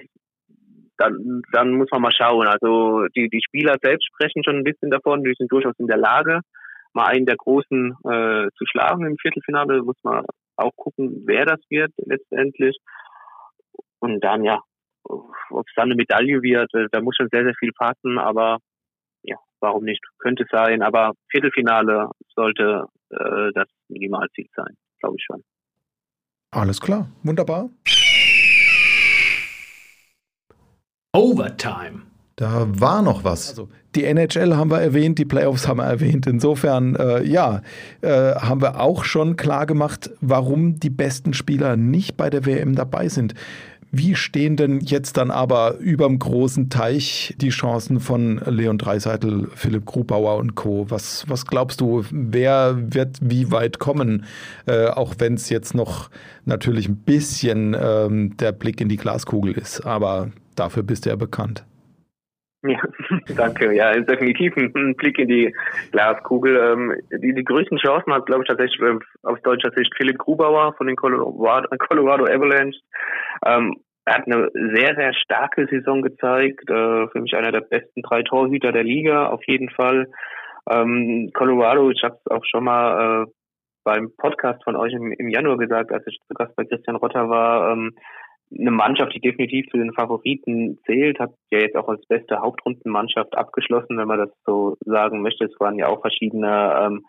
dann, 0.97 1.41
dann 1.53 1.73
muss 1.73 1.89
man 1.91 2.01
mal 2.01 2.11
schauen. 2.11 2.47
Also 2.47 3.07
die, 3.15 3.29
die 3.29 3.41
Spieler 3.43 3.77
selbst 3.81 4.05
sprechen 4.07 4.43
schon 4.43 4.57
ein 4.57 4.63
bisschen 4.63 4.91
davon, 4.91 5.23
die 5.23 5.33
sind 5.37 5.51
durchaus 5.51 5.73
in 5.79 5.87
der 5.87 5.97
Lage, 5.97 6.41
mal 6.93 7.05
einen 7.05 7.25
der 7.25 7.37
Großen 7.37 7.95
äh, 8.03 8.47
zu 8.57 8.65
schlagen 8.65 9.05
im 9.05 9.17
Viertelfinale. 9.17 9.81
Muss 9.81 9.97
man 10.03 10.25
auch 10.57 10.75
gucken, 10.75 11.23
wer 11.25 11.45
das 11.45 11.59
wird 11.69 11.93
letztendlich. 11.97 12.77
Und 13.99 14.23
dann, 14.23 14.43
ja, 14.43 14.61
ob 15.09 15.67
es 15.67 15.73
dann 15.75 15.85
eine 15.85 15.95
Medaille 15.95 16.41
wird, 16.41 16.73
äh, 16.73 16.87
da 16.91 17.01
muss 17.01 17.15
schon 17.15 17.29
sehr, 17.31 17.43
sehr 17.43 17.55
viel 17.55 17.71
passen, 17.73 18.17
aber 18.17 18.59
ja, 19.23 19.37
warum 19.59 19.83
nicht? 19.83 20.03
Könnte 20.19 20.45
sein, 20.51 20.81
aber 20.81 21.13
Viertelfinale 21.29 22.09
sollte 22.35 22.85
äh, 23.09 23.51
das 23.53 23.67
Minimalziel 23.87 24.47
sein, 24.55 24.75
glaube 24.99 25.15
ich 25.17 25.25
schon. 25.25 25.43
Alles 26.51 26.79
klar, 26.79 27.09
wunderbar. 27.23 27.69
Overtime. 31.13 32.03
Da 32.35 32.67
war 32.79 33.01
noch 33.01 33.25
was. 33.25 33.49
Also 33.49 33.67
die 33.95 34.05
NHL 34.05 34.55
haben 34.55 34.71
wir 34.71 34.79
erwähnt, 34.79 35.19
die 35.19 35.25
Playoffs 35.25 35.67
haben 35.67 35.77
wir 35.77 35.85
erwähnt. 35.85 36.25
Insofern, 36.25 36.95
äh, 36.95 37.23
ja, 37.23 37.61
äh, 38.01 38.35
haben 38.35 38.61
wir 38.61 38.79
auch 38.79 39.03
schon 39.03 39.35
klar 39.35 39.65
gemacht, 39.65 40.09
warum 40.21 40.79
die 40.79 40.89
besten 40.89 41.33
Spieler 41.33 41.75
nicht 41.75 42.15
bei 42.15 42.29
der 42.29 42.45
WM 42.45 42.75
dabei 42.75 43.09
sind. 43.09 43.33
Wie 43.91 44.13
stehen 44.13 44.55
denn 44.55 44.81
jetzt 44.81 45.17
dann 45.17 45.31
aber 45.31 45.77
überm 45.77 46.19
großen 46.19 46.69
Teich 46.69 47.33
die 47.39 47.49
Chancen 47.49 47.99
von 47.99 48.39
Leon 48.45 48.77
Dreiseitel, 48.77 49.49
Philipp 49.55 49.85
Grubauer 49.85 50.37
und 50.37 50.53
Co.? 50.53 50.85
Was, 50.89 51.25
was 51.27 51.47
glaubst 51.47 51.81
du, 51.81 52.05
wer 52.11 52.77
wird 52.93 53.17
wie 53.21 53.51
weit 53.51 53.79
kommen? 53.79 54.25
Äh, 54.67 54.87
auch 54.87 55.15
wenn 55.17 55.33
es 55.33 55.49
jetzt 55.49 55.73
noch 55.73 56.11
natürlich 56.45 56.87
ein 56.87 56.97
bisschen 56.97 57.75
ähm, 57.79 58.37
der 58.37 58.51
Blick 58.51 58.79
in 58.79 58.89
die 58.89 58.97
Glaskugel 58.97 59.53
ist. 59.53 59.81
Aber 59.85 60.29
dafür 60.55 60.83
bist 60.83 61.05
du 61.05 61.09
ja 61.09 61.15
bekannt. 61.15 61.63
Ja, 62.63 62.81
danke. 63.37 63.73
Ja, 63.73 63.91
definitiv 63.93 64.55
ein 64.57 64.95
Blick 64.95 65.17
in 65.17 65.29
die 65.29 65.55
Glaskugel. 65.91 66.57
Ähm, 66.57 66.93
die, 67.21 67.33
die 67.33 67.43
größten 67.43 67.77
Chancen 67.77 68.13
hat, 68.13 68.25
glaube 68.25 68.43
ich, 68.43 68.49
tatsächlich 68.49 68.81
ähm, 68.81 69.01
aus 69.23 69.41
deutscher 69.43 69.71
Sicht 69.71 69.93
Philipp 69.95 70.17
Grubauer 70.17 70.73
von 70.73 70.87
den 70.87 70.95
Colorado, 70.95 71.69
Colorado 71.87 72.25
Avalanche. 72.25 72.79
Ähm, 73.45 73.75
er 74.05 74.15
hat 74.15 74.25
eine 74.25 74.49
sehr, 74.73 74.95
sehr 74.95 75.13
starke 75.13 75.67
Saison 75.67 76.01
gezeigt. 76.01 76.69
Äh, 76.69 77.07
für 77.07 77.21
mich 77.21 77.33
einer 77.35 77.51
der 77.51 77.61
besten 77.61 78.01
drei 78.01 78.23
Torhüter 78.23 78.71
der 78.71 78.83
Liga, 78.83 79.27
auf 79.27 79.43
jeden 79.45 79.69
Fall. 79.69 80.07
Colorado, 81.33 81.89
ich 81.89 82.03
habe 82.03 82.19
es 82.23 82.31
auch 82.31 82.45
schon 82.45 82.63
mal 82.63 83.23
äh, 83.23 83.31
beim 83.83 84.11
Podcast 84.17 84.63
von 84.63 84.75
euch 84.75 84.93
im, 84.93 85.29
Januar 85.29 85.57
gesagt, 85.57 85.91
als 85.91 86.05
ich 86.05 86.19
zu 86.27 86.33
Gast 86.35 86.55
bei 86.55 86.65
Christian 86.65 86.97
Rotter 86.97 87.27
war, 87.27 87.75
eine 88.57 88.71
Mannschaft, 88.71 89.13
die 89.13 89.19
definitiv 89.19 89.67
zu 89.69 89.77
den 89.77 89.93
Favoriten 89.93 90.79
zählt, 90.85 91.19
hat 91.19 91.31
ja 91.51 91.59
jetzt 91.59 91.75
auch 91.75 91.87
als 91.87 92.05
beste 92.07 92.39
Hauptrundenmannschaft 92.39 93.37
abgeschlossen, 93.37 93.97
wenn 93.97 94.07
man 94.07 94.19
das 94.19 94.31
so 94.45 94.75
sagen 94.85 95.21
möchte. 95.21 95.45
Es 95.45 95.59
waren 95.59 95.77
ja 95.77 95.87
auch 95.87 96.01
verschiedene 96.01 96.75
ähm, 96.81 97.05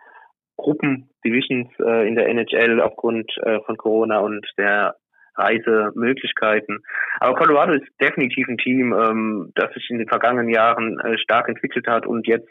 Gruppen, 0.56 1.10
Divisions 1.24 1.68
äh, 1.78 2.06
in 2.06 2.14
der 2.14 2.28
NHL 2.28 2.80
aufgrund 2.80 3.32
äh, 3.38 3.60
von 3.60 3.76
Corona 3.76 4.18
und 4.18 4.46
der 4.58 4.96
Reisemöglichkeiten. 5.36 6.80
Aber 7.20 7.36
Colorado 7.36 7.72
ist 7.72 7.88
definitiv 8.00 8.46
ein 8.48 8.58
Team, 8.58 8.92
ähm, 8.92 9.52
das 9.54 9.72
sich 9.72 9.88
in 9.88 9.98
den 9.98 10.08
vergangenen 10.08 10.50
Jahren 10.50 10.98
äh, 11.00 11.16
stark 11.18 11.48
entwickelt 11.48 11.86
hat 11.86 12.06
und 12.06 12.26
jetzt, 12.26 12.48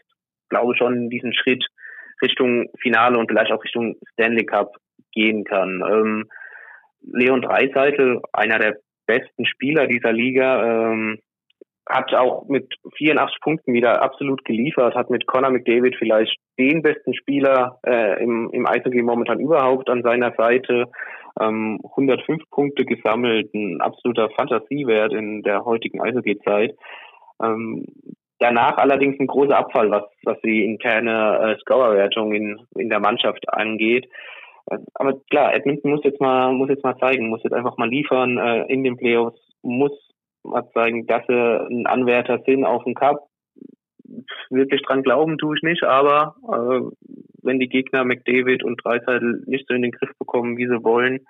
glaube 0.50 0.74
ich, 0.74 0.80
schon 0.80 1.10
diesen 1.10 1.34
Schritt 1.34 1.66
Richtung 2.22 2.70
Finale 2.82 3.18
und 3.18 3.30
vielleicht 3.30 3.52
auch 3.52 3.64
Richtung 3.64 3.96
Stanley 4.14 4.46
Cup 4.46 4.76
gehen 5.12 5.44
kann. 5.44 5.84
Ähm, 5.88 6.30
Leon 7.02 7.42
Dreiseitel, 7.42 8.22
einer 8.34 8.60
der 8.60 8.78
besten 9.06 9.46
Spieler 9.46 9.88
dieser 9.88 10.14
Liga, 10.14 10.92
ähm, 10.92 11.20
hat 11.90 12.14
auch 12.14 12.48
mit 12.48 12.72
84 12.98 13.42
Punkten 13.42 13.74
wieder 13.74 14.04
absolut 14.04 14.46
geliefert, 14.46 14.94
hat 14.94 15.10
mit 15.10 15.26
Conor 15.26 15.50
McDavid 15.50 15.96
vielleicht 15.98 16.38
den 16.60 16.84
besten 16.84 17.16
Spieler 17.16 17.80
äh, 17.84 18.24
im, 18.24 18.50
im 18.54 18.68
Eishockey 18.68 19.02
momentan 19.02 19.40
überhaupt 19.40 19.90
an 19.90 20.04
seiner 20.04 20.32
Seite. 20.38 20.86
Ähm, 21.42 21.80
105 21.84 22.44
Punkte 22.52 22.86
gesammelt, 22.86 23.52
ein 23.56 23.82
absoluter 23.82 24.30
Fantasiewert 24.30 25.14
in 25.14 25.42
der 25.42 25.66
heutigen 25.66 26.00
Eishockey-Zeit. 26.00 26.76
Ähm, 27.42 27.86
danach 28.38 28.78
allerdings 28.78 29.20
ein 29.20 29.28
großer 29.28 29.58
Abfall, 29.58 29.90
was, 29.90 30.04
was 30.26 30.40
die 30.42 30.66
interne 30.66 31.40
äh, 31.40 31.60
Scorerwertung 31.62 32.34
in, 32.34 32.60
in 32.76 32.90
der 32.90 33.00
Mannschaft 33.00 33.52
angeht 33.52 34.08
aber 34.94 35.20
klar, 35.30 35.54
Edmonton 35.54 35.92
muss 35.92 36.04
jetzt 36.04 36.22
mal, 36.22 36.54
muss 36.54 36.70
jetzt 36.70 36.84
mal 36.84 36.98
zeigen, 36.98 37.30
muss 37.30 37.44
jetzt 37.44 37.54
einfach 37.54 37.78
mal 37.78 37.90
liefern 37.90 38.38
äh, 38.38 38.66
in 38.72 38.84
den 38.84 38.98
Playoffs, 38.98 39.40
muss 39.62 39.92
mal 40.44 40.70
zeigen, 40.74 41.08
dass 41.08 41.26
sie 41.28 41.34
ein 41.34 41.86
Anwärter 41.86 42.42
sind 42.46 42.66
auf 42.66 42.84
den 42.84 42.96
Cup. 42.96 43.28
wirklich 44.50 44.82
dran 44.84 45.04
glauben 45.04 45.38
tue 45.38 45.56
ich 45.58 45.64
nicht, 45.64 45.84
aber 45.84 46.36
äh, 46.48 47.16
wenn 47.44 47.60
die 47.60 47.70
Gegner 47.70 48.04
McDavid 48.04 48.64
und 48.64 48.82
Dreiseitel 48.84 49.44
nicht 49.46 49.66
so 49.68 49.74
in 49.74 49.82
den 49.82 49.92
Griff 49.92 50.12
bekommen, 50.20 50.58
wie 50.58 50.68
sie 50.68 50.84
wollen, 50.84 51.26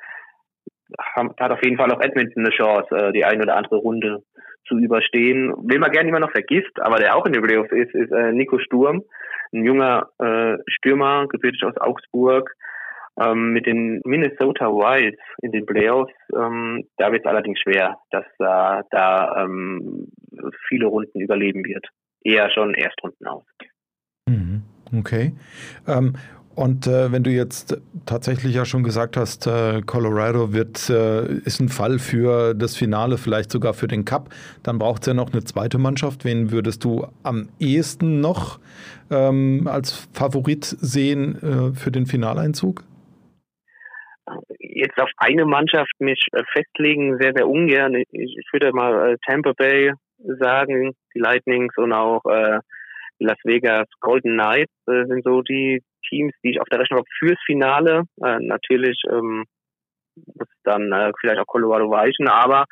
hat 1.15 1.51
auf 1.51 1.63
jeden 1.63 1.77
Fall 1.77 1.91
auch 1.91 2.01
Edmonton 2.01 2.45
eine 2.45 2.55
Chance, 2.55 2.95
äh, 2.95 3.11
die 3.11 3.25
eine 3.25 3.43
oder 3.43 3.55
andere 3.55 3.77
Runde 3.77 4.23
zu 4.67 4.77
überstehen. 4.77 5.53
Wen 5.63 5.79
man 5.79 5.91
gerne 5.91 6.09
immer 6.09 6.19
noch 6.19 6.31
vergisst, 6.31 6.79
aber 6.79 6.97
der 6.97 7.15
auch 7.15 7.25
in 7.25 7.33
den 7.33 7.43
Playoffs 7.43 7.71
ist, 7.71 7.93
ist 7.93 8.11
äh, 8.11 8.31
Nico 8.31 8.59
Sturm, 8.59 9.03
ein 9.51 9.65
junger 9.65 10.09
äh, 10.19 10.57
Stürmer, 10.67 11.27
gebürtig 11.27 11.63
aus 11.63 11.77
Augsburg, 11.77 12.55
ähm, 13.19 13.53
mit 13.53 13.65
den 13.65 14.01
Minnesota 14.05 14.67
Wilds 14.67 15.21
in 15.41 15.51
den 15.51 15.65
Playoffs. 15.65 16.13
Ähm, 16.35 16.87
da 16.97 17.11
wird 17.11 17.25
es 17.25 17.29
allerdings 17.29 17.59
schwer, 17.59 17.97
dass 18.11 18.25
äh, 18.39 18.83
da 18.91 19.43
ähm, 19.43 20.07
viele 20.67 20.87
Runden 20.87 21.19
überleben 21.19 21.63
wird. 21.65 21.87
Eher 22.23 22.49
schon 22.51 22.73
Erstrunden 22.73 23.27
aus. 23.27 23.43
Mhm. 24.27 24.63
Okay. 24.97 25.33
Ähm, 25.87 26.13
und 26.55 26.87
äh, 26.87 27.09
wenn 27.13 27.23
du 27.23 27.31
jetzt 27.31 27.77
tatsächlich 28.05 28.53
ja 28.53 28.65
schon 28.65 28.83
gesagt 28.83 29.15
hast, 29.15 29.47
äh, 29.47 29.81
Colorado 29.81 30.51
wird, 30.51 30.89
äh, 30.89 31.35
ist 31.45 31.61
ein 31.61 31.69
Fall 31.69 31.99
für 31.99 32.53
das 32.53 32.75
Finale, 32.75 33.17
vielleicht 33.17 33.49
sogar 33.49 33.73
für 33.73 33.87
den 33.87 34.03
Cup, 34.03 34.29
dann 34.61 34.77
braucht 34.77 35.03
es 35.03 35.07
ja 35.07 35.13
noch 35.13 35.31
eine 35.31 35.45
zweite 35.45 35.77
Mannschaft. 35.77 36.25
Wen 36.25 36.51
würdest 36.51 36.83
du 36.83 37.07
am 37.23 37.47
ehesten 37.59 38.19
noch 38.19 38.59
ähm, 39.09 39.69
als 39.71 40.09
Favorit 40.11 40.65
sehen 40.65 41.41
äh, 41.41 41.73
für 41.77 41.91
den 41.91 42.05
Finaleinzug? 42.07 42.83
Jetzt 44.59 44.99
auf 44.99 45.09
eine 45.17 45.45
Mannschaft 45.45 45.91
mich 45.99 46.27
äh, 46.33 46.43
festlegen, 46.53 47.17
sehr, 47.19 47.33
sehr 47.35 47.47
ungern. 47.47 47.95
Ich, 47.95 48.07
ich 48.11 48.47
würde 48.51 48.71
mal 48.73 49.13
äh, 49.13 49.17
Tampa 49.25 49.53
Bay 49.53 49.93
sagen, 50.17 50.93
die 51.13 51.19
Lightnings 51.19 51.73
und 51.77 51.93
auch 51.93 52.21
Las 53.19 53.37
Vegas 53.45 53.87
Golden 54.01 54.33
Knights 54.33 54.73
sind 54.85 55.23
so 55.23 55.41
die 55.41 55.81
Teams, 56.07 56.33
die 56.43 56.51
ich 56.51 56.61
auf 56.61 56.67
der 56.69 56.79
Rechnung 56.79 56.99
habe 56.99 57.09
fürs 57.17 57.39
Finale. 57.45 58.03
Äh, 58.23 58.39
natürlich 58.39 59.01
ähm, 59.09 59.45
muss 60.15 60.47
dann 60.63 60.91
äh, 60.91 61.11
vielleicht 61.19 61.39
auch 61.39 61.47
Colorado 61.47 61.89
weichen, 61.89 62.27
aber 62.27 62.65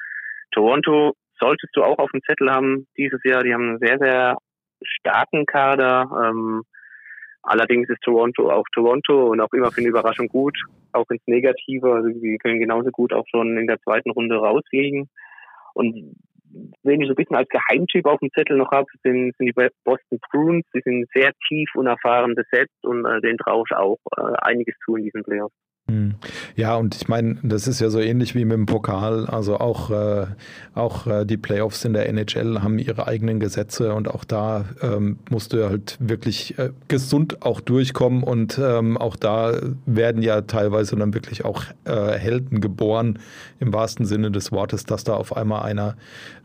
Toronto 0.52 1.14
solltest 1.40 1.76
du 1.76 1.84
auch 1.84 2.00
auf 2.00 2.12
dem 2.12 2.22
Zettel 2.24 2.52
haben 2.52 2.88
dieses 2.98 3.24
Jahr. 3.24 3.44
Die 3.44 3.54
haben 3.54 3.70
einen 3.70 3.80
sehr, 3.80 4.00
sehr 4.00 4.38
starken 4.82 5.46
Kader. 5.46 6.10
Ähm, 6.26 6.64
allerdings 7.48 7.90
ist 7.90 8.02
Toronto 8.02 8.52
auch 8.52 8.66
Toronto 8.74 9.32
und 9.32 9.42
auch 9.42 9.52
immer 9.54 9.72
für 9.72 9.82
eine 9.82 9.90
Überraschung 9.90 10.28
gut, 10.28 10.58
auch 10.92 11.10
ins 11.10 11.26
Negative. 11.26 11.94
Also 11.94 12.10
die 12.10 12.38
können 12.38 12.60
genauso 12.60 12.92
gut 12.92 13.14
auch 13.14 13.26
schon 13.30 13.58
in 13.58 13.68
der 13.68 13.80
zweiten 13.82 14.12
Runde 14.12 14.36
rausfliegen. 14.36 15.10
Und 15.74 16.16
wen 16.84 17.02
ich 17.02 17.08
so 17.08 17.14
ein 17.14 17.16
bisschen 17.16 17.36
als 17.36 17.50
Geheimtyp 17.50 18.06
auf 18.06 18.20
dem 18.20 18.32
Zettel 18.32 18.58
noch 18.58 18.72
habe, 18.72 18.88
sind, 19.04 19.36
sind 19.38 19.46
die 19.48 19.70
Boston 19.84 20.20
Bruins. 20.30 20.66
Die 20.74 20.82
sind 20.84 21.08
sehr 21.14 21.32
tief 21.48 21.70
unerfahren 21.76 22.36
besetzt 22.36 22.84
und 22.84 23.06
äh, 23.06 23.22
den 23.22 23.38
traue 23.38 23.64
ich 23.70 23.76
auch 23.76 24.00
äh, 24.18 24.34
einiges 24.42 24.76
zu 24.84 24.96
in 24.96 25.04
diesen 25.04 25.24
Playoffs. 25.24 25.56
Hm. 25.90 26.16
Ja, 26.58 26.76
und 26.76 26.96
ich 26.96 27.08
meine, 27.08 27.38
das 27.44 27.66
ist 27.66 27.80
ja 27.80 27.90
so 27.90 28.02
ähnlich 28.02 28.36
wie 28.36 28.44
mit 28.44 28.58
dem 28.58 28.66
Pokal. 28.66 29.26
Also 29.26 29.58
auch, 29.58 29.90
äh, 29.90 30.26
auch 30.76 31.08
äh, 31.08 31.26
die 31.26 31.38
Playoffs 31.38 31.86
in 31.86 31.94
der 31.94 32.10
NHL 32.10 32.62
haben 32.62 32.78
ihre 32.78 33.08
eigenen 33.08 33.40
Gesetze 33.40 33.94
und 33.94 34.10
auch 34.10 34.26
da 34.26 34.66
ähm, 34.82 35.20
musst 35.30 35.54
du 35.54 35.70
halt 35.70 35.96
wirklich 36.02 36.60
äh, 36.60 36.72
gesund 36.90 37.42
auch 37.42 37.62
durchkommen 37.62 38.24
und 38.24 38.60
ähm, 38.62 38.98
auch 38.98 39.16
da 39.16 39.54
werden 39.86 40.22
ja 40.22 40.42
teilweise 40.42 40.98
dann 40.98 41.14
wirklich 41.14 41.46
auch 41.46 41.64
äh, 41.86 42.12
Helden 42.18 42.60
geboren 42.60 43.20
im 43.60 43.72
wahrsten 43.72 44.06
Sinne 44.06 44.30
des 44.30 44.52
Wortes, 44.52 44.84
dass 44.84 45.06
da 45.06 45.14
auf 45.14 45.38
einmal 45.38 45.62
einer 45.64 45.96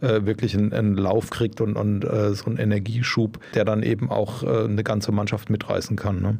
äh, 0.02 0.24
wirklich 0.24 0.56
einen, 0.56 0.72
einen, 0.72 0.96
Lauf 0.96 1.30
kriegt 1.30 1.60
und, 1.60 1.74
und 1.74 2.04
äh, 2.04 2.32
so 2.34 2.46
einen 2.46 2.58
Energieschub, 2.58 3.40
der 3.54 3.64
dann 3.64 3.82
eben 3.82 4.10
auch 4.10 4.42
eine 4.44 4.84
ganze 4.84 5.10
Mannschaft 5.10 5.50
mitreißen 5.50 5.96
kann. 5.96 6.20
Ne? 6.20 6.38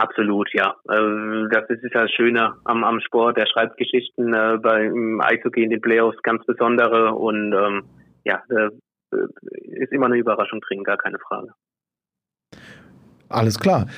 Absolut, 0.00 0.48
ja. 0.54 0.76
Äh, 0.88 1.48
das 1.50 1.68
ist 1.68 1.92
ja 1.92 2.02
das 2.02 2.10
Schöne 2.10 2.54
am, 2.64 2.84
am 2.84 3.00
Sport. 3.02 3.36
Er 3.36 3.46
schreibt 3.46 3.76
Geschichten 3.76 4.32
äh, 4.32 4.56
beim 4.56 5.20
Eishockey 5.20 5.62
in 5.62 5.68
den 5.68 5.82
Playoffs 5.82 6.16
ganz 6.22 6.42
besondere 6.46 7.12
und 7.12 7.52
ähm, 7.52 7.82
ja, 8.24 8.42
äh, 8.48 8.70
ist 9.64 9.92
immer 9.92 10.06
eine 10.06 10.16
Überraschung 10.16 10.62
drin, 10.62 10.84
gar 10.84 10.96
keine 10.96 11.18
Frage. 11.18 11.48
Alles 13.28 13.60
klar. 13.60 13.88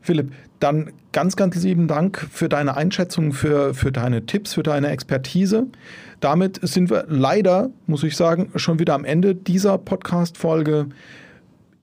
Philipp, 0.00 0.32
dann 0.60 0.92
ganz, 1.12 1.34
ganz 1.34 1.60
lieben 1.64 1.88
Dank 1.88 2.18
für 2.30 2.48
deine 2.48 2.76
Einschätzung, 2.76 3.32
für, 3.32 3.74
für 3.74 3.90
deine 3.90 4.26
Tipps, 4.26 4.54
für 4.54 4.62
deine 4.62 4.90
Expertise. 4.90 5.66
Damit 6.20 6.60
sind 6.62 6.88
wir 6.88 7.04
leider, 7.08 7.70
muss 7.88 8.04
ich 8.04 8.16
sagen, 8.16 8.52
schon 8.54 8.78
wieder 8.78 8.94
am 8.94 9.04
Ende 9.04 9.34
dieser 9.34 9.76
Podcast-Folge. 9.76 10.86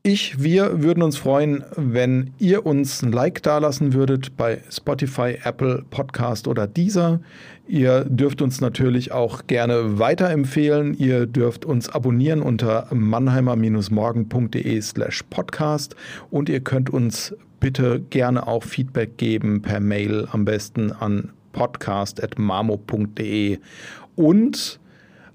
Ich, 0.08 0.43
wir 0.43 0.84
würden 0.84 1.01
uns 1.01 1.18
freuen, 1.18 1.64
wenn 1.76 2.30
ihr 2.38 2.68
uns 2.68 3.01
ein 3.01 3.12
Like 3.12 3.41
dalassen 3.41 3.93
würdet 3.93 4.38
bei 4.38 4.62
Spotify, 4.70 5.39
Apple 5.43 5.84
Podcast 5.89 6.47
oder 6.47 6.68
dieser. 6.68 7.22
Ihr 7.68 8.06
dürft 8.06 8.43
uns 8.43 8.62
natürlich 8.62 9.12
auch 9.12 9.47
gerne 9.47 9.97
weiterempfehlen. 9.97 10.95
Ihr 10.95 11.26
dürft 11.26 11.66
uns 11.66 11.89
abonnieren 11.89 12.43
unter 12.43 12.86
mannheimer-morgen.de 12.91 14.80
slash 14.80 15.24
podcast 15.32 15.95
und 16.30 16.49
ihr 16.49 16.60
könnt 16.60 16.91
uns 16.91 17.36
bitte 17.60 17.99
gerne 18.12 18.45
auch 18.45 18.64
Feedback 18.64 19.18
geben 19.18 19.64
per 19.64 19.80
Mail 19.80 20.28
am 20.32 20.45
besten 20.45 20.91
an 20.91 21.32
podcast.mamo.de 21.51 23.58
und 24.16 24.80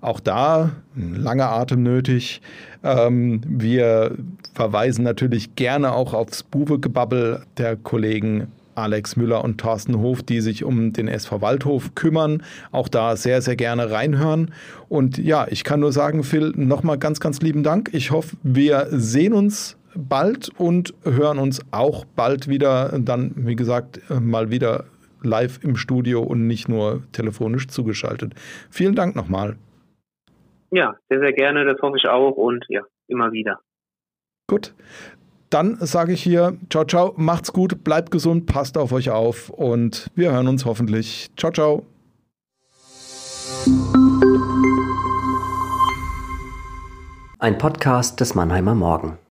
auch 0.01 0.21
da 0.21 0.71
ein 0.97 1.15
langer 1.15 1.51
Atem 1.51 1.83
nötig. 1.83 2.41
Ähm, 2.83 3.41
wir 3.47 4.17
verweisen 4.55 5.05
natürlich 5.05 5.57
gerne 5.57 5.93
auch 5.93 6.15
aufs 6.15 6.43
Buwegebabbel 6.43 7.43
der 7.57 7.77
Kollegen 7.77 8.49
Alex 8.75 9.17
Müller 9.17 9.45
und 9.45 9.59
Thorsten 9.59 9.99
Hof, 9.99 10.23
die 10.23 10.41
sich 10.41 10.65
um 10.65 10.93
den 10.93 11.09
SV 11.09 11.41
Waldhof 11.41 11.95
kümmern. 11.95 12.43
Auch 12.73 12.89
da 12.89 13.17
sehr, 13.17 13.43
sehr 13.43 13.57
gerne 13.57 13.91
reinhören. 13.91 14.53
Und 14.89 15.19
ja, 15.19 15.47
ich 15.51 15.65
kann 15.65 15.81
nur 15.81 15.93
sagen, 15.93 16.23
Phil, 16.25 16.53
nochmal 16.57 16.99
ganz, 16.99 17.21
ganz 17.21 17.41
lieben 17.41 17.63
Dank. 17.63 17.91
Ich 17.93 18.11
hoffe, 18.11 18.37
wir 18.43 18.87
sehen 18.91 19.35
uns 19.35 19.77
bald 19.95 20.51
und 20.57 20.95
hören 21.05 21.39
uns 21.39 21.61
auch 21.73 22.05
bald 22.17 22.49
wieder. 22.49 22.99
Dann, 22.99 23.33
wie 23.37 23.57
gesagt, 23.57 24.01
mal 24.09 24.51
wieder 24.51 24.85
live 25.23 25.61
im 25.63 25.77
Studio 25.77 26.23
und 26.23 26.47
nicht 26.47 26.69
nur 26.69 27.03
telefonisch 27.13 27.69
zugeschaltet. 27.69 28.35
Vielen 28.71 28.95
Dank 28.95 29.17
nochmal. 29.17 29.57
Ja, 30.71 30.97
sehr, 31.09 31.21
sehr 31.21 31.33
gerne, 31.33 31.65
das 31.65 31.81
hoffe 31.83 31.97
ich 31.97 32.09
auch 32.09 32.37
und 32.37 32.65
ja, 32.69 32.83
immer 33.09 33.33
wieder. 33.33 33.61
Gut. 34.49 34.75
Dann 35.51 35.77
sage 35.81 36.13
ich 36.13 36.23
hier, 36.23 36.57
ciao, 36.71 36.85
ciao, 36.85 37.13
macht's 37.17 37.53
gut, 37.53 37.83
bleibt 37.83 38.13
gesund, 38.13 38.47
passt 38.47 38.79
auf 38.79 38.93
euch 38.93 39.11
auf 39.11 39.51
und 39.51 40.09
wir 40.15 40.31
hören 40.31 40.47
uns 40.47 40.65
hoffentlich. 40.65 41.29
Ciao, 41.37 41.51
ciao. 41.51 41.87
Ein 47.41 47.59
Podcast 47.59 48.21
des 48.21 48.35
Mannheimer 48.35 48.75
Morgen. 48.75 49.19